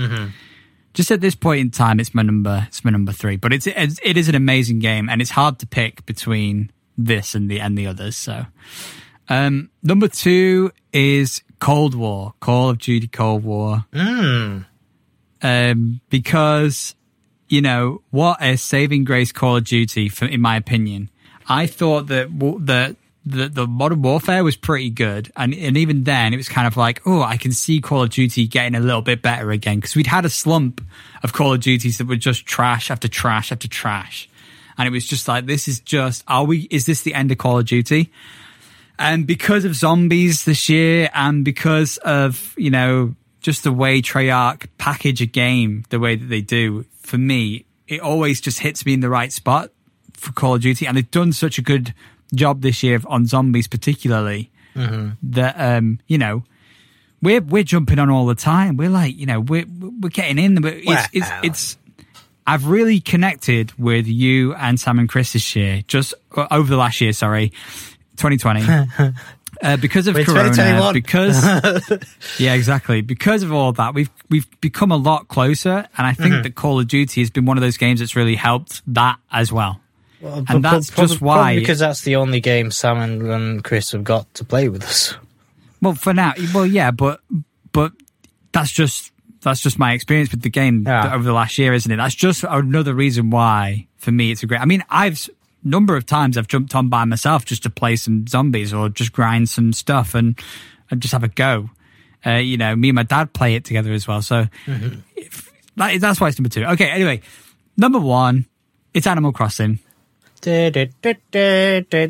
just 0.93 1.09
at 1.11 1.19
this 1.21 1.33
point 1.33 1.61
in 1.61 1.71
time, 1.71 1.99
it's 1.99 2.13
my 2.13 2.21
number. 2.21 2.65
It's 2.67 2.85
my 2.85 2.91
number 2.91 3.11
three. 3.11 3.37
But 3.37 3.53
it's, 3.53 3.65
it's 3.65 3.99
it 4.03 4.15
is 4.15 4.29
an 4.29 4.35
amazing 4.35 4.77
game, 4.79 5.09
and 5.09 5.19
it's 5.19 5.31
hard 5.31 5.57
to 5.59 5.65
pick 5.67 6.05
between 6.05 6.71
this 6.97 7.33
and 7.33 7.49
the 7.49 7.59
and 7.59 7.75
the 7.75 7.87
others. 7.87 8.15
So, 8.17 8.45
um, 9.29 9.71
number 9.81 10.07
two 10.07 10.71
is 10.93 11.41
Cold 11.59 11.95
War, 11.95 12.33
Call 12.39 12.69
of 12.69 12.77
Duty 12.77 13.07
Cold 13.07 13.43
War 13.43 13.85
Hmm. 13.93 14.59
um, 15.41 16.01
because 16.09 16.95
you 17.49 17.61
know 17.61 18.01
what 18.11 18.41
a 18.41 18.57
saving 18.57 19.03
grace 19.03 19.31
Call 19.31 19.57
of 19.57 19.65
Duty, 19.65 20.07
for, 20.09 20.25
in 20.25 20.41
my 20.41 20.55
opinion. 20.55 21.09
I 21.47 21.65
thought 21.65 22.07
that 22.07 22.29
that 22.65 22.95
the, 23.25 23.49
the 23.49 23.67
modern 23.67 24.01
warfare 24.01 24.43
was 24.43 24.55
pretty 24.55 24.89
good, 24.89 25.31
and 25.35 25.53
and 25.53 25.77
even 25.77 26.03
then 26.03 26.33
it 26.33 26.37
was 26.37 26.47
kind 26.47 26.67
of 26.67 26.77
like, 26.77 27.01
oh, 27.05 27.21
I 27.21 27.37
can 27.37 27.51
see 27.51 27.81
Call 27.81 28.03
of 28.03 28.09
Duty 28.11 28.47
getting 28.47 28.75
a 28.75 28.79
little 28.79 29.01
bit 29.01 29.21
better 29.21 29.51
again 29.51 29.77
because 29.77 29.95
we'd 29.95 30.07
had 30.07 30.25
a 30.25 30.29
slump 30.29 30.81
of 31.23 31.33
Call 31.33 31.53
of 31.53 31.59
Duties 31.59 31.97
that 31.97 32.07
were 32.07 32.15
just 32.15 32.45
trash 32.45 32.89
after 32.89 33.07
trash 33.07 33.51
after 33.51 33.67
trash, 33.67 34.29
and 34.77 34.87
it 34.87 34.91
was 34.91 35.05
just 35.05 35.27
like, 35.27 35.45
this 35.45 35.67
is 35.67 35.79
just, 35.79 36.23
are 36.27 36.45
we? 36.45 36.67
Is 36.71 36.85
this 36.85 37.01
the 37.01 37.13
end 37.13 37.31
of 37.31 37.37
Call 37.37 37.59
of 37.59 37.65
Duty? 37.65 38.11
And 38.97 39.25
because 39.25 39.63
of 39.63 39.75
zombies 39.75 40.45
this 40.45 40.67
year, 40.69 41.09
and 41.13 41.43
because 41.43 41.97
of 41.97 42.53
you 42.57 42.69
know 42.69 43.15
just 43.41 43.63
the 43.63 43.71
way 43.71 44.01
Treyarch 44.01 44.67
package 44.77 45.21
a 45.21 45.25
game, 45.25 45.83
the 45.89 45.99
way 45.99 46.15
that 46.15 46.25
they 46.25 46.41
do, 46.41 46.85
for 47.01 47.17
me, 47.17 47.65
it 47.87 48.01
always 48.01 48.41
just 48.41 48.59
hits 48.59 48.85
me 48.85 48.93
in 48.93 48.99
the 48.99 49.09
right 49.09 49.31
spot 49.31 49.71
for 50.13 50.31
Call 50.33 50.55
of 50.55 50.61
Duty, 50.61 50.85
and 50.85 50.97
they've 50.97 51.09
done 51.11 51.31
such 51.33 51.57
a 51.57 51.61
good 51.61 51.93
job 52.35 52.61
this 52.61 52.83
year 52.83 52.99
on 53.07 53.25
zombies, 53.25 53.67
particularly 53.67 54.51
that 55.23 55.55
um, 55.59 55.99
you 56.07 56.17
know 56.17 56.43
we're 57.21 57.41
we're 57.41 57.63
jumping 57.63 57.99
on 57.99 58.09
all 58.09 58.25
the 58.25 58.35
time. 58.35 58.77
We're 58.77 58.89
like 58.89 59.17
you 59.17 59.25
know 59.25 59.39
we're 59.41 59.65
we're 59.67 60.09
getting 60.09 60.37
in. 60.37 60.61
But 60.61 60.75
it's, 60.75 61.07
it's 61.13 61.29
Wow. 61.29 61.39
it's 61.43 61.77
I've 62.47 62.67
really 62.67 62.99
connected 62.99 63.73
with 63.77 64.07
you 64.07 64.53
and 64.55 64.79
Sam 64.79 64.99
and 64.99 65.09
Chris 65.09 65.33
this 65.33 65.55
year, 65.55 65.83
just 65.87 66.13
over 66.35 66.69
the 66.69 66.77
last 66.77 67.01
year. 67.01 67.13
Sorry, 67.13 67.49
2020. 68.17 69.13
Uh, 69.61 69.75
because 69.77 70.07
of 70.07 70.15
We're 70.15 70.23
Corona, 70.23 70.93
because 70.93 71.43
yeah, 72.39 72.53
exactly. 72.53 73.01
Because 73.01 73.43
of 73.43 73.51
all 73.51 73.73
that, 73.73 73.93
we've 73.93 74.09
we've 74.29 74.47
become 74.61 74.91
a 74.91 74.95
lot 74.97 75.27
closer, 75.27 75.85
and 75.97 76.07
I 76.07 76.13
think 76.13 76.43
that 76.43 76.55
Call 76.55 76.79
of 76.79 76.87
Duty 76.87 77.21
has 77.21 77.29
been 77.29 77.45
one 77.45 77.57
of 77.57 77.61
those 77.61 77.75
games 77.77 77.99
that's 77.99 78.15
really 78.15 78.35
helped 78.35 78.81
that 78.93 79.17
as 79.31 79.51
well. 79.51 79.81
Well, 80.21 80.43
And 80.47 80.63
that's 80.63 80.89
just 80.89 81.21
why- 81.21 81.55
because 81.55 81.79
that's 81.79 82.01
the 82.01 82.15
only 82.17 82.39
game 82.41 82.71
Sam 82.71 82.97
and, 82.99 83.21
and 83.23 83.63
Chris 83.63 83.91
have 83.91 84.03
got 84.03 84.33
to 84.35 84.43
play 84.45 84.67
with 84.69 84.83
us. 84.83 85.13
Well, 85.81 85.93
for 85.93 86.13
now, 86.13 86.33
well, 86.53 86.65
yeah, 86.65 86.91
but 86.91 87.19
but 87.71 87.91
that's 88.51 88.71
just 88.71 89.11
that's 89.41 89.61
just 89.61 89.79
my 89.79 89.93
experience 89.93 90.31
with 90.31 90.41
the 90.41 90.49
game 90.49 90.83
Yeah. 90.85 91.13
over 91.15 91.23
the 91.23 91.33
last 91.33 91.57
year, 91.57 91.73
isn't 91.73 91.91
it? 91.91 91.97
That's 91.97 92.15
just 92.15 92.43
another 92.47 92.93
reason 92.93 93.29
why, 93.29 93.87
for 93.97 94.11
me, 94.11 94.31
it's 94.31 94.43
a 94.43 94.45
great. 94.45 94.61
I 94.61 94.65
mean, 94.65 94.83
I've 94.89 95.29
number 95.63 95.95
of 95.95 96.05
times 96.05 96.37
I've 96.37 96.47
jumped 96.47 96.73
on 96.75 96.89
by 96.89 97.05
myself 97.05 97.45
just 97.45 97.63
to 97.63 97.69
play 97.69 97.95
some 97.95 98.25
zombies 98.27 98.73
or 98.73 98.89
just 98.89 99.11
grind 99.13 99.49
some 99.49 99.73
stuff 99.73 100.15
and 100.15 100.39
and 100.91 101.01
just 101.01 101.11
have 101.11 101.23
a 101.23 101.27
go. 101.27 101.69
Uh, 102.25 102.31
you 102.31 102.57
know, 102.57 102.75
me 102.75 102.89
and 102.89 102.95
my 102.95 103.03
dad 103.03 103.31
play 103.33 103.55
it 103.55 103.63
together 103.65 103.93
as 103.93 104.07
well. 104.07 104.21
So 104.21 104.45
if, 105.15 105.51
that, 105.77 105.99
that's 106.01 106.19
why 106.19 106.27
it's 106.27 106.37
number 106.39 106.49
two. 106.49 106.65
Okay, 106.65 106.89
anyway, 106.89 107.21
number 107.77 107.99
one, 107.99 108.45
it's 108.93 109.07
Animal 109.07 109.31
Crossing. 109.31 109.79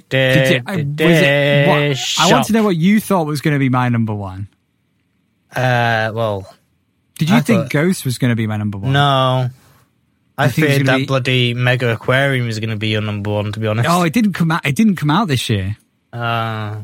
Did 0.10 0.50
you- 0.52 0.64
it- 0.68 1.68
what- 1.68 2.26
I 2.28 2.32
want 2.32 2.46
to 2.48 2.54
know 2.54 2.64
what 2.64 2.76
you 2.76 3.00
thought 3.00 3.26
was 3.28 3.42
going 3.42 3.54
to 3.56 3.60
be 3.60 3.70
my 3.70 3.90
number 3.90 4.14
one. 4.14 4.48
Uh, 5.56 6.12
well, 6.14 6.52
Did 7.18 7.30
you 7.30 7.36
I 7.38 7.42
think 7.42 7.64
thought- 7.64 7.72
Ghost 7.72 8.06
was 8.06 8.18
going 8.20 8.30
to 8.30 8.36
be 8.36 8.46
my 8.48 8.58
number 8.58 8.78
one? 8.78 8.94
no. 8.94 9.50
I, 10.46 10.48
think 10.50 10.68
feared 10.68 10.86
that 10.88 10.98
be- 10.98 11.06
bloody 11.06 11.54
Megaquarium 11.54 12.48
is 12.48 12.60
going 12.60 12.70
to 12.72 12.76
be 12.78 12.90
your 12.90 13.02
number 13.02 13.30
one. 13.32 13.52
To 13.52 13.60
be 13.60 13.68
honest. 13.68 13.90
Oh, 13.90 14.04
it 14.04 14.14
didn't 14.14 14.34
come 14.34 14.52
out. 14.52 14.66
It 14.66 14.76
didn't 14.76 14.96
come 14.96 15.12
out 15.12 15.28
this 15.28 15.50
year. 15.50 15.78
Uh, 16.14 16.82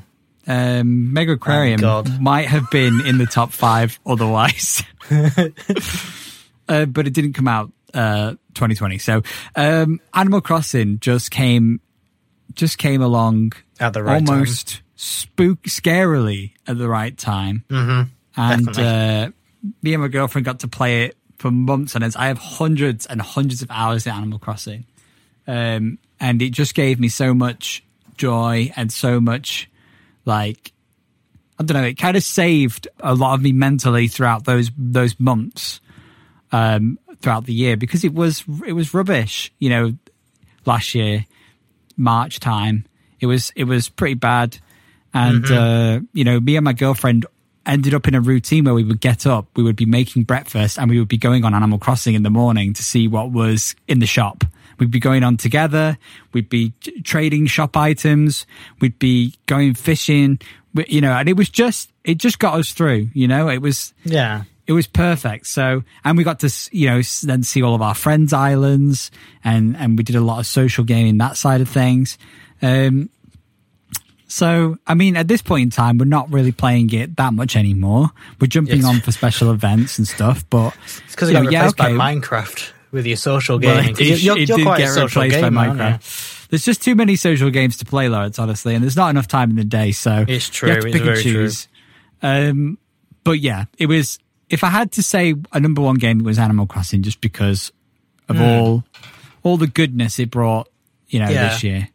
Um, 0.47 1.12
Megaquarium 1.16 2.20
might 2.20 2.47
have 2.47 2.70
been 2.70 3.01
in 3.06 3.18
the 3.18 3.26
top 3.26 3.51
five 3.51 3.99
otherwise, 4.06 4.84
uh, 5.10 6.86
but 6.86 7.08
it 7.08 7.14
didn't 7.14 7.34
come 7.34 7.47
out 7.47 7.72
uh, 7.93 8.32
2020. 8.53 8.97
So 8.99 9.22
um, 9.56 9.99
Animal 10.14 10.41
Crossing 10.41 10.99
just 10.99 11.32
came, 11.32 11.80
just 12.53 12.78
came 12.78 13.01
along 13.01 13.53
At 13.80 13.93
the 13.93 14.03
right 14.03 14.24
time. 14.26 14.30
almost 14.36 14.82
spook 14.95 15.64
scarily 15.64 16.51
at 16.68 16.78
the 16.78 16.88
right 16.88 17.18
time. 17.18 17.64
Mm-hmm. 17.70 18.10
And 18.38 18.78
uh, 18.80 19.32
me 19.82 19.93
and 19.93 20.01
my 20.01 20.10
girlfriend 20.10 20.45
got 20.45 20.60
to 20.60 20.68
play 20.68 21.06
it 21.06 21.18
for 21.38 21.52
months 21.52 21.96
on 21.96 22.04
end. 22.04 22.16
I 22.18 22.28
have 22.28 22.38
hundreds 22.38 23.06
and 23.06 23.22
hundreds 23.22 23.62
of 23.62 23.70
hours 23.72 24.06
in 24.06 24.14
Animal 24.14 24.40
Crossing. 24.40 24.86
Um, 25.48 26.00
and 26.20 26.42
it 26.42 26.52
just 26.52 26.74
gave 26.74 27.00
me 27.00 27.08
so 27.08 27.34
much 27.34 27.84
joy 28.18 28.72
and 28.76 28.92
so 28.92 29.20
much 29.20 29.70
like 30.26 30.72
I 31.58 31.64
don't 31.64 31.82
know, 31.82 31.88
it 31.88 31.98
kind 31.98 32.18
of 32.18 32.24
saved 32.24 32.88
a 33.00 33.16
lot 33.16 33.36
of 33.36 33.42
me 33.42 33.52
mentally 33.52 34.08
throughout 34.08 34.46
those 34.46 34.72
those 34.78 35.20
months 35.20 35.80
um 36.52 37.00
throughout 37.22 37.46
the 37.46 37.54
year 37.54 37.78
because 37.78 38.04
it 38.04 38.14
was 38.14 38.44
it 38.66 38.74
was 38.74 38.94
rubbish, 38.94 39.52
you 39.60 39.70
know, 39.70 39.94
last 40.66 40.96
year 40.96 41.26
March 41.98 42.40
time. 42.40 42.86
It 43.20 43.28
was 43.28 43.52
it 43.56 43.66
was 43.66 43.90
pretty 43.90 44.16
bad 44.16 44.58
and 45.14 45.46
uh 45.46 46.00
you 46.14 46.24
know, 46.24 46.40
me 46.40 46.56
and 46.56 46.66
my 46.66 46.74
girlfriend 46.74 47.26
ended 47.66 47.93
up 47.93 48.07
in 48.07 48.16
a 48.16 48.22
routine 48.22 48.63
where 48.66 48.74
we 48.74 48.84
would 48.84 49.01
get 49.01 49.26
up, 49.26 49.47
we 49.55 49.63
would 49.63 49.76
be 49.76 49.86
making 49.86 50.24
breakfast 50.24 50.78
and 50.78 50.89
we 50.89 50.99
would 50.99 51.07
be 51.07 51.18
going 51.18 51.43
on 51.45 51.53
Animal 51.53 51.80
Crossing 51.80 52.16
in 52.16 52.24
the 52.24 52.30
morning 52.30 52.74
to 52.74 52.84
see 52.84 53.07
what 53.07 53.32
was 53.32 53.76
in 53.88 53.99
the 53.99 54.05
shop 54.07 54.43
We'd 54.78 54.91
be 54.91 54.99
going 54.99 55.24
on 55.24 55.38
together. 55.38 55.97
We'd 56.34 56.49
be 56.49 56.74
trading 57.05 57.45
shop 57.45 57.78
items. 57.78 58.45
We'd 58.82 58.99
be 58.99 59.34
going 59.45 59.74
fishing. 59.74 60.38
We- 60.74 60.86
You 60.89 60.99
know, 60.99 61.13
and 61.13 61.30
it 61.30 61.38
was 61.38 61.47
just 61.49 61.93
it 62.03 62.18
just 62.18 62.39
got 62.39 62.59
us 62.59 62.72
through. 62.74 63.09
You 63.13 63.30
know, 63.30 63.47
it 63.47 63.61
was 63.61 63.93
Yeah. 64.03 64.43
it 64.68 64.74
was 64.74 64.86
perfect. 64.86 65.47
So, 65.47 65.84
and 66.03 66.18
we 66.18 66.26
got 66.26 66.39
to, 66.41 66.49
you 66.74 66.89
know, 66.89 67.01
then 67.24 67.43
see 67.43 67.61
all 67.63 67.74
of 67.74 67.82
our 67.82 67.95
friends' 67.95 68.34
islands 68.34 69.11
and, 69.45 69.78
and 69.78 69.97
we 69.97 70.03
did 70.03 70.18
a 70.18 70.22
lot 70.22 70.39
of 70.39 70.45
social 70.45 70.84
gaming, 70.84 71.20
that 71.20 71.38
side 71.38 71.61
of 71.61 71.70
things. 71.70 72.18
Um, 72.61 73.09
so, 74.28 74.78
I 74.88 74.94
mean, 74.96 75.16
at 75.18 75.28
this 75.28 75.42
point 75.42 75.64
in 75.64 75.70
time, 75.70 75.98
we're 75.98 76.06
not 76.06 76.32
really 76.32 76.52
playing 76.52 76.92
it 76.94 77.16
that 77.18 77.34
much 77.34 77.56
anymore. 77.56 78.12
We're 78.40 78.48
jumping 78.48 78.78
Yes. 78.78 78.86
on 78.86 79.00
for 79.02 79.12
special 79.12 79.52
events 79.52 79.98
and 79.98 80.08
stuff, 80.08 80.44
but 80.50 80.76
It's 81.06 81.12
because 81.12 81.30
it 81.30 81.34
got 81.34 81.44
know, 81.46 81.50
yeah, 81.52 81.66
replaced 81.68 81.80
okay. 81.80 81.98
by 81.98 82.16
Minecraft 82.16 82.72
with 82.92 83.06
your 83.06 83.18
social 83.18 83.60
Well, 83.60 83.82
gaming. 83.82 83.96
it 84.00 84.22
you're, 84.22 84.38
it 84.38 84.48
you're 84.50 84.58
did 84.58 84.66
quite 84.66 84.78
get 84.80 84.90
a 84.90 84.94
social 84.94 85.22
replaced 85.22 85.42
by 85.42 85.50
gamer, 85.50 85.66
you? 85.66 85.72
Minecraft. 85.74 86.48
There's 86.50 86.64
just 86.64 86.82
too 86.84 86.96
many 86.96 87.16
social 87.16 87.50
games 87.50 87.78
to 87.78 87.86
play, 87.86 88.08
Lawrence, 88.08 88.38
honestly, 88.40 88.76
and 88.76 88.84
there's 88.84 88.96
not 88.96 89.10
enough 89.10 89.28
time 89.28 89.50
in 89.50 89.56
the 89.56 89.64
day. 89.64 89.92
So 89.92 90.26
It's 90.28 90.62
You 90.62 90.70
have 90.70 90.80
true, 90.80 90.82
to 90.82 90.88
it's 90.88 90.98
pick 90.98 91.08
and 91.08 91.16
true. 91.16 91.24
choose. 91.24 91.68
Um, 92.22 92.78
but 93.24 93.40
yeah, 93.40 93.66
it 93.78 93.88
was. 93.88 94.20
If 94.50 94.64
I 94.64 94.68
had 94.70 94.92
to 94.94 95.04
say 95.04 95.34
a 95.52 95.60
number 95.60 95.82
one 95.82 95.96
game, 95.96 96.20
it 96.20 96.24
was 96.26 96.38
Animal 96.38 96.68
Crossing, 96.68 97.02
just 97.02 97.20
because 97.20 97.72
of 98.30 98.40
all 98.40 98.84
all 99.44 99.58
the 99.58 99.68
goodness 99.68 100.20
it 100.20 100.30
brought. 100.32 100.70
You 101.08 101.20
know. 101.20 101.30
Yeah. 101.30 101.50
this 101.50 101.64
year. 101.64 101.90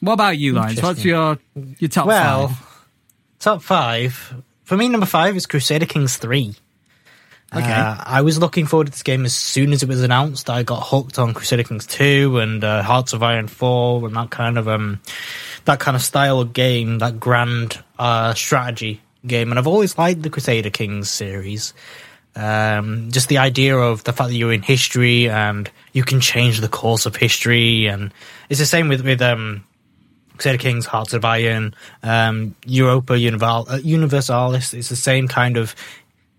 What 0.00 0.14
about 0.14 0.38
you, 0.38 0.54
Lawrence? 0.54 0.80
What's 0.82 1.04
your 1.04 1.38
your 1.78 1.88
top 1.88 2.06
Well, 2.06 2.48
five? 2.48 2.86
top 3.40 3.62
five. 3.62 4.34
For 4.64 4.76
me, 4.76 4.88
number 4.88 5.06
five 5.06 5.34
is 5.36 5.46
Crusader 5.46 5.86
Kings 5.86 6.16
3. 6.18 6.54
Okay. 7.54 7.64
Uh, 7.72 7.96
I 8.04 8.20
was 8.20 8.38
looking 8.38 8.66
forward 8.66 8.88
to 8.88 8.90
this 8.92 9.02
game 9.02 9.24
as 9.24 9.34
soon 9.34 9.72
as 9.72 9.82
it 9.82 9.88
was 9.88 10.02
announced. 10.02 10.50
I 10.50 10.62
got 10.62 10.80
hooked 10.88 11.18
on 11.18 11.32
Crusader 11.32 11.62
Kings 11.62 11.86
2 11.86 12.38
and 12.38 12.62
uh, 12.62 12.82
Hearts 12.82 13.14
of 13.14 13.22
Iron 13.22 13.48
4 13.48 14.06
and 14.06 14.14
that 14.16 14.28
kind 14.30 14.58
of 14.58 14.68
um 14.68 15.00
that 15.64 15.80
kind 15.80 15.96
of 15.96 16.02
style 16.02 16.40
of 16.40 16.52
game, 16.52 16.98
that 16.98 17.18
grand 17.18 17.82
uh, 17.98 18.34
strategy 18.34 19.00
game. 19.26 19.50
And 19.50 19.58
I've 19.58 19.66
always 19.66 19.96
liked 19.96 20.22
the 20.22 20.30
Crusader 20.30 20.70
Kings 20.70 21.08
series. 21.10 21.72
Um, 22.36 23.10
just 23.10 23.28
the 23.28 23.38
idea 23.38 23.76
of 23.76 24.04
the 24.04 24.12
fact 24.12 24.28
that 24.28 24.36
you're 24.36 24.52
in 24.52 24.62
history 24.62 25.28
and 25.28 25.68
you 25.92 26.04
can 26.04 26.20
change 26.20 26.60
the 26.60 26.68
course 26.68 27.04
of 27.06 27.16
history, 27.16 27.86
and 27.86 28.12
it's 28.48 28.60
the 28.60 28.66
same 28.66 28.88
with 28.88 29.00
with 29.04 29.20
um, 29.22 29.64
Crusader 30.38 30.58
Kings, 30.58 30.86
Hearts 30.86 31.12
of 31.12 31.24
Iron, 31.24 31.74
um, 32.02 32.54
Europa 32.64 33.12
uh, 33.12 33.80
Universalis. 33.82 34.72
It's 34.72 34.88
the 34.88 34.96
same 34.96 35.28
kind 35.28 35.56
of 35.56 35.74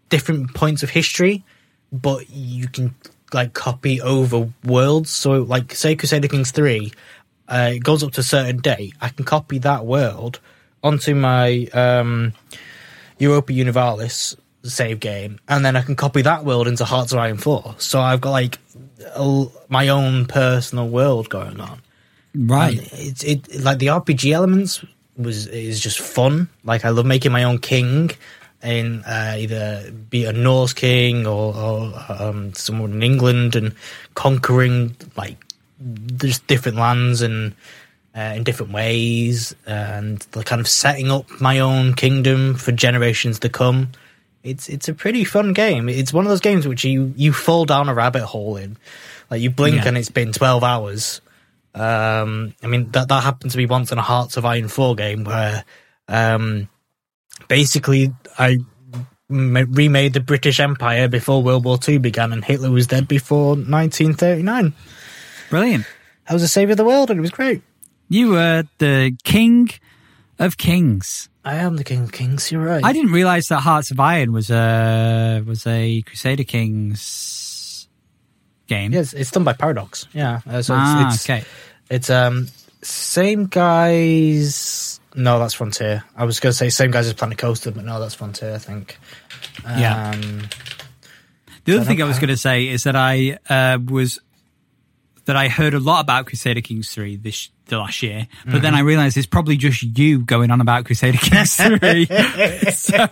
different 0.10 0.54
points 0.56 0.82
of 0.82 0.90
history, 0.90 1.44
but 1.92 2.30
you 2.30 2.68
can 2.68 2.96
like 3.32 3.54
copy 3.54 4.02
over 4.02 4.50
worlds. 4.64 5.12
So, 5.12 5.44
like, 5.44 5.76
say 5.76 5.96
Crusader 5.96 6.28
Kings 6.28 6.52
three, 6.52 6.92
uh, 7.48 7.74
it 7.76 7.84
goes 7.84 8.04
up 8.04 8.14
to 8.14 8.22
a 8.22 8.24
certain 8.24 8.58
date. 8.58 8.94
I 9.02 9.10
can 9.10 9.26
copy 9.26 9.60
that 9.60 9.86
world 9.86 10.40
onto 10.82 11.14
my 11.14 11.68
um, 11.74 12.34
Europa 13.18 13.54
Universalis 13.54 14.36
save 14.64 15.00
game, 15.00 15.40
and 15.48 15.64
then 15.64 15.76
I 15.76 15.82
can 15.82 15.96
copy 15.96 16.22
that 16.24 16.44
world 16.44 16.68
into 16.68 16.86
Hearts 16.86 17.12
of 17.12 17.20
Iron 17.20 17.38
four. 17.38 17.76
So 17.78 18.00
I've 18.00 18.22
got 18.22 18.32
like 18.32 18.60
a, 19.16 19.46
my 19.68 19.90
own 19.90 20.26
personal 20.26 20.88
world 20.88 21.30
going 21.30 21.60
on. 21.60 21.82
Right. 22.36 22.80
It's 22.94 23.24
it 23.24 23.62
like 23.62 23.80
the 23.80 23.88
RPG 23.88 24.32
elements 24.32 24.84
was 25.18 25.48
is 25.48 25.80
just 25.80 26.00
fun. 26.00 26.50
Like 26.64 26.86
I 26.86 26.90
love 26.90 27.06
making 27.06 27.32
my 27.32 27.44
own 27.44 27.58
king, 27.60 28.12
and 28.62 29.04
uh, 29.06 29.36
either 29.38 29.92
be 29.92 30.26
a 30.26 30.34
Norse 30.34 30.74
king 30.74 31.26
or, 31.26 31.56
or 31.56 31.94
um, 32.10 32.54
someone 32.54 32.94
in 32.94 33.04
England 33.04 33.56
and 33.56 33.74
conquering 34.14 34.96
like 35.18 35.38
just 36.18 36.46
different 36.48 36.78
lands 36.78 37.22
and 37.22 37.56
uh, 38.16 38.34
in 38.36 38.44
different 38.44 38.72
ways, 38.74 39.56
and 39.66 40.20
the 40.32 40.44
kind 40.44 40.60
of 40.62 40.68
setting 40.68 41.10
up 41.12 41.26
my 41.42 41.60
own 41.60 41.94
kingdom 41.94 42.56
for 42.56 42.72
generations 42.72 43.40
to 43.40 43.50
come. 43.50 43.90
It's 44.44 44.70
it's 44.70 44.88
a 44.88 44.94
pretty 44.94 45.24
fun 45.26 45.54
game. 45.54 45.90
It's 45.90 46.14
one 46.14 46.26
of 46.26 46.30
those 46.30 46.40
games 46.40 46.68
which 46.68 46.86
you 46.86 47.14
you 47.18 47.34
fall 47.34 47.66
down 47.66 47.90
a 47.90 47.94
rabbit 47.94 48.24
hole 48.26 48.56
in. 48.56 48.78
Like 49.30 49.42
you 49.42 49.50
blink 49.50 49.78
Yeah. 49.78 49.88
and 49.90 49.98
it's 49.98 50.10
been 50.10 50.32
twelve 50.32 50.64
hours. 50.64 51.22
Um, 51.76 52.56
I 52.64 52.68
mean 52.68 52.92
that 52.92 53.08
that 53.08 53.24
happened 53.24 53.52
to 53.52 53.58
me 53.58 53.66
once 53.66 53.92
in 53.92 53.98
a 53.98 54.02
Hearts 54.02 54.38
of 54.38 54.46
Iron 54.46 54.68
Four 54.68 54.96
game 54.96 55.24
where, 55.24 55.64
um, 56.08 56.68
basically 57.48 58.14
I 58.38 58.58
m- 59.30 59.72
remade 59.72 60.14
the 60.14 60.20
British 60.20 60.60
Empire 60.60 61.08
before 61.08 61.44
World 61.44 61.66
War 61.66 61.78
Two 61.78 62.00
began, 62.00 62.34
and 62.34 62.44
Hitler 62.44 62.72
was 62.72 62.88
dead 62.88 63.08
before 63.08 63.50
1939. 63.56 64.74
Brilliant. 65.50 65.86
I 66.28 66.34
was 66.34 66.44
a 66.44 66.48
savior 66.48 66.74
of 66.74 66.78
the 66.78 66.86
world, 66.86 67.10
and 67.10 67.18
it 67.20 67.22
was 67.22 67.32
great. 67.32 67.62
You 68.08 68.30
were 68.32 68.64
the 68.80 69.16
king 69.24 69.70
of 70.40 70.58
kings. 70.58 71.30
I 71.46 71.56
am 71.56 71.78
the 71.78 71.84
King 71.84 72.04
of 72.04 72.12
Kings. 72.12 72.52
You're 72.52 72.64
right. 72.64 72.84
I 72.84 72.92
didn't 72.94 73.12
realize 73.12 73.48
that 73.48 73.62
Hearts 73.62 73.92
of 73.92 74.00
Iron 74.00 74.34
was 74.34 74.52
a 74.52 75.42
was 75.46 75.66
a 75.66 76.02
Crusader 76.02 76.44
Kings 76.44 77.00
game. 78.70 78.94
Yes, 78.94 79.14
it's 79.14 79.32
done 79.32 79.44
by 79.44 79.54
Paradox. 79.54 80.08
Yeah, 80.14 80.40
uh, 80.48 80.62
so 80.62 80.76
ah, 80.78 81.08
it's, 81.08 81.16
it's 81.16 81.30
okay. 81.30 81.44
It's 81.90 82.10
um 82.10 82.48
same 82.82 83.48
guys. 83.48 85.00
No, 85.16 85.40
that's 85.40 85.56
Frontier. 85.56 86.04
I 86.16 86.24
was 86.24 86.40
going 86.40 86.52
to 86.52 86.58
say 86.58 86.70
same 86.70 86.92
guys 86.92 87.08
as 87.08 87.14
Planet 87.14 87.38
Coaster, 87.38 87.72
but 87.72 87.84
no, 87.84 88.00
that's 88.00 88.16
Frontier. 88.16 88.54
I 88.54 88.60
think. 88.60 88.98
Yeah. 89.66 90.12
Um, 90.12 90.48
The 91.66 91.74
other 91.74 91.82
I 91.82 91.86
thing 91.86 92.02
I 92.02 92.06
was 92.06 92.20
going 92.20 92.30
to 92.30 92.38
say 92.38 92.68
is 92.68 92.84
that 92.84 92.96
I 92.96 93.38
uh, 93.50 93.80
was 93.84 94.20
that 95.26 95.36
I 95.36 95.50
heard 95.50 95.74
a 95.74 95.80
lot 95.80 96.02
about 96.02 96.26
Crusader 96.26 96.62
Kings 96.62 96.90
three 96.90 97.18
this 97.18 97.50
the 97.70 97.78
last 97.78 98.02
year, 98.04 98.28
but 98.46 98.52
Mm-hmm. 98.54 98.62
then 98.64 98.76
I 98.76 98.80
realized 98.82 99.16
it's 99.18 99.26
probably 99.28 99.58
just 99.58 99.82
you 99.84 100.20
going 100.20 100.52
on 100.52 100.62
about 100.62 100.86
Crusader 100.86 101.18
Kings 101.18 101.56
three. 101.58 102.06
so, 102.74 103.08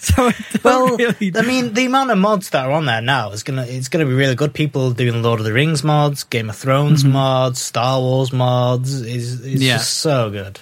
so 0.00 0.26
I 0.28 0.34
well, 0.64 0.96
really. 0.96 1.32
I 1.34 1.42
mean, 1.42 1.72
the 1.74 1.86
amount 1.86 2.10
of 2.10 2.18
mods 2.18 2.50
that 2.50 2.66
are 2.66 2.72
on 2.72 2.86
there 2.86 3.00
now 3.02 3.30
is 3.30 3.42
gonna 3.42 3.64
it's 3.66 3.88
gonna 3.88 4.06
be 4.06 4.12
really 4.14 4.34
good. 4.34 4.52
People 4.54 4.90
doing 4.92 5.22
Lord 5.22 5.40
of 5.40 5.46
the 5.46 5.52
Rings 5.52 5.84
mods, 5.84 6.24
Game 6.24 6.50
of 6.50 6.56
Thrones 6.56 7.04
mods, 7.04 7.60
Star 7.60 8.00
Wars 8.00 8.32
mods 8.32 8.92
is 9.02 9.40
is 9.40 9.40
Mm-hmm. 9.40 9.62
Yeah. 9.62 9.76
just 9.78 9.94
so 9.98 10.30
good. 10.30 10.60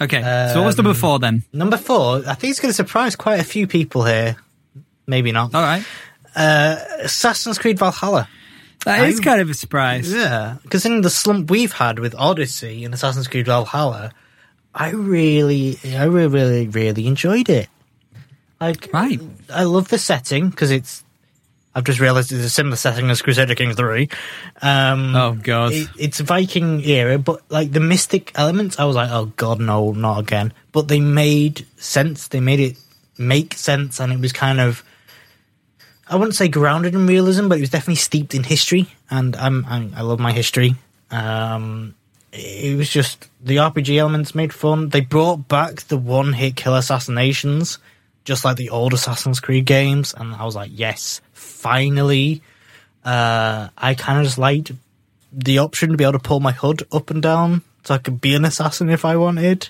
okay, 0.00 0.20
so 0.52 0.60
what 0.60 0.66
was 0.66 0.76
number 0.76 0.90
um, 0.90 0.96
four 0.96 1.18
then? 1.18 1.42
Number 1.52 1.76
four, 1.78 2.22
I 2.26 2.34
think 2.34 2.50
it's 2.50 2.60
going 2.60 2.70
to 2.70 2.74
surprise 2.76 3.16
quite 3.16 3.40
a 3.40 3.44
few 3.44 3.66
people 3.66 4.04
here. 4.04 4.36
Maybe 5.06 5.32
not. 5.32 5.54
All 5.54 5.62
right, 5.62 5.84
Uh, 6.34 6.76
Assassin's 7.00 7.58
Creed 7.58 7.78
Valhalla. 7.78 8.28
That 8.86 9.06
is 9.08 9.20
I- 9.20 9.24
kind 9.24 9.40
of 9.42 9.50
a 9.50 9.54
surprise. 9.54 10.10
Yeah, 10.12 10.56
because 10.62 10.86
in 10.86 11.02
the 11.02 11.10
slump 11.10 11.50
we've 11.50 11.72
had 11.72 11.98
with 11.98 12.14
Odyssey 12.14 12.84
and 12.84 12.94
Assassin's 12.94 13.28
Creed 13.28 13.46
Valhalla, 13.46 14.12
I 14.74 14.90
really, 14.90 15.78
I 15.84 16.04
really, 16.04 16.28
really, 16.28 16.68
really 16.68 17.06
enjoyed 17.06 17.48
it. 17.48 17.68
Like, 18.60 18.88
Right. 18.92 19.20
I 19.52 19.64
love 19.64 19.88
the 19.88 19.98
setting 19.98 20.48
because 20.50 20.70
it's. 20.70 21.02
I've 21.74 21.84
just 21.84 22.00
realised 22.00 22.32
it's 22.32 22.42
a 22.42 22.48
similar 22.48 22.76
setting 22.76 23.10
as 23.10 23.20
Crusader 23.20 23.54
Kings 23.54 23.76
Three. 23.76 24.08
Um, 24.62 25.14
Oh, 25.14 25.34
God. 25.34 25.72
it, 25.72 25.88
it's 25.98 26.20
Viking 26.20 26.82
era, 26.82 27.18
but 27.18 27.42
like 27.50 27.72
the 27.72 27.80
mystic 27.80 28.32
elements, 28.34 28.78
I 28.78 28.84
was 28.84 28.96
like, 28.96 29.10
oh 29.10 29.26
god, 29.36 29.60
no, 29.60 29.92
not 29.92 30.20
again. 30.20 30.54
But 30.72 30.88
they 30.88 31.00
made 31.00 31.66
sense. 31.76 32.28
They 32.28 32.40
made 32.40 32.60
it 32.60 32.78
make 33.18 33.52
sense, 33.54 34.00
and 34.00 34.10
it 34.10 34.20
was 34.20 34.32
kind 34.32 34.58
of. 34.58 34.82
I 36.08 36.16
wouldn't 36.16 36.36
say 36.36 36.48
grounded 36.48 36.94
in 36.94 37.06
realism, 37.06 37.48
but 37.48 37.58
it 37.58 37.62
was 37.62 37.70
definitely 37.70 37.96
steeped 37.96 38.34
in 38.34 38.44
history, 38.44 38.86
and 39.10 39.34
I'm, 39.36 39.64
I'm 39.66 39.92
I 39.96 40.02
love 40.02 40.20
my 40.20 40.32
history. 40.32 40.76
Um, 41.10 41.94
it 42.32 42.76
was 42.76 42.90
just 42.90 43.28
the 43.42 43.56
RPG 43.56 43.96
elements 43.96 44.34
made 44.34 44.52
fun. 44.52 44.90
They 44.90 45.00
brought 45.00 45.48
back 45.48 45.82
the 45.82 45.96
one 45.96 46.32
hit 46.32 46.54
kill 46.56 46.76
assassinations, 46.76 47.78
just 48.24 48.44
like 48.44 48.56
the 48.56 48.70
old 48.70 48.92
Assassin's 48.92 49.40
Creed 49.40 49.64
games, 49.64 50.14
and 50.16 50.34
I 50.34 50.44
was 50.44 50.54
like, 50.54 50.70
yes, 50.72 51.20
finally. 51.32 52.42
Uh, 53.04 53.68
I 53.78 53.94
kind 53.94 54.18
of 54.18 54.24
just 54.24 54.38
liked 54.38 54.72
the 55.32 55.58
option 55.58 55.90
to 55.90 55.96
be 55.96 56.04
able 56.04 56.12
to 56.12 56.18
pull 56.18 56.40
my 56.40 56.52
hood 56.52 56.82
up 56.90 57.10
and 57.10 57.22
down 57.22 57.62
so 57.84 57.94
I 57.94 57.98
could 57.98 58.20
be 58.20 58.34
an 58.34 58.44
assassin 58.44 58.90
if 58.90 59.04
I 59.04 59.16
wanted. 59.16 59.68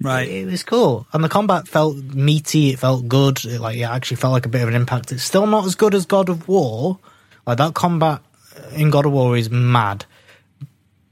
Right. 0.00 0.28
It, 0.28 0.46
was 0.46 0.62
cool. 0.62 1.06
And 1.12 1.22
the 1.22 1.28
combat 1.28 1.68
felt 1.68 1.96
meaty, 1.96 2.70
it 2.70 2.78
felt 2.78 3.08
good. 3.08 3.44
It, 3.44 3.60
like 3.60 3.76
it 3.76 3.82
actually 3.82 4.16
felt 4.16 4.32
like 4.32 4.46
a 4.46 4.48
bit 4.48 4.62
of 4.62 4.68
an 4.68 4.74
impact. 4.74 5.12
It's 5.12 5.22
still 5.22 5.46
not 5.46 5.64
as 5.64 5.74
good 5.74 5.94
as 5.94 6.06
God 6.06 6.28
of 6.28 6.48
War. 6.48 6.98
Like 7.46 7.58
that 7.58 7.74
combat 7.74 8.20
in 8.74 8.90
God 8.90 9.06
of 9.06 9.12
War 9.12 9.36
is 9.36 9.50
mad. 9.50 10.04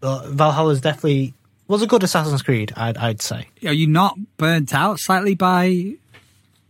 But 0.01 0.29
Valhalla 0.29 0.73
is 0.73 0.81
definitely 0.81 1.35
was 1.69 1.83
a 1.83 1.87
good 1.87 2.03
Assassin's 2.03 2.43
Creed, 2.43 2.73
I'd 2.77 2.97
I'd 2.99 3.23
say. 3.23 3.49
Are 3.65 3.73
you 3.73 3.87
not 3.87 4.19
burnt 4.37 4.75
out 4.75 5.01
slightly 5.01 5.35
by 5.35 5.95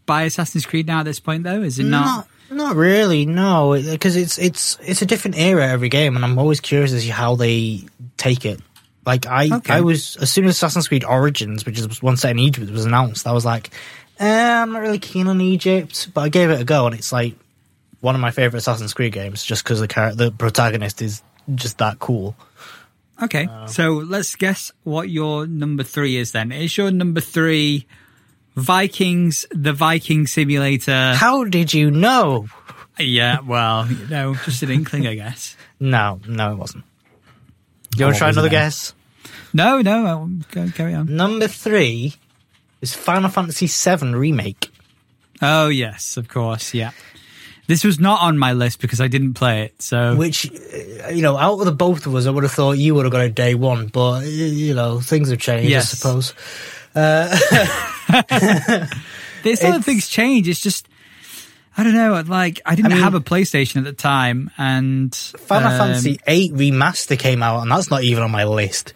by 0.07 0.23
Assassin's 0.23 0.67
Creed 0.67 0.87
now 0.87 1.01
at 1.01 1.05
this 1.05 1.21
point 1.21 1.45
though? 1.45 1.63
Is 1.63 1.79
it 1.79 1.85
not? 1.85 2.05
Not 2.05 2.29
not 2.51 2.77
really, 2.77 3.25
no, 3.25 3.81
because 3.83 4.17
it's 4.17 4.39
it's 4.39 4.79
it's 4.83 5.03
a 5.03 5.07
different 5.07 5.39
era 5.39 5.67
every 5.67 5.89
game, 5.89 6.17
and 6.17 6.25
I'm 6.25 6.39
always 6.39 6.61
curious 6.61 6.93
as 6.93 7.05
to 7.05 7.13
how 7.13 7.35
they 7.35 7.85
take 8.17 8.45
it. 8.45 8.61
Like 9.05 9.27
I, 9.27 9.49
Okay. 9.57 9.75
I 9.75 9.81
was 9.81 10.17
as 10.17 10.31
soon 10.31 10.45
as 10.45 10.53
Assassin's 10.53 10.89
Creed 10.89 11.05
Origins, 11.05 11.67
which 11.67 11.79
is 11.79 12.03
one 12.03 12.17
set 12.17 12.31
in 12.33 12.39
Egypt, 12.39 12.71
was 12.71 12.85
announced, 12.85 13.27
I 13.27 13.33
was 13.33 13.45
like, 13.45 13.71
eh, 14.21 14.53
I'm 14.63 14.73
not 14.73 14.81
really 14.83 14.99
keen 15.01 15.27
on 15.27 15.41
Egypt, 15.41 16.09
but 16.15 16.21
I 16.23 16.29
gave 16.29 16.51
it 16.51 16.61
a 16.61 16.65
go, 16.65 16.87
and 16.87 16.95
it's 16.95 17.13
like 17.13 17.35
one 18.01 18.15
of 18.15 18.21
my 18.21 18.31
favorite 18.31 18.59
Assassin's 18.59 18.95
Creed 18.95 19.13
games, 19.13 19.45
just 19.45 19.65
because 19.65 19.81
the 19.81 19.89
char- 19.89 20.15
the 20.15 20.31
protagonist 20.31 21.03
is 21.03 21.23
just 21.55 21.79
that 21.79 21.99
cool. 21.99 22.37
Okay, 23.23 23.49
so 23.67 23.93
let's 23.95 24.35
guess 24.37 24.73
what 24.85 25.09
your 25.09 25.47
number 25.47 25.83
three 25.85 26.17
is 26.17 26.33
then. 26.33 26.51
Is 26.51 26.77
your 26.77 26.91
number 26.91 27.21
three 27.21 27.87
Vikings, 28.57 29.47
the 29.51 29.73
Viking 29.73 30.27
Simulator? 30.27 31.15
How 31.15 31.45
did 31.45 31.73
you 31.73 31.91
know? 31.91 32.49
Yeah, 32.99 33.41
well, 33.41 33.87
you 33.91 34.07
know, 34.09 34.35
just 34.45 34.63
an 34.63 34.71
inkling, 34.71 35.07
I 35.07 35.15
guess. 35.15 35.57
No, 35.81 36.21
no, 36.29 36.53
it 36.53 36.59
wasn't. 36.59 36.85
Do 37.93 37.99
you 37.99 38.05
want 38.07 38.17
to 38.17 38.19
try 38.19 38.31
another 38.31 38.49
guess? 38.49 38.95
No, 39.53 39.81
no, 39.83 40.07
I'll 40.07 40.31
go, 40.51 40.69
carry 40.71 40.95
on. 40.95 41.15
Number 41.15 41.47
three 41.47 42.15
is 42.81 42.95
Final 42.95 43.29
Fantasy 43.29 43.67
VII 43.67 44.15
Remake. 44.15 44.71
Oh, 45.43 45.69
yes, 45.69 46.17
of 46.17 46.29
course, 46.29 46.73
yeah. 46.73 46.93
This 47.67 47.85
was 47.85 48.01
not 48.01 48.23
on 48.23 48.39
my 48.39 48.55
list 48.55 48.81
because 48.81 49.01
I 49.01 49.09
didn't 49.09 49.35
play 49.35 49.65
it, 49.65 49.81
so 49.83 50.17
Which, 50.17 50.51
uh, 50.51 51.09
you 51.09 51.23
know, 51.23 51.37
out 51.37 51.59
of 51.61 51.67
the 51.67 51.73
both 51.73 52.07
of 52.07 52.15
us, 52.15 52.27
I 52.27 52.31
would 52.31 52.43
have 52.45 52.53
thought 52.53 52.73
you 52.73 52.95
would 52.95 53.05
have 53.05 53.13
got 53.13 53.25
a 53.25 53.29
day 53.29 53.55
one, 53.55 53.87
but, 53.89 54.19
uh, 54.19 54.21
you 54.21 54.75
know, 54.75 55.01
things 55.01 55.31
have 55.31 55.39
changed, 55.39 55.69
Yes. 55.71 55.93
I 55.93 55.97
suppose. 55.97 56.35
Uh, 56.95 57.35
there's 59.43 59.65
other 59.65 59.81
things 59.81 60.09
change. 60.09 60.47
It's 60.47 60.61
just 60.61 60.87
I 61.77 61.85
don't 61.85 61.95
know. 61.95 62.23
Like 62.27 62.61
I 62.67 62.75
didn't 62.75 62.93
I 62.93 62.95
mean- 62.95 63.03
have 63.05 63.15
a 63.15 63.21
PlayStation 63.21 63.77
at 63.77 63.85
the 63.85 63.93
time, 63.93 64.51
and 64.59 65.15
Final 65.15 65.73
um, 65.73 65.79
Fantasy 65.79 66.19
VIII 66.27 66.51
Remaster 66.51 67.19
came 67.19 67.43
out, 67.43 67.63
and 67.63 67.71
that's 67.71 67.91
not 67.91 68.03
even 68.03 68.23
on 68.23 68.31
my 68.31 68.45
list. 68.45 68.93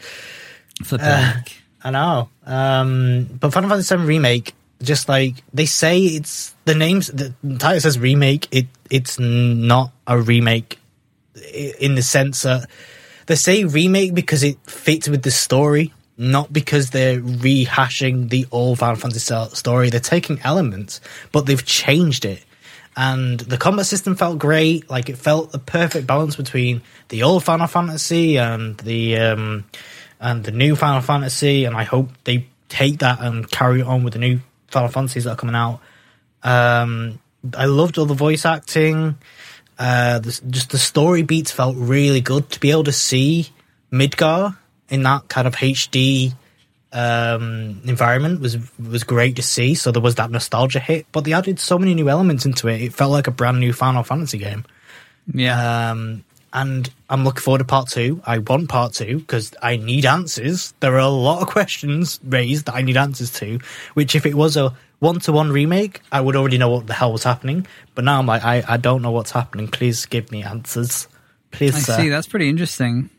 flipping 0.84 1.08
Uh. 1.08 1.34
I 1.84 1.90
know. 1.90 2.28
Um, 2.44 3.24
but 3.38 3.52
Final 3.52 3.70
Fantasy 3.70 3.96
VII 3.96 4.02
Remake, 4.02 4.54
just 4.82 5.08
like 5.08 5.36
they 5.54 5.66
say, 5.66 6.00
it's 6.00 6.54
the 6.64 6.74
names. 6.74 7.06
The 7.06 7.32
title 7.58 7.80
says 7.80 7.98
remake. 7.98 8.48
It 8.50 8.66
it's 8.90 9.18
not 9.18 9.92
a 10.06 10.20
remake 10.20 10.78
in 11.80 11.94
the 11.94 12.02
sense 12.02 12.42
that 12.42 12.68
they 13.26 13.36
say 13.36 13.64
remake 13.64 14.14
because 14.14 14.42
it 14.42 14.58
fits 14.66 15.08
with 15.08 15.22
the 15.22 15.30
story, 15.30 15.92
not 16.16 16.52
because 16.52 16.90
they're 16.90 17.20
rehashing 17.20 18.30
the 18.30 18.46
old 18.50 18.78
Final 18.80 18.96
Fantasy 18.96 19.34
story. 19.54 19.90
They're 19.90 20.00
taking 20.00 20.40
elements, 20.42 21.00
but 21.32 21.46
they've 21.46 21.64
changed 21.64 22.24
it. 22.24 22.44
And 22.96 23.38
the 23.38 23.58
combat 23.58 23.86
system 23.86 24.16
felt 24.16 24.38
great. 24.38 24.88
Like 24.88 25.10
it 25.10 25.18
felt 25.18 25.52
the 25.52 25.58
perfect 25.58 26.06
balance 26.06 26.36
between 26.36 26.82
the 27.08 27.24
old 27.24 27.44
Final 27.44 27.66
Fantasy 27.66 28.38
and 28.38 28.78
the 28.78 29.18
um, 29.18 29.64
and 30.18 30.42
the 30.42 30.50
new 30.50 30.76
Final 30.76 31.02
Fantasy. 31.02 31.64
And 31.66 31.76
I 31.76 31.84
hope 31.84 32.08
they 32.24 32.46
take 32.68 33.00
that 33.00 33.20
and 33.20 33.50
carry 33.50 33.80
it 33.80 33.86
on 33.86 34.02
with 34.02 34.14
the 34.14 34.18
new 34.18 34.40
Final 34.68 34.88
Fantasies 34.88 35.24
that 35.24 35.32
are 35.32 35.36
coming 35.36 35.54
out. 35.54 35.80
Um, 36.42 37.20
I 37.56 37.66
loved 37.66 37.98
all 37.98 38.06
the 38.06 38.14
voice 38.14 38.46
acting. 38.46 39.18
Uh, 39.78 40.18
the, 40.20 40.40
just 40.48 40.70
the 40.70 40.78
story 40.78 41.22
beats 41.22 41.50
felt 41.50 41.76
really 41.76 42.22
good 42.22 42.48
to 42.50 42.60
be 42.60 42.70
able 42.70 42.84
to 42.84 42.92
see 42.92 43.48
Midgar 43.92 44.56
in 44.88 45.02
that 45.02 45.28
kind 45.28 45.46
of 45.46 45.54
HD 45.54 46.34
um, 46.92 47.80
environment 47.84 48.40
was 48.40 48.56
was 48.78 49.04
great 49.04 49.36
to 49.36 49.42
see. 49.42 49.74
So 49.74 49.90
there 49.92 50.02
was 50.02 50.14
that 50.16 50.30
nostalgia 50.30 50.80
hit, 50.80 51.06
but 51.12 51.24
they 51.24 51.32
added 51.32 51.58
so 51.60 51.78
many 51.78 51.94
new 51.94 52.08
elements 52.08 52.46
into 52.46 52.68
it. 52.68 52.80
It 52.80 52.94
felt 52.94 53.12
like 53.12 53.26
a 53.26 53.30
brand 53.32 53.60
new 53.60 53.72
Final 53.72 54.02
Fantasy 54.02 54.38
game. 54.38 54.64
yeah, 55.32 55.90
Um, 55.90 56.24
and 56.52 56.88
I'm 57.10 57.22
looking 57.24 57.42
forward 57.42 57.58
to 57.58 57.64
part 57.64 57.88
two. 57.88 58.22
I 58.24 58.38
want 58.38 58.68
part 58.70 58.94
two 58.94 59.18
because 59.18 59.52
I 59.60 59.76
need 59.76 60.06
answers. 60.06 60.72
There 60.80 60.94
are 60.94 60.98
a 61.00 61.08
lot 61.08 61.42
of 61.42 61.48
questions 61.58 62.18
raised 62.24 62.66
that 62.66 62.74
I 62.74 62.82
need 62.82 62.96
answers 62.96 63.30
to. 63.40 63.58
Which, 63.94 64.14
if 64.14 64.24
it 64.24 64.34
was 64.34 64.56
a 64.56 64.74
one 65.00 65.20
to 65.20 65.32
one 65.32 65.50
remake, 65.52 66.00
I 66.10 66.22
would 66.22 66.34
already 66.36 66.56
know 66.56 66.70
what 66.70 66.86
the 66.86 66.94
hell 66.94 67.12
was 67.12 67.24
happening. 67.24 67.66
But 67.94 68.04
now 68.04 68.18
I'm 68.18 68.26
like, 68.26 68.44
I, 68.44 68.64
I 68.66 68.76
don't 68.78 69.02
know 69.02 69.10
what's 69.10 69.32
happening. 69.32 69.68
Please 69.68 70.06
give 70.06 70.30
me 70.32 70.42
answers. 70.44 71.08
Please, 71.50 71.76
I 71.76 71.80
sir. 71.80 71.96
see. 71.98 72.08
That's 72.08 72.26
pretty 72.26 72.48
interesting. 72.48 73.10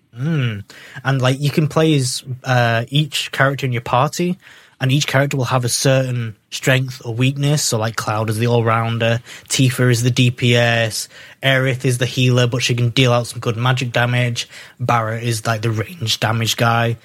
And 1.03 1.21
like 1.21 1.39
you 1.39 1.51
can 1.51 1.67
play 1.67 1.95
as 1.95 2.23
uh, 2.43 2.85
each 2.89 3.31
character 3.31 3.65
in 3.65 3.71
your 3.71 3.81
party 3.81 4.37
and 4.79 4.91
each 4.91 5.07
character 5.07 5.37
will 5.37 5.45
have 5.45 5.65
a 5.65 5.69
certain 5.69 6.35
strength 6.51 7.01
or 7.03 7.13
weakness. 7.13 7.63
So 7.63 7.77
like 7.77 7.95
cloud 7.95 8.29
is 8.29 8.37
the 8.37 8.47
all-rounder 8.47 9.21
tifa 9.47 9.91
is 9.91 10.03
the 10.03 10.11
dps 10.11 11.07
aerith 11.41 11.83
is 11.83 11.97
the 11.97 12.05
healer 12.05 12.47
but 12.47 12.61
she 12.61 12.75
can 12.75 12.89
deal 12.89 13.11
out 13.11 13.27
some 13.27 13.39
good 13.39 13.57
magic 13.57 13.91
damage. 13.91 14.47
Barret 14.79 15.23
is 15.23 15.45
like 15.45 15.61
the 15.61 15.71
range 15.71 16.19
damage 16.19 16.57
guy. 16.57 16.97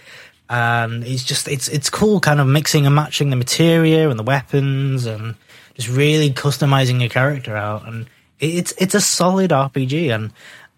And 0.51 1.05
it's 1.05 1.25
just 1.25 1.49
it's 1.49 1.69
it's 1.69 1.89
cool 1.89 2.21
kind 2.21 2.41
of 2.41 2.47
mixing 2.47 2.85
and 2.85 2.95
matching 2.95 3.31
the 3.31 3.37
materia 3.37 4.11
and 4.11 4.19
the 4.19 4.25
weapons 4.25 5.07
and 5.07 5.35
just 5.75 5.89
really 5.89 6.31
customizing 6.31 7.01
your 7.01 7.09
character 7.09 7.57
out. 7.57 7.87
And 7.87 8.07
it's 8.43 8.75
it's 8.77 8.95
a 8.95 9.01
solid 9.01 9.51
rpg 9.51 10.15
and 10.15 10.33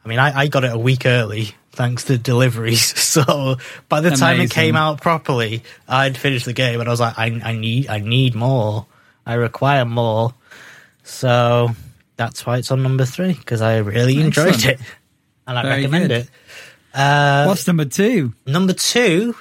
i 0.04 0.08
mean 0.08 0.18
i, 0.18 0.40
I 0.40 0.46
got 0.48 0.64
it 0.64 0.72
a 0.72 0.78
week 0.78 1.06
early 1.06 1.54
thanks 1.74 2.04
to 2.04 2.16
deliveries 2.18 2.82
so 2.98 3.56
by 3.88 4.00
the 4.00 4.10
time 4.10 4.40
it 4.40 4.50
came 4.50 4.76
out 4.76 5.00
properly 5.00 5.62
i'd 5.88 6.16
finished 6.16 6.44
the 6.46 6.52
game 6.52 6.80
and 6.80 6.88
i 6.88 6.92
was 6.92 7.00
like 7.00 7.18
i, 7.18 7.26
I 7.44 7.52
need 7.52 7.88
i 7.88 7.98
need 7.98 8.34
more 8.34 8.86
i 9.26 9.34
require 9.34 9.84
more 9.84 10.34
so 11.02 11.70
that's 12.16 12.46
why 12.46 12.58
it's 12.58 12.70
on 12.70 12.82
number 12.82 13.04
three 13.04 13.32
because 13.34 13.60
i 13.60 13.78
really 13.78 14.20
enjoyed 14.20 14.64
it 14.64 14.80
and 15.46 15.58
i 15.58 15.62
Very 15.62 15.74
recommend 15.82 16.08
good. 16.08 16.20
it 16.22 16.30
uh, 16.94 17.44
What's 17.46 17.66
number 17.66 17.84
two? 17.86 18.34
Number 18.46 18.72
two 18.72 19.34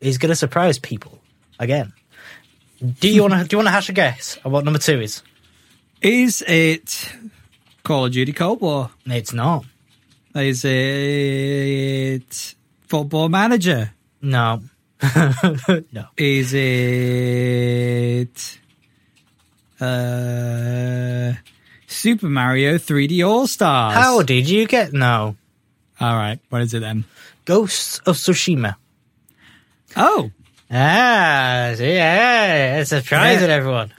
is 0.00 0.16
going 0.18 0.28
to 0.30 0.36
surprise 0.36 0.78
people 0.78 1.18
again. 1.58 1.92
Do 3.00 3.08
you 3.08 3.22
want 3.22 3.34
to? 3.34 3.42
Do 3.44 3.54
you 3.54 3.58
want 3.58 3.66
to 3.66 3.72
hash 3.72 3.88
a 3.88 3.92
guess 3.92 4.38
on 4.44 4.52
what 4.52 4.64
number 4.64 4.78
two 4.78 5.00
is? 5.00 5.22
Is 6.00 6.44
it 6.46 7.12
Call 7.82 8.06
of 8.06 8.12
Duty 8.12 8.32
Cold 8.32 8.60
War? 8.60 8.90
It's 9.06 9.32
not. 9.32 9.64
Is 10.38 10.64
it 10.64 12.54
Football 12.86 13.28
Manager? 13.28 13.92
No. 14.22 14.62
no. 15.92 16.04
Is 16.16 16.52
it 16.54 18.58
uh, 19.80 21.32
Super 21.86 22.28
Mario 22.28 22.78
3D 22.78 23.26
All 23.26 23.46
Stars? 23.46 23.94
How 23.94 24.22
did 24.22 24.48
you 24.48 24.66
get 24.66 24.92
no? 24.92 25.36
All 26.00 26.14
right, 26.14 26.38
what 26.50 26.62
is 26.62 26.74
it 26.74 26.80
then? 26.80 27.04
Ghosts 27.44 27.98
of 28.06 28.16
Tsushima. 28.16 28.76
Oh, 29.96 30.30
Ah, 30.70 31.72
see, 31.76 31.94
yeah, 31.94 32.80
it's 32.80 32.90
surprising 32.90 33.48
Yeah. 33.48 33.54
everyone. 33.56 33.92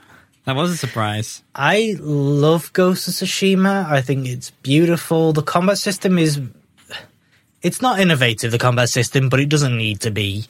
That 0.44 0.56
was 0.56 0.70
a 0.70 0.76
surprise. 0.76 1.42
I 1.54 1.96
love 1.98 2.72
Ghost 2.72 3.08
of 3.08 3.14
Tsushima. 3.14 3.86
I 3.86 4.00
think 4.00 4.26
it's 4.26 4.50
beautiful. 4.50 5.32
The 5.32 5.42
combat 5.42 5.78
system 5.78 6.18
is. 6.18 6.40
It's 7.62 7.82
not 7.82 8.00
innovative, 8.00 8.52
the 8.52 8.58
combat 8.58 8.88
system, 8.88 9.28
but 9.28 9.38
it 9.38 9.50
doesn't 9.50 9.76
need 9.76 10.00
to 10.00 10.10
be. 10.10 10.46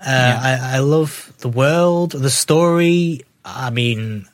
Uh, 0.00 0.40
I, 0.42 0.76
I 0.76 0.78
love 0.78 1.32
the 1.38 1.50
world, 1.50 2.12
the 2.12 2.30
story. 2.30 3.26
I 3.44 3.68
mean, 3.68 4.26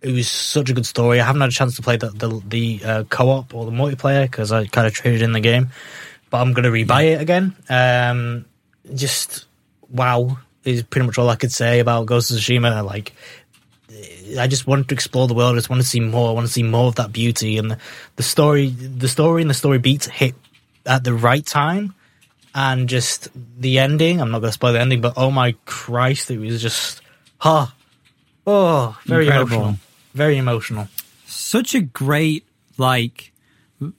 it 0.00 0.10
was 0.10 0.28
such 0.28 0.70
a 0.70 0.72
good 0.72 0.86
story. 0.86 1.20
I 1.20 1.24
haven't 1.24 1.40
had 1.40 1.50
a 1.50 1.52
chance 1.52 1.76
to 1.76 1.82
play 1.82 1.96
the 1.96 2.10
the, 2.10 2.42
the 2.46 2.80
uh, 2.84 3.04
co-op 3.04 3.54
or 3.54 3.64
the 3.64 3.70
multiplayer 3.70 4.24
because 4.24 4.50
I 4.50 4.66
kind 4.66 4.86
of 4.86 4.92
traded 4.92 5.22
in 5.22 5.32
the 5.32 5.40
game, 5.40 5.68
but 6.30 6.40
I'm 6.40 6.52
going 6.52 6.64
to 6.64 6.70
rebuy 6.70 7.12
it 7.12 7.20
again. 7.20 7.54
Um, 7.68 8.44
just 8.92 9.46
wow 9.88 10.38
is 10.64 10.82
pretty 10.82 11.06
much 11.06 11.18
all 11.18 11.28
I 11.28 11.36
could 11.36 11.52
say 11.52 11.80
about 11.80 12.06
Ghost 12.06 12.30
of 12.30 12.38
Tsushima. 12.38 12.84
Like, 12.84 13.12
I 14.38 14.46
just 14.46 14.66
wanted 14.66 14.88
to 14.88 14.94
explore 14.94 15.26
the 15.28 15.34
world. 15.34 15.54
I 15.54 15.58
just 15.58 15.68
want 15.70 15.82
to 15.82 15.88
see 15.88 16.00
more. 16.00 16.30
I 16.30 16.32
want 16.32 16.46
to 16.46 16.52
see 16.52 16.62
more 16.62 16.86
of 16.88 16.94
that 16.96 17.12
beauty 17.12 17.58
and 17.58 17.70
the, 17.72 17.78
the 18.16 18.22
story. 18.22 18.68
The 18.70 19.08
story 19.08 19.42
and 19.42 19.50
the 19.50 19.54
story 19.54 19.78
beats 19.78 20.06
hit 20.06 20.34
at 20.86 21.04
the 21.04 21.12
right 21.14 21.44
time, 21.44 21.94
and 22.54 22.88
just 22.88 23.28
the 23.58 23.78
ending. 23.78 24.20
I'm 24.20 24.30
not 24.30 24.40
going 24.40 24.48
to 24.48 24.54
spoil 24.54 24.72
the 24.72 24.80
ending, 24.80 25.00
but 25.00 25.14
oh 25.16 25.30
my 25.30 25.54
Christ, 25.66 26.30
it 26.30 26.38
was 26.38 26.62
just 26.62 27.02
ha, 27.38 27.74
oh, 28.46 28.98
very 29.04 29.26
Incredible. 29.26 29.52
emotional, 29.56 29.78
very 30.14 30.36
emotional. 30.38 30.88
Such 31.26 31.74
a 31.74 31.80
great 31.82 32.46
like 32.78 33.32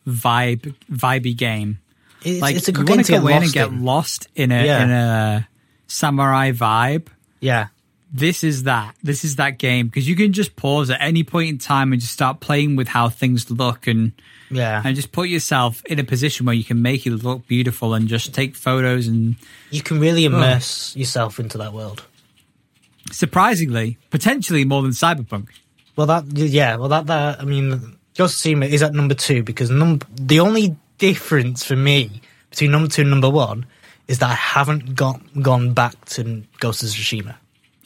vibe, 0.08 0.74
vibey 0.92 1.36
game. 1.38 1.80
It's, 2.24 2.42
Like 2.42 2.56
it's 2.56 2.68
a 2.68 2.72
you 2.72 2.78
good 2.78 2.90
want 2.90 2.98
game 3.08 3.18
to 3.18 3.22
go 3.22 3.28
get 3.28 3.38
in 3.38 3.44
and 3.44 3.54
get 3.54 3.68
in. 3.70 3.84
lost 3.84 4.28
in 4.36 4.52
a 4.52 4.66
Yeah. 4.66 4.84
in 4.84 4.92
a 4.92 5.48
samurai 5.88 6.52
vibe. 6.52 7.08
Yeah, 7.40 7.68
this 8.14 8.44
is 8.44 8.64
that. 8.64 8.96
This 9.02 9.26
is 9.26 9.38
that 9.38 9.58
game 9.58 9.88
because 9.88 10.08
you 10.08 10.16
can 10.16 10.34
just 10.34 10.56
pause 10.56 10.92
at 10.92 11.02
any 11.02 11.24
point 11.24 11.50
in 11.50 11.58
time 11.58 11.92
and 11.92 12.00
just 12.00 12.14
start 12.14 12.40
playing 12.40 12.76
with 12.76 12.88
how 12.88 13.10
things 13.10 13.50
look 13.50 13.88
and 13.88 14.12
yeah. 14.52 14.84
and 14.86 14.96
just 14.96 15.12
put 15.12 15.30
yourself 15.30 15.84
in 15.86 15.98
a 15.98 16.04
position 16.04 16.46
where 16.46 16.54
you 16.54 16.64
can 16.64 16.82
make 16.82 17.08
it 17.08 17.12
look 17.12 17.48
beautiful 17.48 17.96
and 17.96 18.08
just 18.08 18.32
take 18.32 18.56
photos 18.56 19.08
and 19.08 19.36
you 19.72 19.82
can 19.82 20.00
really 20.00 20.26
oh. 20.26 20.28
immerse 20.28 20.96
yourself 20.96 21.40
into 21.40 21.58
that 21.58 21.74
world. 21.74 22.04
surprisingly, 23.12 23.98
potentially 24.12 24.64
more 24.64 24.84
than 24.84 24.92
Cyberpunk. 24.92 25.50
Well, 25.96 26.08
that 26.08 26.26
yeah. 26.36 26.76
Well, 26.76 26.90
that 26.90 27.08
that 27.08 27.42
I 27.42 27.46
mean, 27.46 27.98
Ghost 28.16 28.46
of 28.46 28.52
Tsushima 28.52 28.68
is 28.68 28.84
at 28.84 28.94
number 28.94 29.16
two 29.16 29.42
because 29.42 29.72
number 29.72 30.06
the 30.16 30.40
only 30.40 30.76
difference 31.00 31.64
for 31.64 31.76
me 31.76 32.22
between 32.52 32.70
number 32.72 32.88
two 32.88 33.02
and 33.02 33.10
number 33.10 33.30
one 33.30 33.66
is 34.08 34.20
that 34.20 34.30
I 34.30 34.36
haven't 34.36 34.96
got 34.96 35.20
gone 35.42 35.74
back 35.74 36.06
to 36.06 36.44
Ghost 36.60 36.84
of 36.84 36.90
Tsushima. 36.90 37.36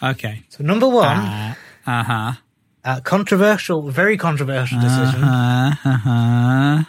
Okay. 0.01 0.43
So 0.49 0.63
number 0.63 0.87
one, 0.87 1.17
Uh 1.17 1.53
huh. 1.85 2.31
uh, 2.83 2.99
controversial, 3.01 3.89
very 3.89 4.17
controversial 4.17 4.79
decision 4.79 5.23
Uh, 5.23 5.75
uh, 5.85 6.83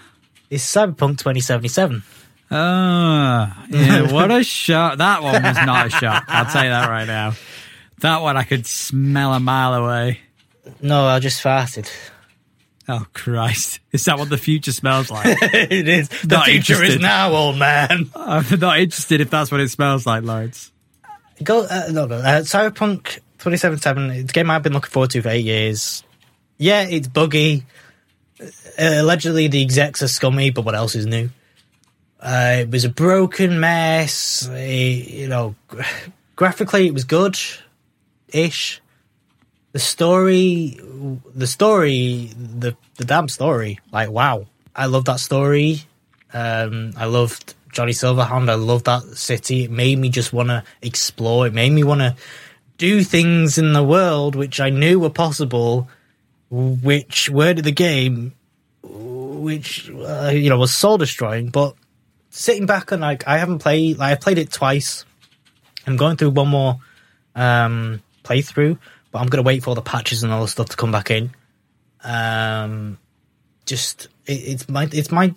is 0.50 0.62
Cyberpunk 0.62 1.18
2077. 1.18 2.02
oh, 2.50 2.56
yeah, 3.70 4.12
what 4.12 4.30
a 4.30 4.42
shot. 4.42 4.98
That 4.98 5.22
one 5.22 5.42
was 5.42 5.56
not 5.64 5.86
a 5.86 5.90
shot. 5.90 6.24
I'll 6.28 6.46
tell 6.46 6.64
you 6.64 6.70
that 6.70 6.88
right 6.88 7.06
now. 7.06 7.34
That 8.00 8.22
one 8.22 8.36
I 8.36 8.44
could 8.44 8.66
smell 8.66 9.32
a 9.34 9.40
mile 9.40 9.74
away. 9.74 10.20
No, 10.80 11.04
I 11.06 11.18
just 11.18 11.42
farted. 11.42 11.90
Oh, 12.90 13.04
Christ. 13.12 13.80
Is 13.92 14.04
that 14.06 14.18
what 14.18 14.30
the 14.30 14.38
future 14.38 14.72
smells 14.72 15.10
like? 15.10 15.26
it 15.42 15.88
is. 15.88 16.08
The 16.08 16.36
Not 16.36 16.46
future 16.46 16.82
is 16.82 16.98
now, 16.98 17.32
old 17.32 17.58
man. 17.58 18.08
I'm 18.16 18.46
not 18.58 18.78
interested 18.78 19.20
if 19.20 19.28
that's 19.28 19.50
what 19.50 19.60
it 19.60 19.68
smells 19.70 20.06
like, 20.06 20.24
Lawrence. 20.24 20.72
Go, 21.42 21.64
uh, 21.64 21.88
no, 21.90 22.06
no. 22.06 22.16
Uh, 22.16 22.40
Cyberpunk 22.42 23.20
2077. 23.38 24.10
It's 24.10 24.30
a 24.30 24.32
game 24.32 24.50
I've 24.50 24.62
been 24.62 24.72
looking 24.72 24.90
forward 24.90 25.10
to 25.10 25.22
for 25.22 25.28
eight 25.28 25.44
years. 25.44 26.02
Yeah, 26.56 26.82
it's 26.82 27.06
buggy. 27.08 27.64
Uh, 28.40 28.46
allegedly, 28.78 29.48
the 29.48 29.62
execs 29.62 30.02
are 30.02 30.08
scummy, 30.08 30.50
but 30.50 30.64
what 30.64 30.74
else 30.74 30.94
is 30.94 31.06
new? 31.06 31.30
Uh, 32.20 32.56
it 32.60 32.70
was 32.70 32.84
a 32.84 32.88
broken 32.88 33.60
mess. 33.60 34.48
It- 34.52 35.08
you 35.10 35.28
know, 35.28 35.54
gra- 35.68 35.84
graphically, 36.36 36.86
it 36.88 36.94
was 36.94 37.04
good 37.04 37.38
ish. 38.28 38.80
The 39.72 39.78
story, 39.78 40.80
the 41.34 41.46
story, 41.46 42.32
the 42.36 42.74
the 42.96 43.04
damn 43.04 43.28
story. 43.28 43.78
Like, 43.92 44.10
wow, 44.10 44.46
I 44.74 44.86
love 44.86 45.04
that 45.04 45.20
story. 45.20 45.82
Um, 46.32 46.94
I 46.96 47.04
loved 47.04 47.54
Johnny 47.72 47.92
Silverhand. 47.92 48.48
I 48.48 48.54
love 48.54 48.84
that 48.84 49.02
city. 49.16 49.64
It 49.64 49.70
made 49.70 49.98
me 49.98 50.08
just 50.08 50.32
want 50.32 50.48
to 50.48 50.64
explore. 50.82 51.46
It 51.46 51.54
made 51.54 51.70
me 51.70 51.84
want 51.84 52.00
to 52.00 52.16
do 52.76 53.02
things 53.02 53.58
in 53.58 53.72
the 53.72 53.82
world 53.82 54.34
which 54.34 54.60
I 54.60 54.70
knew 54.70 55.00
were 55.00 55.10
possible, 55.10 55.88
which 56.50 57.28
were 57.28 57.54
to 57.54 57.62
the 57.62 57.72
game, 57.72 58.34
which 58.82 59.90
uh, 59.90 60.30
you 60.32 60.48
know 60.48 60.58
was 60.58 60.74
soul 60.74 60.98
destroying. 60.98 61.50
But 61.50 61.74
sitting 62.30 62.66
back 62.66 62.92
and 62.92 63.02
like 63.02 63.26
I 63.26 63.38
haven't 63.38 63.58
played, 63.58 63.98
like 63.98 64.12
I 64.12 64.14
played 64.14 64.38
it 64.38 64.52
twice. 64.52 65.04
I'm 65.86 65.96
going 65.96 66.16
through 66.16 66.30
one 66.30 66.48
more 66.48 66.78
um, 67.34 68.02
playthrough, 68.24 68.78
but 69.10 69.18
I'm 69.18 69.28
gonna 69.28 69.42
wait 69.42 69.62
for 69.62 69.70
all 69.70 69.74
the 69.74 69.82
patches 69.82 70.22
and 70.22 70.32
all 70.32 70.42
the 70.42 70.48
stuff 70.48 70.68
to 70.70 70.76
come 70.76 70.92
back 70.92 71.10
in. 71.10 71.30
Um, 72.04 72.98
just 73.66 74.08
it, 74.26 74.32
it's 74.32 74.68
my 74.68 74.88
it's 74.92 75.10
my 75.10 75.34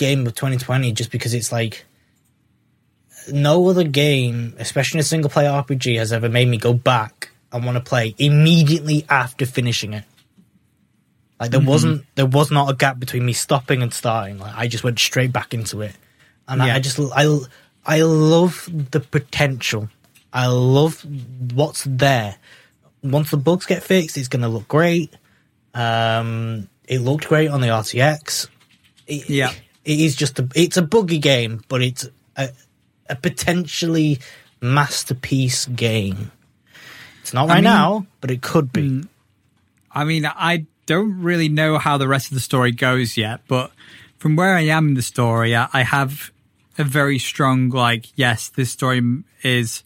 game 0.00 0.26
of 0.26 0.34
2020 0.34 0.92
just 0.92 1.10
because 1.12 1.34
it's 1.34 1.52
like 1.52 1.84
no 3.30 3.68
other 3.68 3.84
game, 3.84 4.54
especially 4.58 5.00
a 5.00 5.04
single 5.04 5.30
player 5.30 5.50
RPG, 5.50 5.98
has 5.98 6.12
ever 6.12 6.28
made 6.28 6.48
me 6.48 6.56
go 6.56 6.72
back 6.72 7.30
and 7.52 7.64
want 7.64 7.76
to 7.76 7.84
play 7.84 8.14
immediately 8.18 9.04
after 9.08 9.44
finishing 9.46 9.92
it. 9.92 10.04
Like 11.38 11.50
there 11.50 11.60
wasn't, 11.60 12.04
there 12.16 12.26
was 12.26 12.50
not 12.50 12.70
a 12.70 12.74
gap 12.74 12.98
between 12.98 13.24
me 13.24 13.32
stopping 13.32 13.82
and 13.82 13.92
starting. 13.92 14.38
Like 14.38 14.54
I 14.56 14.66
just 14.68 14.84
went 14.84 14.98
straight 14.98 15.32
back 15.32 15.54
into 15.54 15.82
it, 15.82 15.94
and 16.48 16.62
I, 16.62 16.66
Yeah. 16.68 16.74
I 16.76 16.80
just, 16.80 16.98
I, 17.14 17.38
I 17.86 18.02
love 18.02 18.68
the 18.90 19.00
potential. 19.00 19.88
I 20.32 20.46
love 20.46 21.04
what's 21.54 21.84
there. 21.84 22.36
Once 23.02 23.30
the 23.30 23.36
bugs 23.36 23.66
get 23.66 23.82
fixed, 23.82 24.16
it's 24.16 24.28
going 24.28 24.42
to 24.42 24.48
look 24.48 24.68
great. 24.68 25.12
Um, 25.74 26.68
it 26.86 27.00
looked 27.00 27.26
great 27.28 27.48
on 27.48 27.60
the 27.60 27.68
RTX. 27.68 28.48
It, 29.06 29.28
Yeah. 29.30 29.50
it 29.50 29.60
is 29.84 30.14
just 30.16 30.38
a, 30.38 30.48
it's 30.54 30.76
a 30.76 30.82
buggy 30.82 31.18
game, 31.18 31.62
but 31.68 31.82
it's 31.82 32.06
a, 32.36 32.50
a 33.08 33.16
potentially 33.16 34.18
masterpiece 34.60 35.66
game. 35.66 36.30
It's 37.22 37.32
not 37.34 37.48
right 37.48 37.56
mean- 37.56 37.64
now, 37.64 38.06
but 38.20 38.30
it 38.30 38.42
could 38.42 38.72
be. 38.72 39.04
I 39.92 40.04
mean, 40.04 40.24
I 40.26 40.66
don't 40.86 41.20
really 41.22 41.48
know 41.48 41.78
how 41.78 41.98
the 41.98 42.06
rest 42.08 42.28
of 42.28 42.34
the 42.34 42.40
story 42.40 42.72
goes 42.72 43.16
yet, 43.16 43.40
but 43.48 43.72
from 44.18 44.36
where 44.36 44.54
I 44.54 44.62
am 44.62 44.88
in 44.88 44.94
the 44.94 45.02
story, 45.02 45.56
I, 45.56 45.68
I 45.72 45.82
have 45.82 46.30
a 46.78 46.84
very 46.84 47.18
strong, 47.18 47.70
like, 47.70 48.06
yes, 48.16 48.48
this 48.48 48.70
story 48.70 49.02
is 49.42 49.82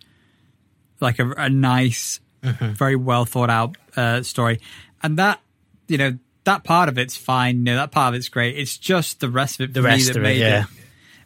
like 1.01 1.19
a, 1.19 1.31
a 1.33 1.49
nice, 1.49 2.21
Mm-hmm. 2.43 2.73
very 2.73 2.95
well 2.95 3.25
thought 3.25 3.49
out 3.49 3.75
uh, 3.97 4.23
story. 4.23 4.61
And 5.03 5.17
that, 5.19 5.41
you 5.89 5.97
know, 5.97 6.19
that 6.45 6.65
part 6.65 6.89
of 6.89 6.99
it's 6.99 7.17
fine. 7.17 7.59
You 7.59 7.63
know, 7.65 7.77
that 7.77 7.91
part 7.91 8.15
of 8.15 8.19
it's 8.19 8.29
great. 8.29 8.57
It's 8.59 8.77
just 8.79 9.21
the 9.21 9.29
rest 9.31 9.61
of 9.61 9.71
it. 9.71 9.75
The 9.75 9.81
for 9.81 9.89
me 9.89 9.95
rest 9.95 10.07
that 10.07 10.17
of 10.17 10.23
it, 10.23 10.23
made 10.23 10.41
yeah. 10.41 10.65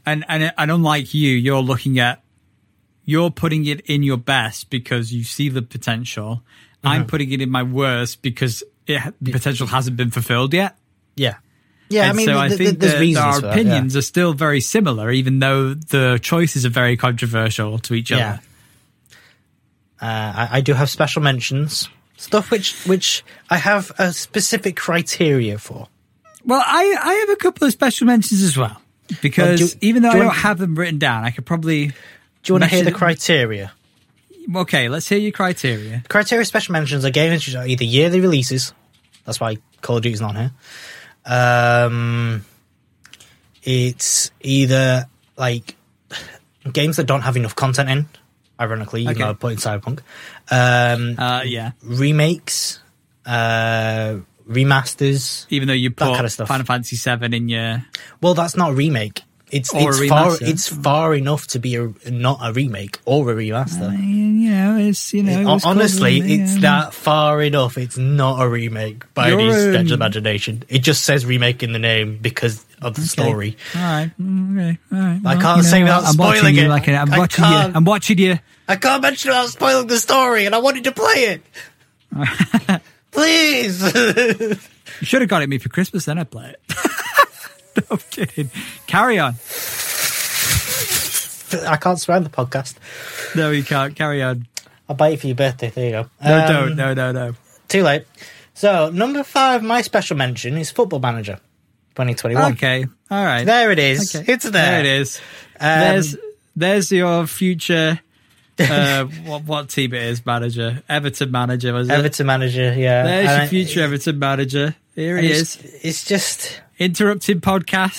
And, 0.06 0.24
and, 0.28 0.52
and 0.56 0.70
unlike 0.70 1.12
you, 1.12 1.30
you're 1.32 1.60
looking 1.60 1.98
at, 1.98 2.22
you're 3.04 3.30
putting 3.30 3.66
it 3.66 3.80
in 3.82 4.02
your 4.02 4.16
best 4.16 4.70
because 4.70 5.12
you 5.12 5.24
see 5.24 5.48
the 5.48 5.62
potential. 5.62 6.42
I'm 6.84 7.00
Mm-hmm. 7.02 7.08
putting 7.08 7.32
it 7.32 7.40
in 7.42 7.50
my 7.50 7.62
worst 7.62 8.22
because 8.22 8.62
it, 8.86 9.14
the 9.20 9.32
potential 9.32 9.66
hasn't 9.66 9.96
been 9.96 10.10
fulfilled 10.10 10.54
yet. 10.54 10.76
Yeah, 11.16 11.34
yeah. 11.90 12.02
And 12.04 12.10
I 12.10 12.14
mean, 12.14 12.26
so 12.26 12.38
I 12.38 12.48
th- 12.48 12.58
th- 12.58 12.68
think 12.68 12.80
there's 12.80 12.92
that 12.92 13.00
reasons 13.00 13.24
our 13.24 13.34
for 13.34 13.40
that, 13.40 13.46
yeah. 13.48 13.52
opinions 13.60 13.96
are 13.96 14.02
still 14.02 14.32
very 14.32 14.60
similar, 14.60 15.10
even 15.10 15.40
though 15.40 15.74
the 15.74 16.18
choices 16.22 16.64
are 16.64 16.70
very 16.70 16.96
controversial 16.96 17.78
to 17.80 17.94
each 17.94 18.10
Yeah. 18.12 18.16
other. 18.34 18.40
Uh, 20.00 20.04
I, 20.06 20.48
I 20.52 20.60
do 20.60 20.74
have 20.74 20.88
special 20.88 21.22
mentions, 21.22 21.88
stuff 22.18 22.50
which 22.50 22.74
which 22.84 23.24
I 23.48 23.56
have 23.56 23.90
a 23.98 24.12
specific 24.12 24.76
criteria 24.76 25.56
for. 25.58 25.88
Well, 26.44 26.62
I, 26.64 26.96
I 27.02 27.14
have 27.14 27.30
a 27.30 27.36
couple 27.36 27.66
of 27.66 27.72
special 27.72 28.06
mentions 28.06 28.42
as 28.42 28.56
well 28.56 28.80
because 29.22 29.60
Well, 29.60 29.68
do- 29.68 29.74
even 29.80 30.02
though 30.02 30.12
do 30.12 30.18
I 30.18 30.22
don't 30.24 30.34
have 30.34 30.58
them 30.58 30.74
written 30.76 30.98
down, 30.98 31.24
I 31.24 31.30
could 31.30 31.46
probably. 31.46 31.86
Do 31.88 31.94
you 32.46 32.54
want 32.54 32.64
to 32.64 32.70
hear 32.70 32.84
the 32.84 32.92
criteria? 32.92 33.72
Okay, 34.54 34.88
let's 34.88 35.08
hear 35.08 35.18
your 35.18 35.32
criteria. 35.32 36.02
Criteria 36.08 36.44
special 36.44 36.72
mentions 36.72 37.04
are 37.04 37.10
games 37.10 37.46
which 37.46 37.54
are 37.56 37.66
either 37.66 37.84
yearly 37.84 38.20
releases. 38.20 38.72
That's 39.24 39.38
why 39.40 39.58
Call 39.82 39.96
of 39.98 40.02
Duty's 40.02 40.20
not 40.22 40.36
here. 40.36 40.52
Um, 41.26 42.44
it's 43.62 44.30
either 44.40 45.06
like 45.36 45.76
games 46.72 46.96
that 46.96 47.04
don't 47.04 47.22
have 47.22 47.36
enough 47.36 47.54
content 47.54 47.90
in. 47.90 48.06
Ironically, 48.60 49.02
even 49.02 49.12
Okay. 49.14 49.22
though 49.22 49.30
I 49.30 49.34
put 49.34 49.52
in 49.52 49.58
Cyberpunk. 49.58 50.00
Um, 50.50 51.14
Uh, 51.18 51.42
yeah, 51.44 51.72
remakes, 51.82 52.80
uh, 53.26 54.16
remasters. 54.48 55.46
even 55.50 55.68
though 55.68 55.74
you 55.74 55.90
put 55.90 56.12
kind 56.14 56.24
of 56.24 56.32
stuff. 56.32 56.48
Final 56.48 56.64
Fantasy 56.66 56.96
VII 56.96 57.36
in 57.36 57.48
your. 57.48 57.84
Well, 58.22 58.34
that's 58.34 58.56
not 58.56 58.70
a 58.70 58.74
remake. 58.74 59.22
It's 59.50 59.72
Or 59.72 59.90
it's 59.90 60.08
far 60.08 60.36
it's 60.40 60.68
far 60.68 61.14
enough 61.14 61.46
to 61.48 61.58
be 61.58 61.76
a 61.76 61.92
not 62.10 62.38
a 62.42 62.52
remake 62.52 62.98
or 63.04 63.30
a 63.30 63.34
remaster. 63.34 63.92
You 63.92 64.50
know, 64.50 64.76
it's 64.76 65.12
you 65.14 65.22
know. 65.22 65.56
it 65.56 65.64
Honestly, 65.64 66.18
yeah. 66.18 66.44
it's 66.44 66.60
that 66.60 66.92
far 66.94 67.42
enough. 67.42 67.78
It's 67.78 67.96
not 67.96 68.42
a 68.42 68.48
remake 68.48 69.12
by 69.14 69.30
any 69.32 69.50
stretch 69.50 69.86
of 69.86 69.92
imagination. 69.92 70.64
It 70.68 70.80
just 70.80 71.04
says 71.04 71.24
remake 71.24 71.62
in 71.62 71.72
the 71.72 71.78
name 71.78 72.18
because 72.20 72.64
of 72.82 72.94
the 72.94 73.02
story. 73.02 73.56
All 73.74 73.80
right, 73.82 74.10
mm, 74.20 74.52
okay, 74.52 74.78
all 74.92 74.98
right. 74.98 75.20
I 75.24 75.34
can't 75.40 75.56
you 75.58 75.62
know, 75.62 75.68
say 75.68 75.82
without 75.82 76.04
I'm 76.04 76.16
watching 76.16 76.38
spoiling 76.40 76.56
you 76.56 76.64
it. 76.64 76.68
Like, 76.68 76.88
I'm 76.88 77.12
I 77.12 77.18
watching 77.18 77.44
you. 77.44 77.50
can't. 77.50 77.76
I'm 77.76 77.84
watching 77.84 78.18
you. 78.18 78.38
I 78.68 78.76
can't 78.76 79.02
mention 79.02 79.30
without 79.30 79.48
spoiling 79.48 79.86
the 79.86 79.98
story, 79.98 80.46
and 80.46 80.54
I 80.54 80.58
wanted 80.58 80.84
to 80.84 80.92
play 80.92 81.40
it. 82.14 82.82
Please. 83.10 84.58
You 85.00 85.06
should 85.06 85.20
have 85.20 85.30
got 85.30 85.42
it 85.42 85.48
me 85.48 85.58
for 85.58 85.68
Christmas, 85.68 86.06
then 86.06 86.18
I'd 86.18 86.30
play 86.30 86.50
it. 86.50 86.60
I'm 87.90 87.98
kidding. 88.10 88.50
Carry 88.86 89.18
on. 89.18 89.34
I 91.66 91.76
can't 91.78 91.98
swear 91.98 92.16
on 92.18 92.24
the 92.24 92.30
podcast. 92.30 92.74
No, 93.34 93.50
you 93.50 93.64
can't. 93.64 93.96
Carry 93.96 94.22
on. 94.22 94.46
I'll 94.88 94.96
buy 94.96 95.10
it 95.10 95.20
for 95.20 95.26
your 95.28 95.36
birthday. 95.36 95.70
There 95.70 95.84
you 95.84 95.90
go. 95.92 96.10
No, 96.22 96.38
Um, 96.40 96.48
don't. 96.52 96.76
No, 96.76 96.94
no, 96.94 97.12
no. 97.12 97.34
Too 97.68 97.82
late. 97.82 98.04
So 98.54 98.90
number 98.90 99.22
five, 99.22 99.62
my 99.62 99.82
special 99.82 100.16
mention 100.16 100.56
is 100.58 100.70
Football 100.70 101.00
Manager, 101.00 101.36
2021. 101.94 102.52
Okay. 102.52 102.84
All 103.10 103.24
right. 103.24 103.44
There 103.44 103.70
it 103.70 103.78
is. 103.78 104.14
Okay. 104.14 104.32
It's 104.32 104.44
there. 104.44 104.52
There 104.52 104.80
it 104.80 104.86
is. 105.00 105.20
Um, 105.60 105.80
there's 105.80 106.16
there's 106.56 106.92
your 106.92 107.26
future. 107.26 108.00
Uh, 108.60 109.04
what 109.24 109.44
what 109.44 109.68
team 109.68 109.94
it 109.94 110.02
is 110.02 110.26
manager? 110.26 110.82
Everton 110.88 111.30
manager 111.30 111.72
was 111.72 111.88
it? 111.88 111.92
Everton 111.92 112.26
manager. 112.26 112.74
Yeah. 112.76 113.04
There's 113.04 113.28
And 113.28 113.36
your 113.36 113.42
I- 113.42 113.46
future 113.46 113.82
Everton 113.84 114.18
manager. 114.18 114.74
Here 114.96 115.16
he 115.16 115.30
is, 115.30 115.56
it's 115.84 116.04
just 116.04 116.60
interrupting 116.78 117.40
podcast, 117.40 117.96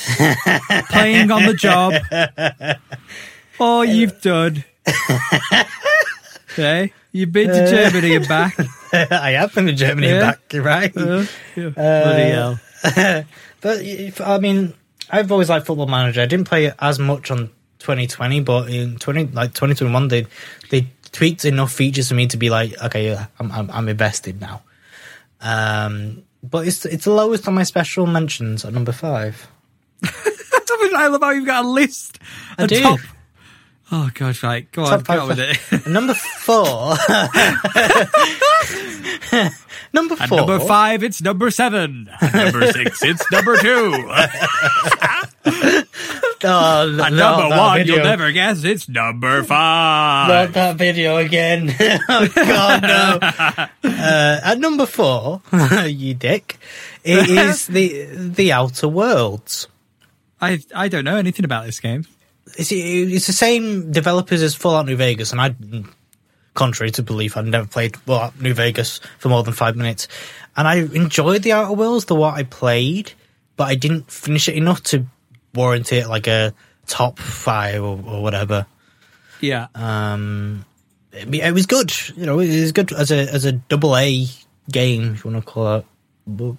playing 0.89 1.31
on 1.31 1.45
the 1.45 1.53
job. 1.53 1.93
All 3.59 3.85
you've 3.85 4.21
done. 4.21 4.63
Okay, 6.53 6.91
you've 7.11 7.31
been 7.31 7.47
to 7.47 7.69
Germany 7.69 8.15
and 8.15 8.27
back. 8.27 8.57
I 8.91 9.31
have 9.31 9.53
been 9.53 9.67
to 9.67 9.73
Germany 9.73 10.09
and 10.09 10.19
back. 10.19 10.51
You're 10.51 10.63
right. 10.63 10.91
Uh, 10.97 11.25
yeah. 11.55 11.69
Bloody 11.69 12.29
hell. 12.31 13.25
But 13.61 13.81
if, 13.81 14.19
I 14.19 14.39
mean, 14.39 14.73
I've 15.09 15.31
always 15.31 15.49
liked 15.49 15.67
Football 15.67 15.87
Manager. 15.87 16.21
I 16.21 16.25
didn't 16.25 16.47
play 16.47 16.65
it 16.65 16.75
as 16.79 16.97
much 16.97 17.29
on 17.29 17.49
2020, 17.79 18.39
but 18.41 18.69
in 18.69 18.97
20 18.97 19.27
like 19.27 19.53
2021, 19.53 20.07
they 20.07 20.25
they 20.69 20.87
tweaked 21.11 21.45
enough 21.45 21.71
features 21.71 22.09
for 22.09 22.15
me 22.15 22.27
to 22.27 22.37
be 22.37 22.49
like, 22.49 22.81
okay, 22.81 23.15
I'm 23.39 23.51
I'm, 23.51 23.69
I'm 23.69 23.89
invested 23.89 24.41
now. 24.41 24.63
Um, 25.41 26.23
but 26.43 26.67
it's 26.67 26.85
it's 26.85 27.05
the 27.05 27.11
lowest 27.11 27.47
on 27.47 27.53
my 27.53 27.63
special 27.63 28.05
mentions 28.05 28.65
at 28.65 28.73
number 28.73 28.91
five. 28.91 29.47
I 30.03 31.07
love 31.07 31.21
how 31.21 31.31
you've 31.31 31.45
got 31.45 31.65
a 31.65 31.67
list. 31.67 32.19
I 32.57 32.63
A 32.63 32.67
do. 32.67 32.81
top. 32.81 32.99
Oh 33.91 34.09
gosh, 34.13 34.43
right. 34.43 34.71
Go 34.71 34.83
on, 34.85 35.01
go 35.01 35.21
on 35.21 35.27
with 35.29 35.39
it. 35.39 35.87
Number 35.87 36.13
four. 36.13 36.95
Number 39.91 40.15
At 40.19 40.29
four. 40.29 40.37
number 40.37 40.59
five, 40.59 41.01
it's 41.03 41.19
number 41.21 41.49
seven. 41.49 42.07
At 42.21 42.33
number 42.35 42.71
six, 42.71 43.01
it's 43.03 43.31
number 43.31 43.57
two. 43.57 44.09
Oh, 46.41 46.99
At 47.03 47.11
number 47.11 47.49
one, 47.49 47.79
video. 47.79 47.95
you'll 47.95 48.03
never 48.05 48.31
guess 48.31 48.63
it's 48.63 48.87
number 48.87 49.43
five. 49.43 50.29
Not 50.29 50.53
that 50.53 50.77
video 50.77 51.17
again. 51.17 51.69
oh 52.07 52.27
God, 52.33 52.81
no. 52.81 53.19
uh, 53.83 54.39
at 54.45 54.57
number 54.57 54.85
four, 54.85 55.41
you 55.85 56.13
dick, 56.13 56.57
it 57.03 57.29
is 57.29 57.67
the 57.67 58.05
the 58.13 58.53
Outer 58.53 58.87
Worlds. 58.87 59.67
I 60.39 60.59
I 60.73 60.87
don't 60.87 61.03
know 61.03 61.17
anything 61.17 61.43
about 61.43 61.65
this 61.65 61.81
game. 61.81 62.05
It's, 62.57 62.71
it's 62.71 63.27
the 63.27 63.33
same 63.33 63.91
developers 63.91 64.41
as 64.41 64.55
Fallout 64.55 64.85
New 64.85 64.95
Vegas, 64.95 65.31
and 65.31 65.41
I, 65.41 65.55
contrary 66.53 66.91
to 66.91 67.03
belief, 67.03 67.37
I'd 67.37 67.45
never 67.45 67.67
played 67.67 67.95
Fallout 67.97 68.39
New 68.41 68.53
Vegas 68.53 68.99
for 69.17 69.29
more 69.29 69.43
than 69.43 69.53
five 69.53 69.75
minutes, 69.75 70.07
and 70.57 70.67
I 70.67 70.75
enjoyed 70.77 71.43
the 71.43 71.53
Outer 71.53 71.73
Worlds, 71.73 72.05
the 72.05 72.15
what 72.15 72.33
I 72.33 72.43
played, 72.43 73.13
but 73.55 73.67
I 73.67 73.75
didn't 73.75 74.11
finish 74.11 74.49
it 74.49 74.55
enough 74.55 74.83
to 74.83 75.05
warrant 75.53 75.91
it 75.93 76.07
like 76.07 76.27
a 76.27 76.53
top 76.85 77.19
five 77.19 77.83
or, 77.83 77.99
or 78.05 78.21
whatever. 78.21 78.65
Yeah. 79.41 79.67
Um, 79.75 80.65
it, 81.11 81.33
it 81.33 81.53
was 81.53 81.65
good, 81.65 81.93
you 82.15 82.25
know, 82.25 82.39
it 82.39 82.61
was 82.61 82.71
good 82.71 82.91
as 82.91 83.11
a 83.11 83.19
as 83.33 83.45
a 83.45 83.53
double 83.53 83.95
A 83.95 84.27
game, 84.71 85.13
if 85.13 85.23
you 85.23 85.31
want 85.31 85.45
to 85.45 85.51
call 85.51 85.75
it. 85.77 85.85
But, 86.27 86.55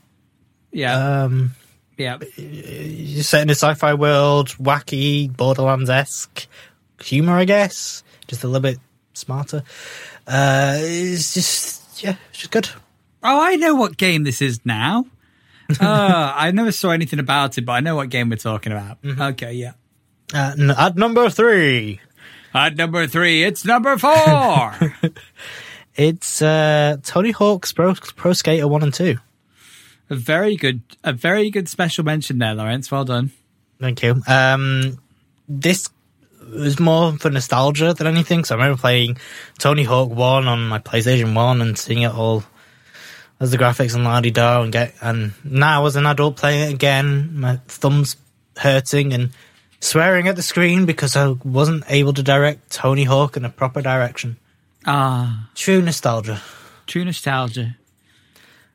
yeah. 0.72 1.22
um, 1.24 1.54
yeah. 2.00 2.18
you're 2.36 3.22
set 3.22 3.42
in 3.42 3.50
a 3.50 3.54
sci-fi 3.54 3.94
world, 3.94 4.48
wacky, 4.58 5.34
Borderlands 5.34 5.90
esque 5.90 6.46
humor, 7.00 7.34
I 7.34 7.44
guess, 7.44 8.02
just 8.26 8.44
a 8.44 8.46
little 8.46 8.62
bit 8.62 8.78
smarter. 9.14 9.62
Uh, 10.26 10.78
it's 10.80 11.34
just 11.34 12.02
yeah, 12.02 12.16
it's 12.30 12.38
just 12.38 12.50
good. 12.50 12.68
Oh, 13.22 13.40
I 13.40 13.56
know 13.56 13.74
what 13.74 13.96
game 13.96 14.24
this 14.24 14.40
is 14.40 14.60
now. 14.64 15.06
uh, 15.80 16.32
I 16.34 16.50
never 16.50 16.72
saw 16.72 16.90
anything 16.90 17.18
about 17.18 17.58
it, 17.58 17.62
but 17.62 17.72
I 17.72 17.80
know 17.80 17.96
what 17.96 18.08
game 18.08 18.30
we're 18.30 18.36
talking 18.36 18.72
about. 18.72 19.00
Mm-hmm. 19.02 19.22
Okay, 19.22 19.52
yeah. 19.52 19.72
Uh, 20.32 20.54
n- 20.58 20.70
at 20.70 20.96
number 20.96 21.28
three, 21.28 22.00
At 22.52 22.76
number 22.76 23.06
three, 23.06 23.44
it's 23.44 23.64
number 23.64 23.96
four. 23.96 24.74
it's 25.94 26.42
uh, 26.42 26.96
Tony 27.02 27.30
Hawk's 27.30 27.72
Pro, 27.72 27.94
Pro 27.94 28.32
Skater 28.32 28.66
One 28.66 28.82
and 28.82 28.92
Two. 28.92 29.18
A 30.10 30.14
very 30.16 30.56
good, 30.56 30.82
a 31.04 31.12
very 31.12 31.50
good 31.50 31.68
special 31.68 32.04
mention 32.04 32.38
there, 32.38 32.54
Lawrence. 32.54 32.90
Well 32.90 33.04
done. 33.04 33.30
Thank 33.80 34.02
you. 34.02 34.22
Um, 34.26 34.98
this 35.48 35.88
was 36.52 36.78
more 36.80 37.16
for 37.18 37.30
nostalgia 37.30 37.94
than 37.94 38.06
anything. 38.06 38.44
So 38.44 38.54
I 38.54 38.58
remember 38.58 38.80
playing 38.80 39.16
Tony 39.58 39.84
Hawk 39.84 40.10
One 40.10 40.48
on 40.48 40.68
my 40.68 40.78
PlayStation 40.80 41.34
One 41.34 41.62
and 41.62 41.78
seeing 41.78 42.02
it 42.02 42.12
all 42.12 42.42
as 43.38 43.52
the 43.52 43.56
graphics 43.56 43.94
and 43.94 44.04
la 44.04 44.20
da 44.20 44.62
and 44.62 44.72
get. 44.72 44.94
And 45.00 45.32
now 45.44 45.86
as 45.86 45.96
an 45.96 46.06
adult 46.06 46.36
playing 46.36 46.68
it 46.70 46.74
again, 46.74 47.38
my 47.38 47.56
thumbs 47.68 48.16
hurting 48.56 49.12
and 49.14 49.30
swearing 49.80 50.28
at 50.28 50.36
the 50.36 50.42
screen 50.42 50.84
because 50.84 51.16
I 51.16 51.28
wasn't 51.44 51.84
able 51.88 52.12
to 52.14 52.22
direct 52.22 52.70
Tony 52.70 53.04
Hawk 53.04 53.36
in 53.36 53.44
a 53.44 53.50
proper 53.50 53.80
direction. 53.80 54.36
Ah, 54.86 55.48
True 55.54 55.80
nostalgia. 55.80 56.42
true 56.86 57.04
nostalgia. 57.04 57.76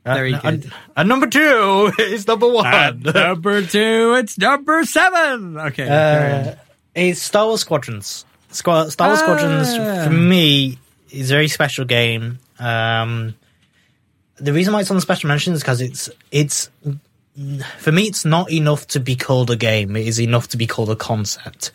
Uh, 0.06 0.14
Very 0.14 0.34
and- 0.34 0.62
good. 0.62 0.72
And, 0.96 1.10
number 1.10 1.28
two 1.28 1.92
is 2.00 2.28
number 2.28 2.48
one. 2.48 2.66
At 2.68 3.00
number 3.16 3.62
two, 3.64 4.16
it's 4.20 4.38
number 4.38 4.86
seven. 4.86 5.58
Okay. 5.58 5.86
carry. 5.88 6.50
Uh, 6.50 6.56
it's 6.94 7.22
Star 7.22 7.48
Wars 7.48 7.62
Squadrons. 7.62 8.24
Squa- 8.52 8.90
Star 8.92 9.10
Wars 9.10 9.20
Ah. 9.22 9.24
Squadrons 9.24 10.06
for 10.06 10.14
me 10.14 10.78
is 11.12 11.32
a 11.32 11.34
very 11.34 11.48
special 11.48 11.86
game. 11.86 12.40
Um, 12.60 13.36
the 14.38 14.54
reason 14.54 14.74
why 14.74 14.82
it's 14.82 14.92
on 14.92 14.98
the 14.98 15.02
special 15.02 15.28
mention 15.28 15.54
is 15.54 15.62
because 15.62 15.82
it's 15.82 16.10
it's 16.32 16.70
for 17.80 17.92
me 17.92 18.04
it's 18.04 18.24
not 18.26 18.52
enough 18.52 18.86
to 18.88 19.00
be 19.00 19.16
called 19.16 19.50
a 19.50 19.56
game. 19.56 19.96
It 19.96 20.08
is 20.08 20.20
enough 20.22 20.50
to 20.50 20.58
be 20.58 20.68
called 20.68 20.90
a 20.90 20.96
concept. 20.96 21.72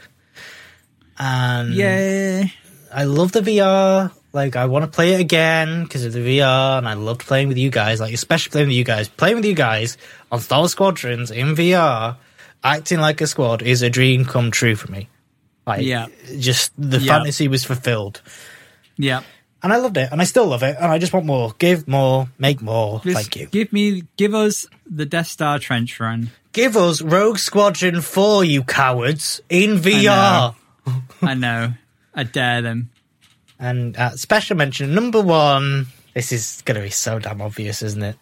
And 1.19 1.75
yeah. 1.75 2.45
I 2.93 3.05
love 3.05 3.33
the 3.33 3.41
VR. 3.41 4.11
Like 4.33 4.55
I 4.57 4.67
want 4.67 4.85
to 4.85 4.91
play 4.91 5.15
it 5.15 5.21
again 5.21 5.83
because 5.83 6.05
of 6.05 6.13
the 6.13 6.21
VR, 6.21 6.79
and 6.79 6.87
I 6.89 6.95
loved 6.95 7.23
playing 7.23 7.49
with 7.49 7.59
you 7.59 7.71
guys. 7.71 8.01
Like 8.01 8.15
especially 8.15 8.51
playing 8.53 8.69
with 8.69 8.77
you 8.77 8.85
guys. 8.85 9.09
Playing 9.09 9.37
with 9.37 9.45
you 9.45 9.55
guys 9.55 9.97
on 10.31 10.41
Star 10.41 10.61
Wars 10.61 10.71
Squadrons 10.73 11.31
in 11.31 11.55
VR, 11.57 12.17
acting 12.63 13.01
like 13.01 13.21
a 13.21 13.27
squad 13.27 13.63
is 13.63 13.83
a 13.83 13.91
dream 13.91 14.25
come 14.25 14.51
true 14.51 14.77
for 14.77 14.91
me. 14.91 15.09
Like, 15.67 15.83
Yeah. 15.83 16.07
just 16.39 16.73
the 16.79 16.99
Yeah. 16.99 17.13
fantasy 17.19 17.49
was 17.49 17.65
fulfilled, 17.65 18.23
Yeah. 18.97 19.23
and 19.63 19.73
I 19.73 19.77
loved 19.77 19.97
it, 19.97 20.09
and 20.11 20.21
I 20.21 20.25
still 20.25 20.47
love 20.47 20.63
it, 20.63 20.77
and 20.81 20.91
I 20.91 20.99
just 20.99 21.13
want 21.13 21.27
more. 21.27 21.55
Give 21.59 21.87
more, 21.87 22.29
make 22.39 22.63
more. 22.63 23.01
Just 23.05 23.17
Thank 23.17 23.37
you. 23.37 23.47
Give 23.47 23.73
me, 23.73 24.05
give 24.17 24.35
us 24.35 24.67
the 24.91 25.07
Death 25.07 25.27
Star 25.29 25.59
trench 25.59 25.99
run. 26.01 26.31
Give 26.53 26.77
us 26.77 27.03
Rogue 27.03 27.39
Squadron 27.39 28.01
Four, 28.01 28.45
you 28.45 28.63
cowards, 28.65 29.41
in 29.49 29.77
VR. 29.79 30.55
I 31.23 31.35
know. 31.35 31.75
I 32.15 32.25
dare 32.25 32.63
them. 32.63 32.90
And 33.61 33.97
uh, 33.97 34.17
special 34.17 34.57
mention 34.57 34.95
number 34.95 35.21
one. 35.21 35.87
This 36.15 36.33
is 36.33 36.63
going 36.65 36.75
to 36.77 36.83
be 36.83 36.91
so 36.91 37.19
damn 37.21 37.41
obvious, 37.41 37.83
isn't 37.83 38.03
it? 38.03 38.17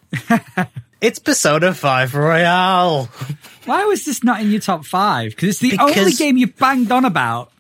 it's 1.01 1.18
Persona 1.18 1.72
5 1.72 2.14
Royal. 2.14 3.05
Why 3.64 3.84
was 3.86 4.05
this 4.05 4.22
not 4.22 4.43
in 4.43 4.51
your 4.51 4.61
top 4.61 4.84
five? 4.84 5.30
Because 5.30 5.62
it's 5.62 5.76
the 5.76 5.78
only 5.82 6.12
game 6.12 6.36
you 6.36 6.49
banged 6.49 6.93
on 6.93 7.05
about 7.07 7.51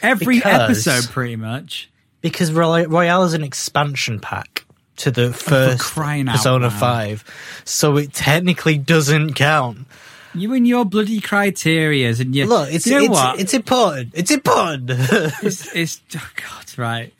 every 0.00 0.36
Because- 0.36 0.86
episode, 0.86 1.10
pretty 1.12 1.36
much. 1.36 1.88
Because 2.20 2.52
Roy- 2.52 2.86
Royal 2.86 3.24
is 3.24 3.34
an 3.34 3.42
expansion 3.42 4.20
pack 4.20 4.64
to 4.98 5.10
the 5.10 5.32
first 5.32 5.98
out 5.98 6.26
Persona 6.28 6.68
loud. 6.68 6.72
5. 6.78 7.62
So 7.64 7.96
it 7.96 8.12
technically 8.12 8.78
doesn't 8.78 9.34
count. 9.34 9.88
You 10.34 10.54
and 10.54 10.66
your 10.66 10.84
bloody 10.84 11.20
criterias, 11.20 12.20
and 12.20 12.34
you 12.34 12.46
Look, 12.46 12.72
it's 12.72 12.86
you 12.86 12.92
know 12.94 13.04
it's, 13.04 13.10
what? 13.10 13.40
it's 13.40 13.54
important. 13.54 14.10
It's 14.14 14.30
important. 14.30 14.90
it's, 15.42 15.74
it's 15.74 16.00
oh 16.16 16.30
God, 16.36 16.78
right? 16.78 17.12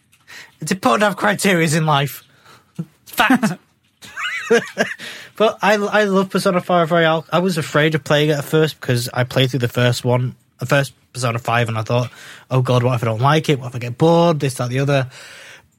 it's 0.61 0.73
important 0.73 1.01
to 1.01 1.07
have 1.07 1.19
criterias 1.19 1.77
in 1.77 1.85
life. 1.85 2.25
Fact. 3.05 3.59
but 5.37 5.59
I, 5.63 5.75
I 5.75 6.05
love 6.05 6.31
Persona 6.31 6.61
5 6.61 6.91
Royal. 6.91 7.27
I 7.33 7.39
was 7.39 7.59
afraid 7.59 7.95
of 7.95 8.05
playing 8.05 8.31
it 8.31 8.39
at 8.39 8.45
first 8.45 8.81
because 8.81 9.09
I 9.13 9.25
played 9.25 9.51
through 9.51 9.61
the 9.61 9.69
first 9.69 10.05
one, 10.05 10.37
the 10.59 10.67
first 10.67 10.95
Persona 11.13 11.39
5, 11.39 11.69
and 11.69 11.79
I 11.79 11.83
thought, 11.83 12.11
oh 12.51 12.63
god, 12.63 12.83
what 12.83 12.95
if 12.95 13.03
I 13.03 13.07
don't 13.07 13.21
like 13.21 13.49
it? 13.49 13.59
What 13.59 13.69
if 13.69 13.77
I 13.77 13.79
get 13.79 13.99
bored? 13.99 14.41
This, 14.41 14.55
that, 14.55 14.71
the 14.71 14.81
other. 14.81 15.11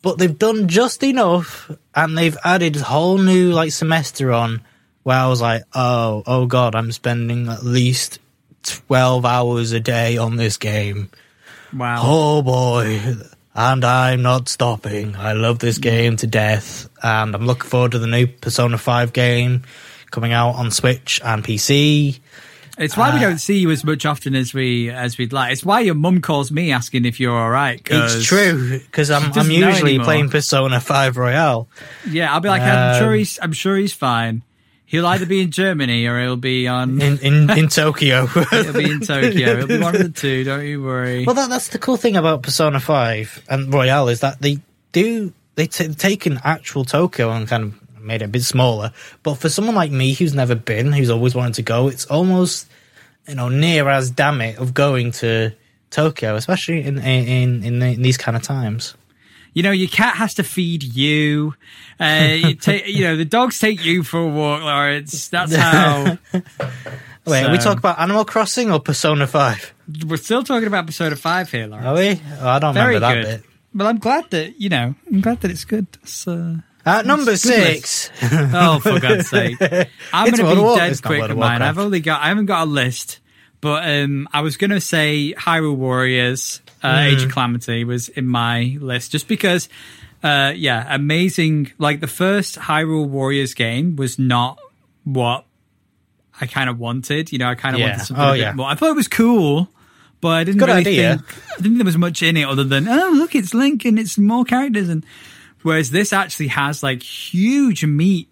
But 0.01 0.17
they've 0.17 0.37
done 0.37 0.67
just 0.67 1.03
enough, 1.03 1.71
and 1.95 2.17
they've 2.17 2.37
added 2.43 2.75
a 2.77 2.83
whole 2.83 3.17
new 3.17 3.51
like 3.51 3.71
semester 3.71 4.31
on 4.31 4.61
where 5.03 5.17
I 5.19 5.27
was 5.27 5.41
like, 5.41 5.63
oh, 5.73 6.23
oh 6.25 6.45
god, 6.45 6.75
I'm 6.75 6.91
spending 6.91 7.47
at 7.49 7.63
least 7.63 8.19
12 8.63 9.25
hours 9.25 9.71
a 9.71 9.79
day 9.79 10.17
on 10.17 10.35
this 10.37 10.57
game. 10.57 11.09
Wow. 11.73 12.01
Oh 12.03 12.41
boy. 12.41 12.99
And 13.55 13.85
I'm 13.85 14.21
not 14.23 14.49
stopping. 14.49 15.15
I 15.15 15.33
love 15.33 15.59
this 15.59 15.77
game 15.77 16.15
to 16.17 16.27
death. 16.27 16.89
And 17.03 17.35
I'm 17.35 17.45
looking 17.45 17.69
forward 17.69 17.91
to 17.91 17.99
the 17.99 18.07
new 18.07 18.25
Persona 18.25 18.77
5 18.77 19.13
game 19.13 19.63
coming 20.09 20.31
out 20.31 20.51
on 20.51 20.71
Switch 20.71 21.21
and 21.23 21.43
PC. 21.43 22.19
It's 22.79 22.97
why 22.97 23.11
we 23.11 23.17
uh, 23.17 23.29
don't 23.29 23.37
see 23.37 23.59
you 23.59 23.69
as 23.69 23.83
much 23.83 24.03
often 24.07 24.33
as 24.33 24.51
we 24.51 24.89
as 24.89 25.19
we'd 25.19 25.31
like. 25.31 25.51
It's 25.53 25.63
why 25.63 25.81
your 25.81 25.93
mum 25.93 26.21
calls 26.21 26.51
me 26.51 26.71
asking 26.71 27.05
if 27.05 27.19
you're 27.19 27.37
all 27.37 27.49
right. 27.51 27.79
It's 27.85 28.25
true 28.25 28.79
because 28.79 29.11
I'm, 29.11 29.31
I'm 29.33 29.51
usually 29.51 29.99
playing 29.99 30.29
Persona 30.29 30.79
5 30.79 31.17
Royal. 31.17 31.67
Yeah, 32.09 32.33
I'll 32.33 32.39
be 32.39 32.49
like, 32.49 32.63
I'm 32.63 32.97
sure 32.99 33.11
Um, 33.11 33.17
he's. 33.19 33.39
I'm 33.39 33.53
sure 33.53 33.77
he's 33.77 33.93
fine. 33.93 34.41
He'll 34.93 35.07
either 35.07 35.25
be 35.25 35.41
in 35.41 35.49
Germany 35.49 36.05
or 36.05 36.21
he'll 36.21 36.35
be 36.35 36.67
on. 36.67 37.01
in, 37.01 37.17
in, 37.17 37.49
in 37.49 37.67
Tokyo. 37.67 38.27
he'll 38.51 38.73
be 38.73 38.91
in 38.91 38.99
Tokyo. 38.99 39.57
He'll 39.57 39.65
be 39.65 39.79
one 39.79 39.95
of 39.95 40.03
the 40.03 40.09
two. 40.21 40.43
Don't 40.43 40.63
you 40.63 40.83
worry. 40.83 41.25
Well, 41.25 41.33
that, 41.33 41.49
that's 41.49 41.69
the 41.69 41.79
cool 41.79 41.97
thing 41.97 42.15
about 42.15 42.43
Persona 42.43 42.79
5 42.79 43.45
and 43.49 43.73
Royal 43.73 44.07
is 44.07 44.19
that 44.19 44.39
they 44.39 44.59
do, 44.91 45.33
they 45.55 45.65
t- 45.65 45.95
taken 45.95 46.39
actual 46.43 46.85
Tokyo 46.85 47.31
and 47.31 47.47
kind 47.47 47.63
of 47.63 48.01
made 48.03 48.21
it 48.21 48.25
a 48.25 48.27
bit 48.27 48.43
smaller. 48.43 48.93
But 49.23 49.39
for 49.39 49.49
someone 49.49 49.73
like 49.73 49.89
me 49.89 50.13
who's 50.13 50.35
never 50.35 50.53
been, 50.53 50.91
who's 50.91 51.09
always 51.09 51.33
wanted 51.33 51.55
to 51.55 51.63
go, 51.63 51.87
it's 51.87 52.05
almost, 52.05 52.69
you 53.27 53.33
know, 53.33 53.49
near 53.49 53.89
as 53.89 54.11
damn 54.11 54.41
it 54.41 54.59
of 54.59 54.75
going 54.75 55.11
to 55.13 55.55
Tokyo, 55.89 56.35
especially 56.35 56.83
in, 56.83 56.99
in, 56.99 57.63
in, 57.63 57.81
in 57.81 58.01
these 58.03 58.19
kind 58.19 58.37
of 58.37 58.43
times. 58.43 58.93
You 59.53 59.63
know, 59.63 59.71
your 59.71 59.87
cat 59.89 60.15
has 60.17 60.33
to 60.35 60.43
feed 60.43 60.83
you. 60.83 61.55
Uh, 61.99 62.33
you, 62.35 62.55
take, 62.59 62.87
you 62.87 63.03
know, 63.03 63.15
the 63.15 63.25
dogs 63.25 63.59
take 63.59 63.83
you 63.83 64.03
for 64.03 64.19
a 64.19 64.27
walk, 64.27 64.61
Lawrence. 64.61 65.27
That's 65.29 65.55
how. 65.55 66.17
Wait, 67.25 67.43
are 67.45 67.51
we 67.51 67.57
talk 67.57 67.77
about 67.77 67.99
Animal 67.99 68.25
Crossing 68.25 68.71
or 68.71 68.79
Persona 68.79 69.27
5? 69.27 69.73
We're 70.07 70.17
still 70.17 70.43
talking 70.43 70.67
about 70.67 70.85
Persona 70.87 71.15
5 71.15 71.51
here, 71.51 71.67
Lawrence. 71.67 71.87
Are 71.87 71.95
we? 71.95 72.21
Oh, 72.41 72.49
I 72.49 72.59
don't 72.59 72.73
Very 72.73 72.95
remember 72.95 73.21
that 73.21 73.23
good. 73.23 73.41
bit. 73.43 73.49
Well, 73.75 73.87
I'm 73.87 73.99
glad 73.99 74.29
that, 74.31 74.59
you 74.59 74.69
know, 74.69 74.93
I'm 75.07 75.21
glad 75.21 75.41
that 75.41 75.49
it's 75.51 75.65
good. 75.65 75.87
It's, 76.03 76.27
uh, 76.27 76.57
At 76.85 77.05
number 77.05 77.37
six, 77.37 78.11
oh, 78.21 78.79
for 78.79 78.99
God's 78.99 79.29
sake. 79.29 79.57
I'm 80.13 80.31
going 80.31 80.55
to 80.55 80.55
be 80.55 80.75
dead 80.75 81.01
quick 81.01 81.29
of 81.29 81.37
mine. 81.37 81.61
I've 81.61 81.79
only 81.79 82.01
got, 82.01 82.21
I 82.21 82.27
haven't 82.27 82.45
got 82.47 82.67
a 82.67 82.69
list, 82.69 83.19
but 83.63 83.89
um, 83.89 84.27
I 84.31 84.41
was 84.41 84.57
going 84.57 84.69
to 84.71 84.79
say 84.81 85.33
Hyrule 85.35 85.75
Warriors, 85.75 86.61
uh, 86.83 86.91
Hmm. 86.91 87.07
Age 87.15 87.23
of 87.23 87.31
Calamity 87.31 87.83
was 87.85 88.09
in 88.09 88.27
my 88.27 88.77
list 88.79 89.11
just 89.11 89.27
because 89.27 89.69
Uh, 90.23 90.53
yeah, 90.55 90.85
amazing. 90.95 91.71
Like 91.79 91.99
the 91.99 92.07
first 92.07 92.55
Hyrule 92.57 93.07
Warriors 93.09 93.53
game 93.55 93.95
was 93.97 94.17
not 94.17 94.57
what 95.03 95.45
I 96.39 96.45
kind 96.45 96.69
of 96.69 96.79
wanted. 96.79 97.31
You 97.33 97.39
know, 97.39 97.49
I 97.49 97.55
kind 97.55 97.75
of 97.75 97.81
Yeah. 97.81 97.89
wanted 97.91 98.05
something 98.05 98.23
Oh, 98.25 98.29
a 98.29 98.33
bit 98.33 98.39
yeah. 98.39 98.53
more. 98.53 98.67
I 98.69 98.75
thought 98.75 98.91
it 98.91 98.95
was 98.95 99.09
cool, 99.09 99.67
but 100.21 100.29
I 100.29 100.43
didn't 100.45 100.59
Good 100.59 100.69
really 100.69 100.79
idea. 100.79 101.09
think. 101.17 101.27
I 101.27 101.55
didn't 101.57 101.63
think 101.63 101.77
there 101.79 101.85
was 101.85 101.97
much 101.97 102.23
in 102.23 102.37
it 102.37 102.45
other 102.47 102.63
than 102.63 102.87
oh 102.87 103.11
look, 103.15 103.35
it's 103.35 103.53
Link 103.53 103.83
and 103.83 103.99
it's 103.99 104.17
more 104.17 104.45
characters. 104.45 104.87
And 104.87 105.05
whereas 105.63 105.91
this 105.91 106.13
actually 106.13 106.47
has 106.55 106.81
like 106.83 107.03
huge 107.03 107.83
meat 107.83 108.29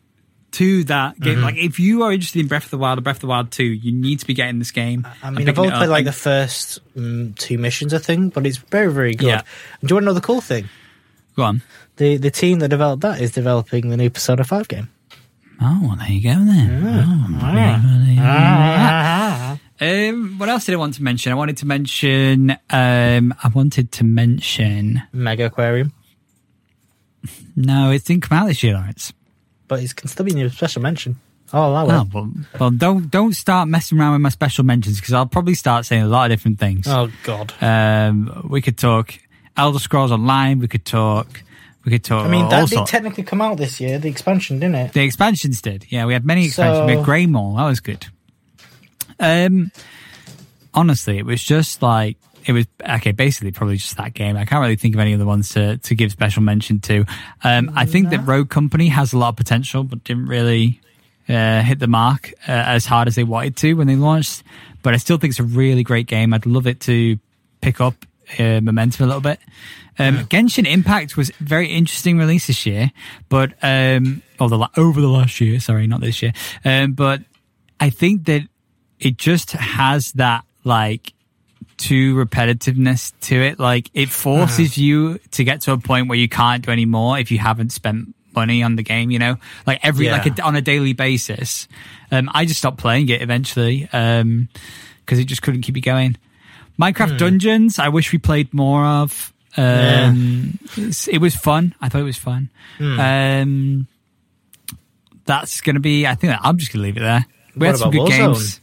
to 0.52 0.84
that 0.86 1.20
game. 1.20 1.36
Mm-hmm. 1.36 1.44
Like 1.44 1.58
if 1.58 1.80
you 1.80 2.04
are 2.04 2.12
interested 2.12 2.40
in 2.40 2.48
Breath 2.48 2.66
of 2.66 2.72
the 2.72 2.78
Wild 2.78 3.00
or 3.00 3.02
Breath 3.02 3.18
of 3.18 3.22
the 3.22 3.28
Wild 3.28 3.52
Two, 3.52 3.64
you 3.64 3.92
need 3.92 4.20
to 4.20 4.26
be 4.28 4.34
getting 4.34 4.60
this 4.60 4.72
game. 4.72 5.08
I 5.24 5.30
mean, 5.30 5.48
I've 5.48 5.58
only 5.58 5.72
played 5.72 5.90
like 5.90 6.06
the 6.06 6.12
first 6.12 6.80
um, 6.98 7.34
two 7.38 7.58
missions, 7.58 7.94
I 7.94 7.98
think, 8.00 8.34
but 8.34 8.46
it's 8.46 8.58
very, 8.58 8.92
very 8.92 9.14
good. 9.14 9.28
Yeah. 9.28 9.42
And 9.80 9.88
do 9.88 9.94
you 9.94 9.96
want 9.96 10.04
to 10.04 10.06
know 10.08 10.14
the 10.14 10.22
cool 10.22 10.42
thing? 10.42 10.68
Go 11.36 11.44
on. 11.44 11.62
The 11.98 12.18
the 12.18 12.32
team 12.32 12.60
that 12.60 12.70
developed 12.70 13.02
that 13.04 13.22
is 13.22 13.32
developing 13.32 13.90
the 13.90 13.98
new 13.98 14.10
Persona 14.10 14.44
Five 14.44 14.68
game. 14.68 14.90
Oh, 15.62 15.80
well, 15.84 15.96
there 15.96 16.10
you 16.10 16.24
go 16.24 16.34
then. 16.44 17.38
Ah. 18.20 19.58
Oh, 19.82 20.10
Um, 20.10 20.38
what 20.38 20.50
else 20.50 20.66
did 20.66 20.74
I 20.74 20.78
want 20.78 20.96
to 20.96 21.04
mention? 21.04 21.32
I 21.32 21.36
wanted 21.36 21.58
to 21.58 21.66
mention. 21.68 22.52
Um, 22.70 23.34
I 23.44 23.48
wanted 23.54 23.92
to 23.94 24.04
mention. 24.04 25.02
Megaquarium, 25.14 25.92
No, 27.56 27.92
it 27.92 28.06
didn't 28.06 28.24
come 28.24 28.38
out 28.38 28.48
this 28.48 28.62
year, 28.64 28.74
Lawrence. 28.74 29.14
But 29.72 29.82
it 29.82 29.96
can 29.96 30.10
still 30.10 30.26
be 30.26 30.34
in 30.34 30.38
your 30.38 30.50
special 30.50 30.82
mention. 30.82 31.16
Oh, 31.54 31.70
allow 31.70 31.86
Oh, 31.86 32.08
well, 32.14 32.30
well, 32.60 32.72
don't 32.72 33.10
don't 33.10 33.32
start 33.34 33.70
messing 33.70 33.98
around 33.98 34.12
with 34.12 34.22
my 34.22 34.28
special 34.28 34.66
mentions 34.66 35.00
because 35.00 35.14
I'll 35.14 35.26
probably 35.26 35.54
start 35.54 35.86
saying 35.86 36.04
a 36.04 36.08
lot 36.08 36.30
of 36.30 36.36
different 36.36 36.60
things. 36.60 36.88
Oh 36.90 37.10
God. 37.24 37.54
Um, 37.62 38.48
we 38.50 38.62
could 38.62 38.78
talk 38.78 39.18
Elder 39.56 39.80
Scrolls 39.80 40.12
Online. 40.12 40.60
We 40.60 40.68
could 40.68 40.84
talk. 40.84 41.42
We 41.86 41.92
could 41.94 42.04
talk. 42.04 42.26
I 42.26 42.30
mean, 42.30 42.50
that 42.50 42.68
did 42.70 42.86
technically 42.86 43.24
come 43.24 43.42
out 43.42 43.56
this 43.56 43.80
year. 43.80 43.98
The 43.98 44.10
expansion, 44.10 44.60
didn't 44.60 44.76
it? 44.76 44.92
The 44.92 45.04
expansions 45.04 45.62
did. 45.62 45.86
Yeah, 45.88 46.06
we 46.06 46.12
had 46.12 46.26
many 46.26 46.48
expansions. 46.48 46.86
We 46.88 46.94
So- 46.96 46.98
had 46.98 47.06
Greymoor. 47.06 47.56
That 47.56 47.68
was 47.68 47.80
good. 47.80 48.08
Um, 49.22 49.72
honestly, 50.74 51.18
it 51.18 51.26
was 51.26 51.42
just 51.42 51.82
like 51.82 52.18
it 52.46 52.52
was 52.54 52.66
okay. 52.88 53.12
Basically, 53.12 53.52
probably 53.52 53.78
just 53.78 53.98
that 53.98 54.14
game. 54.14 54.38
I 54.38 54.46
can't 54.46 54.62
really 54.62 54.76
think 54.76 54.96
of 54.96 55.00
any 55.00 55.14
other 55.14 55.26
ones 55.26 55.50
to 55.50 55.78
to 55.78 55.96
give 55.96 56.12
special 56.12 56.42
mention 56.42 56.80
to. 56.82 57.06
Um, 57.44 57.72
I 57.76 57.86
think 57.86 58.10
that 58.10 58.26
Rogue 58.26 58.50
Company 58.50 58.88
has 58.90 59.14
a 59.14 59.18
lot 59.18 59.30
of 59.30 59.36
potential, 59.36 59.84
but 59.84 60.04
didn't 60.04 60.28
really 60.28 60.82
uh, 61.30 61.62
hit 61.62 61.80
the 61.80 61.88
mark 61.88 62.34
uh, 62.48 62.52
as 62.52 62.86
hard 62.86 63.08
as 63.08 63.16
they 63.16 63.24
wanted 63.24 63.56
to 63.58 63.74
when 63.74 63.88
they 63.88 63.96
launched. 63.96 64.44
But 64.84 64.94
I 64.94 64.98
still 64.98 65.18
think 65.18 65.32
it's 65.32 65.40
a 65.40 65.44
really 65.44 65.84
great 65.84 66.08
game. 66.08 66.34
I'd 66.34 66.46
love 66.46 66.68
it 66.68 66.80
to 66.82 67.18
pick 67.62 67.80
up 67.80 68.06
uh, 68.40 68.62
momentum 68.62 69.06
a 69.06 69.08
little 69.08 69.22
bit. 69.22 69.40
Um, 70.00 70.20
Genshin 70.26 70.66
Impact 70.66 71.18
was 71.18 71.30
a 71.30 71.44
very 71.44 71.68
interesting 71.68 72.18
release 72.18 72.48
this 72.48 72.66
year, 72.66 72.92
but 73.30 73.54
um, 73.62 74.24
or 74.40 74.50
the 74.50 74.70
over 74.78 75.00
the 75.02 75.08
last 75.08 75.40
year. 75.42 75.60
Sorry, 75.60 75.86
not 75.86 76.02
this 76.02 76.22
year. 76.22 76.34
Um, 76.66 76.94
but 76.94 77.22
I 77.80 77.90
think 77.90 78.26
that 78.26 78.48
it 79.00 79.18
just 79.18 79.52
has 79.52 80.12
that 80.14 80.44
like 80.64 81.14
too 81.82 82.16
repetitiveness 82.16 83.12
to 83.22 83.36
it. 83.42 83.60
Like 83.60 83.90
it 83.94 84.10
forces 84.10 84.78
you 84.78 85.20
to 85.32 85.44
get 85.44 85.62
to 85.62 85.74
a 85.74 85.78
point 85.78 86.08
where 86.08 86.18
you 86.18 86.30
can't 86.30 86.64
do 86.66 86.72
any 86.72 86.86
more 86.86 87.18
if 87.20 87.32
you 87.32 87.40
haven't 87.40 87.72
spent 87.72 88.16
money 88.34 88.64
on 88.64 88.76
the 88.78 88.84
game. 88.84 89.12
You 89.12 89.20
know, 89.20 89.36
like 89.68 89.80
every 89.84 90.06
Yeah. 90.06 90.14
like 90.14 90.40
a, 90.40 90.42
on 90.44 90.56
a 90.56 90.62
daily 90.62 90.94
basis. 90.94 91.68
Um, 92.12 92.30
I 92.34 92.46
just 92.46 92.60
stopped 92.60 92.78
playing 92.78 93.10
it 93.10 93.22
eventually 93.22 93.82
because 93.82 95.20
it 95.20 95.26
just 95.26 95.42
couldn't 95.42 95.62
keep 95.64 95.76
it 95.78 95.82
going. 95.82 96.18
Minecraft 96.80 97.18
Dungeons, 97.18 97.78
I 97.80 97.90
wish 97.90 98.12
we 98.12 98.18
played 98.18 98.54
more 98.54 98.86
of. 98.86 99.34
Um, 99.58 100.58
it's- 100.78 101.08
It 101.10 101.18
was 101.20 101.36
fun. 101.36 101.76
I 101.82 101.90
thought 101.90 102.02
it 102.02 102.06
was 102.06 102.18
fun. 102.18 102.50
Um, 102.80 103.88
that's 105.26 105.62
going 105.62 105.76
to 105.76 105.80
be. 105.82 106.08
I 106.08 106.16
think 106.16 106.34
I'm 106.42 106.58
just 106.58 106.72
going 106.74 106.82
to 106.82 106.86
leave 106.88 106.98
it 106.98 107.02
there. 107.02 107.26
We 107.56 107.60
What 107.60 107.68
had 107.68 107.78
some 107.78 107.92
good 107.92 108.02
Warzone? 108.10 108.34
games. 108.34 108.61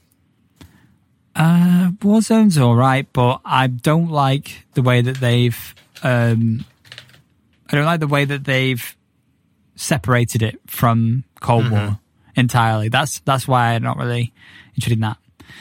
Uh, 1.38 1.92
Warzone's 2.00 2.58
all 2.58 2.74
right, 2.74 3.06
but 3.12 3.40
I 3.44 3.68
don't 3.68 4.10
like 4.10 4.66
the 4.74 4.82
way 4.82 5.00
that 5.00 5.18
they've. 5.18 5.74
Um, 6.02 6.64
I 7.70 7.76
don't 7.76 7.84
like 7.84 8.00
the 8.00 8.08
way 8.08 8.24
that 8.24 8.44
they've 8.44 8.96
separated 9.76 10.42
it 10.42 10.60
from 10.66 11.24
Cold 11.40 11.64
Mm-hmm. 11.64 11.74
War 11.74 11.98
entirely. 12.38 12.88
That's 12.88 13.20
that's 13.20 13.46
why 13.46 13.74
I'm 13.74 13.82
not 13.82 13.98
really 13.98 14.32
interested 14.74 14.94
in 14.94 15.00
that. 15.00 15.18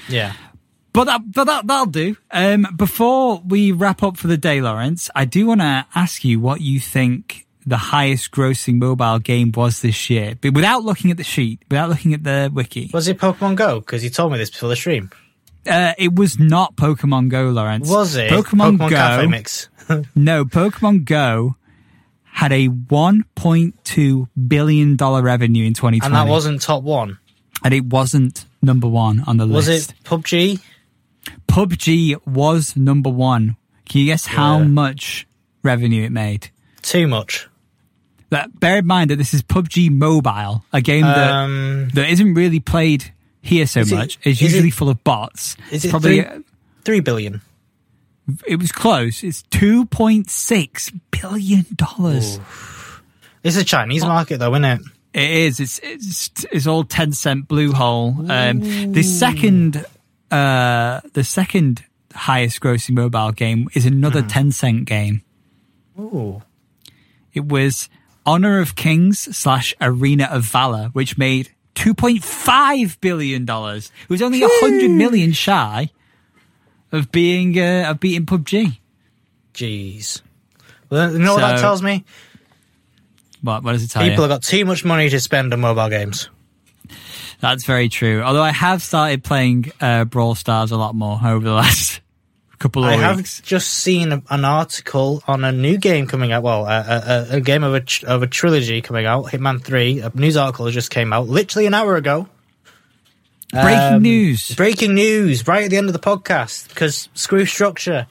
Yeah. 0.08 0.34
But 0.94 1.06
that, 1.06 1.32
but 1.32 1.44
that, 1.44 1.68
that'll 1.68 1.86
do. 1.88 2.18
Um, 2.32 2.66
before 2.76 3.40
we 3.46 3.72
wrap 3.72 4.02
up 4.02 4.18
for 4.18 4.28
the 4.28 4.38
day, 4.38 4.62
Lawrence, 4.62 5.12
I 5.14 5.26
do 5.26 5.46
want 5.46 5.62
to 5.62 5.86
ask 5.94 6.24
you 6.24 6.40
what 6.40 6.62
you 6.62 6.80
think 6.80 7.46
the 7.68 7.78
highest 7.78 8.32
grossing 8.32 8.80
mobile 8.80 9.20
game 9.20 9.52
was 9.56 9.82
this 9.82 10.10
year, 10.10 10.36
but 10.42 10.54
without 10.54 10.84
looking 10.84 11.12
at 11.12 11.18
the 11.18 11.24
sheet, 11.24 11.62
without 11.70 11.90
looking 11.90 12.14
at 12.14 12.24
the 12.24 12.50
wiki. 12.52 12.90
Was 12.94 13.08
it 13.08 13.20
Pokemon 13.20 13.58
Go? 13.58 13.80
Because 13.80 14.04
you 14.04 14.10
told 14.10 14.32
me 14.32 14.38
this 14.40 14.50
before 14.50 14.70
the 14.70 14.76
stream. 14.76 15.12
Uh, 15.68 15.94
it 15.98 16.16
was 16.16 16.40
not 16.40 16.76
Pokemon 16.76 17.30
Go, 17.30 17.50
Lawrence. 17.50 17.90
Was 17.90 18.16
it 18.16 18.32
Pokemon, 18.32 18.78
Cafe 18.90 19.24
Go? 19.24 19.30
Mix? 19.30 19.70
No, 20.16 20.44
Pokemon 20.46 21.06
Go 21.06 21.56
had 22.24 22.52
a 22.52 22.68
1.2 22.70 24.28
billion 24.48 24.96
dollar 24.96 25.22
revenue 25.22 25.66
in 25.66 25.74
2020, 25.74 26.06
and 26.06 26.16
that 26.16 26.30
wasn't 26.30 26.62
top 26.62 26.84
one. 26.84 27.18
and 27.64 27.74
it 27.74 27.86
wasn't 27.86 28.46
number 28.62 28.88
one 28.88 29.24
on 29.28 29.38
the 29.38 29.48
Was 29.48 29.68
list. 29.68 29.94
Was 30.12 30.20
it 30.20 30.24
PUBG? 30.24 30.62
PUBG 31.48 32.26
was 32.28 32.76
number 32.76 33.10
one. 33.10 33.56
Can 33.88 34.02
you 34.02 34.06
guess 34.08 34.26
how 34.26 34.60
much 34.60 35.26
revenue 35.64 36.04
it 36.04 36.12
made? 36.12 36.50
Too 36.82 37.08
much. 37.08 37.48
That 38.30 38.60
bear 38.60 38.80
in 38.80 38.86
mind 38.88 39.10
that 39.12 39.16
this 39.16 39.34
is 39.34 39.42
PUBG 39.42 39.90
Mobile, 39.90 40.66
a 40.74 40.82
game 40.82 41.04
that 41.04 41.32
Um, 41.32 41.90
that 41.94 42.10
isn't 42.10 42.34
really 42.34 42.60
played 42.60 43.14
here 43.48 43.66
so 43.68 43.80
Is 43.82 43.92
it- 43.92 43.96
much. 43.96 44.20
It's 44.24 44.42
is 44.42 44.42
it- 44.42 44.52
usually 44.56 44.70
full 44.72 44.90
of 44.90 45.04
bots. 45.04 45.56
is 45.72 45.76
It's 45.76 45.86
it 45.86 45.90
probably 45.90 46.22
three- 46.22 46.44
three 46.86 47.00
billion. 47.00 47.42
it 48.46 48.58
was 48.60 48.72
close. 48.72 49.24
It's 49.24 49.42
two 49.44 49.86
point 49.86 50.30
six 50.30 50.92
billion 51.12 51.66
dollars. 51.76 52.40
This 53.44 53.56
is 53.56 53.62
a 53.62 53.66
Chinese 53.66 54.04
market, 54.04 54.40
though, 54.40 54.52
isn't 54.54 54.66
it? 54.66 54.82
It 55.14 55.32
is. 55.32 55.60
It's 55.60 55.80
it's 55.84 56.32
it's 56.52 56.68
all 56.68 56.84
Tencent 56.84 57.48
blue 57.48 57.72
hole. 57.72 58.30
Um, 58.30 58.92
the 58.92 59.04
second 59.04 59.86
uh 60.30 61.00
the 61.14 61.24
second 61.24 61.84
highest 62.14 62.60
grossing 62.60 62.96
mobile 62.96 63.32
game 63.32 63.70
is 63.74 63.86
another 63.86 64.22
Hmm. 64.22 64.28
Tencent 64.28 64.86
game. 64.86 65.22
Ooh. 66.00 66.42
It 67.34 67.46
was 67.48 67.88
Honor 68.26 68.60
of 68.60 68.76
Kings 68.76 69.36
slash 69.38 69.74
Arena 69.80 70.26
of 70.26 70.44
Valor, 70.44 70.90
which 70.94 71.18
made 71.18 71.52
two 71.78 71.94
point 71.94 72.24
five 72.24 73.00
billion 73.00 73.46
dollars. 73.46 73.92
It 74.04 74.10
was 74.10 74.22
only 74.22 74.42
a 74.44 74.50
hundred 74.50 74.92
million 74.92 75.32
shy 75.32 75.92
of 76.92 77.12
being 77.12 77.58
uh, 77.58 77.90
of 77.90 78.00
beating 78.00 78.26
PUBG. 78.26 78.80
Jeez. 79.54 80.22
Well, 80.90 81.12
you 81.12 81.20
know 81.20 81.34
what 81.36 81.42
that 81.42 81.60
tells 81.60 81.82
me? 81.82 82.04
What 83.42 83.64
what 83.64 83.74
does 83.74 83.84
it 83.84 83.90
tell 83.92 84.02
People 84.02 84.24
you? 84.26 84.30
have 84.30 84.42
got 84.42 84.44
too 84.44 84.66
much 84.66 84.84
money 84.84 85.10
to 85.10 85.20
spend 85.20 85.54
on 85.54 85.60
mobile 85.60 85.90
games. 85.90 86.30
That's 87.40 87.66
very 87.66 87.88
true. 87.88 88.24
Although 88.24 88.42
I 88.42 88.52
have 88.52 88.82
started 88.82 89.24
playing 89.24 89.72
uh, 89.80 90.06
Brawl 90.06 90.34
Stars 90.34 90.72
a 90.72 90.78
lot 90.78 90.96
more 90.96 91.20
over 91.24 91.46
the 91.46 91.54
last 91.54 92.02
couple 92.60 92.84
of 92.84 92.90
I 92.90 92.96
have 92.96 93.24
just 93.44 93.70
seen 93.70 94.12
an 94.30 94.46
article 94.46 95.22
on 95.28 95.44
a 95.44 95.52
new 95.52 95.78
game 95.78 96.08
coming 96.08 96.32
out. 96.32 96.44
Well, 96.44 96.66
a, 96.66 96.70
a, 96.80 97.04
a- 97.34 97.36
a 97.38 97.42
game 97.42 97.64
of 97.64 97.74
a 97.76 97.82
tr- 97.82 98.06
of 98.08 98.24
a 98.24 98.28
trilogy 98.28 98.82
coming 98.82 99.06
out, 99.06 99.26
Hitman 99.26 99.62
Three. 99.64 100.00
A 100.00 100.12
news 100.16 100.36
article 100.38 100.70
just 100.72 100.90
came 100.90 101.14
out 101.14 101.28
literally 101.28 101.66
an 101.68 101.74
hour 101.74 101.96
ago. 101.96 102.28
Breaking 103.52 103.94
Um, 103.96 104.02
news. 104.02 104.54
Breaking 104.56 104.94
news! 104.96 105.48
Right 105.48 105.64
at 105.64 105.70
the 105.70 105.78
end 105.78 105.88
of 105.88 105.94
the 105.94 106.00
podcast 106.00 106.68
because 106.70 107.08
screw 107.14 107.46
structure. 107.46 108.08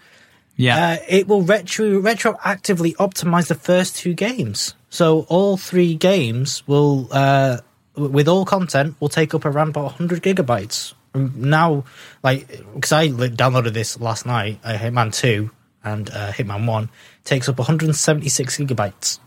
Yeah. 0.57 0.93
Uh, 0.93 0.97
it 1.09 1.29
will 1.29 1.43
retro 1.43 2.01
retroactively 2.01 2.95
optimize 2.97 3.49
the 3.49 3.55
first 3.55 3.97
two 3.97 4.15
games. 4.15 4.75
So 4.89 5.27
all 5.29 5.59
three 5.59 5.95
games 5.95 6.63
will, 6.67 7.09
uh, 7.11 7.59
with 7.95 8.27
all 8.29 8.47
content, 8.47 8.97
will 8.99 9.11
take 9.11 9.35
up 9.35 9.45
around 9.45 9.69
about 9.69 9.85
100 9.85 10.23
gigabytes. 10.23 10.95
Now, 11.17 11.85
like, 12.23 12.49
because 12.75 12.93
I 12.93 13.09
downloaded 13.09 13.73
this 13.73 14.01
last 14.01 14.27
night, 14.27 14.61
uh, 14.63 14.75
Hitman 14.77 15.15
2 15.15 15.51
and 15.85 16.11
uh, 16.11 16.33
Hitman 16.33 16.67
1 16.67 16.89
takes 17.25 17.49
up 17.49 17.59
176 17.59 18.59
gigabytes. 18.59 19.19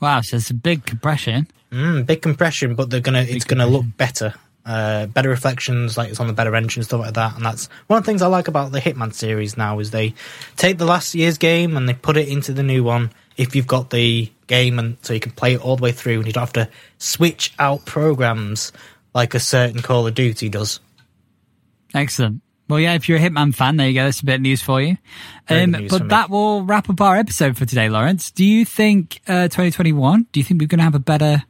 wow. 0.00 0.20
So 0.20 0.36
it's 0.36 0.50
a 0.50 0.54
big 0.54 0.84
compression. 0.86 1.46
Mm, 1.72 2.04
big 2.06 2.20
compression, 2.22 2.74
but 2.74 2.90
they're 2.90 3.00
gonna 3.00 3.22
it's 3.22 3.44
gonna 3.44 3.66
look 3.66 3.84
better. 3.96 4.34
Uh, 4.66 5.06
better 5.06 5.30
reflections, 5.30 5.96
like 5.96 6.10
it's 6.10 6.20
on 6.20 6.26
the 6.26 6.32
better 6.32 6.54
engine, 6.54 6.82
stuff 6.82 7.00
like 7.00 7.14
that. 7.14 7.34
And 7.36 7.44
that's 7.44 7.68
one 7.86 7.98
of 7.98 8.04
the 8.04 8.10
things 8.10 8.22
I 8.22 8.26
like 8.26 8.46
about 8.48 8.72
the 8.72 8.80
Hitman 8.80 9.14
series 9.14 9.56
now 9.56 9.78
is 9.78 9.90
they 9.90 10.14
take 10.56 10.78
the 10.78 10.84
last 10.84 11.14
year's 11.14 11.38
game 11.38 11.76
and 11.76 11.88
they 11.88 11.94
put 11.94 12.16
it 12.16 12.28
into 12.28 12.52
the 12.52 12.62
new 12.62 12.84
one. 12.84 13.10
If 13.36 13.56
you've 13.56 13.66
got 13.66 13.90
the 13.90 14.30
game, 14.48 14.78
and 14.78 14.96
so 15.02 15.14
you 15.14 15.20
can 15.20 15.32
play 15.32 15.54
it 15.54 15.60
all 15.64 15.76
the 15.76 15.82
way 15.82 15.92
through, 15.92 16.18
and 16.18 16.26
you 16.26 16.32
don't 16.32 16.42
have 16.42 16.52
to 16.54 16.68
switch 16.98 17.54
out 17.58 17.86
programs 17.86 18.72
like 19.14 19.34
a 19.34 19.40
certain 19.40 19.80
Call 19.80 20.06
of 20.06 20.14
Duty 20.14 20.48
does. 20.48 20.80
Excellent. 21.94 22.42
Well, 22.68 22.78
yeah, 22.78 22.94
if 22.94 23.08
you're 23.08 23.18
a 23.18 23.20
Hitman 23.20 23.52
fan, 23.52 23.76
there 23.76 23.88
you 23.88 23.94
go. 23.94 24.04
That's 24.04 24.20
a 24.20 24.24
bit 24.24 24.36
of 24.36 24.40
news 24.42 24.62
for 24.62 24.80
you. 24.80 24.96
Um, 25.48 25.72
news 25.72 25.90
but 25.90 26.02
for 26.02 26.08
that 26.08 26.30
will 26.30 26.64
wrap 26.64 26.88
up 26.88 27.00
our 27.00 27.16
episode 27.16 27.56
for 27.56 27.64
today, 27.66 27.88
Lawrence. 27.88 28.30
Do 28.30 28.44
you 28.44 28.64
think 28.64 29.20
uh, 29.26 29.48
2021? 29.48 30.26
Do 30.30 30.38
you 30.38 30.44
think 30.44 30.60
we're 30.60 30.68
going 30.68 30.78
to 30.78 30.84
have 30.84 30.94
a 30.94 31.00
better 31.00 31.42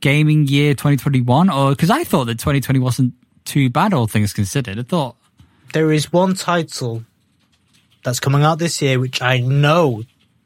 gaming 0.00 0.48
year 0.48 0.74
2021? 0.74 1.50
Or 1.50 1.70
because 1.70 1.90
I 1.90 2.02
thought 2.02 2.24
that 2.24 2.40
2020 2.40 2.80
wasn't 2.80 3.14
too 3.44 3.70
bad, 3.70 3.94
all 3.94 4.08
things 4.08 4.32
considered. 4.32 4.76
I 4.76 4.82
thought, 4.82 5.14
There 5.72 5.92
is 5.92 6.12
one 6.12 6.34
title 6.34 7.04
that's 8.02 8.18
coming 8.18 8.42
out 8.42 8.58
this 8.58 8.82
year, 8.82 8.98
which 8.98 9.22
I 9.22 9.38
know 9.38 10.02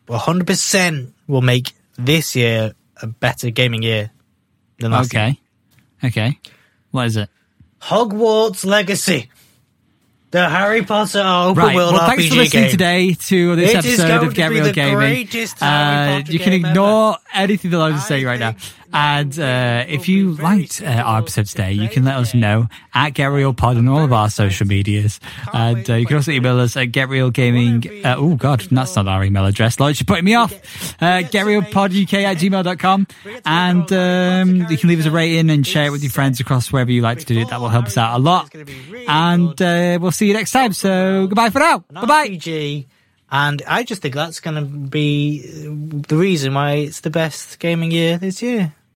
100% 0.07 1.13
will 1.29 1.43
make 1.43 1.73
this 1.97 2.37
year 2.37 2.75
a 3.01 3.07
better 3.07 3.49
gaming 3.51 3.83
year 3.83 4.11
than 4.79 4.91
last 4.91 5.15
year. 5.15 5.37
okay, 6.05 6.09
okay, 6.09 6.39
what 6.91 7.07
is 7.07 7.17
it? 7.17 7.31
Hogwarts 7.83 8.65
Legacy. 8.65 9.31
The 10.33 10.49
Harry 10.49 10.85
Potter 10.85 11.19
open 11.21 11.61
Right. 11.61 11.75
world 11.75 11.93
Well, 11.95 12.03
RPG 12.03 12.07
thanks 12.07 12.29
for 12.29 12.35
listening 12.37 12.63
game. 12.63 12.71
today 12.71 13.15
to 13.15 13.57
this 13.57 13.71
It 13.75 13.85
is 13.85 13.99
episode 14.01 14.27
of 14.29 14.35
Get 14.35 14.51
Reel 14.51 14.73
Gaming. 14.73 15.27
Uh, 15.61 16.23
you 16.29 16.39
can 16.39 16.53
ignore 16.53 17.17
anything 17.35 17.73
that 17.73 17.81
I 17.81 17.91
was 17.91 18.03
I 18.03 18.07
saying 18.07 18.27
right 18.27 18.39
now. 18.39 18.55
And 18.93 19.39
uh, 19.39 19.85
if 19.89 20.09
you 20.09 20.33
liked 20.33 20.83
uh, 20.83 20.87
our 20.87 21.19
episode 21.19 21.47
today, 21.47 21.73
you 21.73 21.89
can 21.89 22.05
let 22.05 22.17
us 22.17 22.35
know 22.35 22.69
at 22.93 23.11
Get 23.11 23.27
Reel 23.27 23.55
Pod 23.55 23.77
on 23.77 23.89
all 23.89 24.05
of 24.05 24.13
our 24.13 24.29
social 24.31 24.67
medias. 24.67 25.21
And 25.53 25.89
uh, 25.89 25.95
you 25.95 26.07
can 26.07 26.17
also 26.17 26.33
email 26.33 26.59
us 26.59 26.77
at 26.77 26.89
getreelgaming. 26.89 28.05
Uh, 28.05 28.17
oh, 28.19 28.35
God, 28.35 28.61
that's 28.61 28.97
not 28.97 29.07
our 29.07 29.25
email 29.25 29.47
address. 29.47 29.79
Lawrence, 29.79 30.01
you're 30.01 30.07
putting 30.07 30.25
me 30.25 30.35
off. 30.35 30.53
Uh, 31.01 31.23
getreelpoduk 31.23 32.13
at 32.15 32.37
gmail.com. 32.39 33.07
And 33.45 33.93
um, 33.93 34.71
you 34.71 34.77
can 34.77 34.89
leave 34.89 35.01
us 35.01 35.07
a 35.07 35.11
rating 35.11 35.51
and 35.51 35.67
share 35.67 35.87
it 35.87 35.91
with 35.91 36.03
your 36.03 36.13
friends 36.13 36.41
across 36.41 36.73
wherever 36.73 36.91
you 36.91 37.03
like 37.03 37.21
to 37.21 37.27
do 37.27 37.39
it. 37.39 37.49
That 37.49 37.61
will 37.61 37.69
help 37.69 37.87
us 37.87 37.97
out 37.97 38.19
a 38.19 38.23
lot. 38.23 38.53
And 39.07 39.61
uh, 39.61 39.99
we'll 40.01 40.11
see 40.11 40.27
you 40.27 40.35
next 40.35 40.51
time. 40.51 40.73
So 40.73 41.27
goodbye 41.27 41.51
for 41.51 41.61
now. 41.61 41.85
Bye 41.91 42.07
bye. 42.07 42.87
And 43.33 43.63
I 43.67 43.85
just 43.85 44.03
think 44.03 44.15
that's 44.15 44.41
going 44.41 44.57
to 44.57 44.65
be 44.65 45.43
the 45.47 46.17
reason 46.17 46.53
why 46.55 46.73
it's 46.73 47.01
the 47.01 47.11
best 47.11 47.61
gaming 47.61 47.93
year 47.93 48.19
this 48.19 48.43
year. 48.43 48.75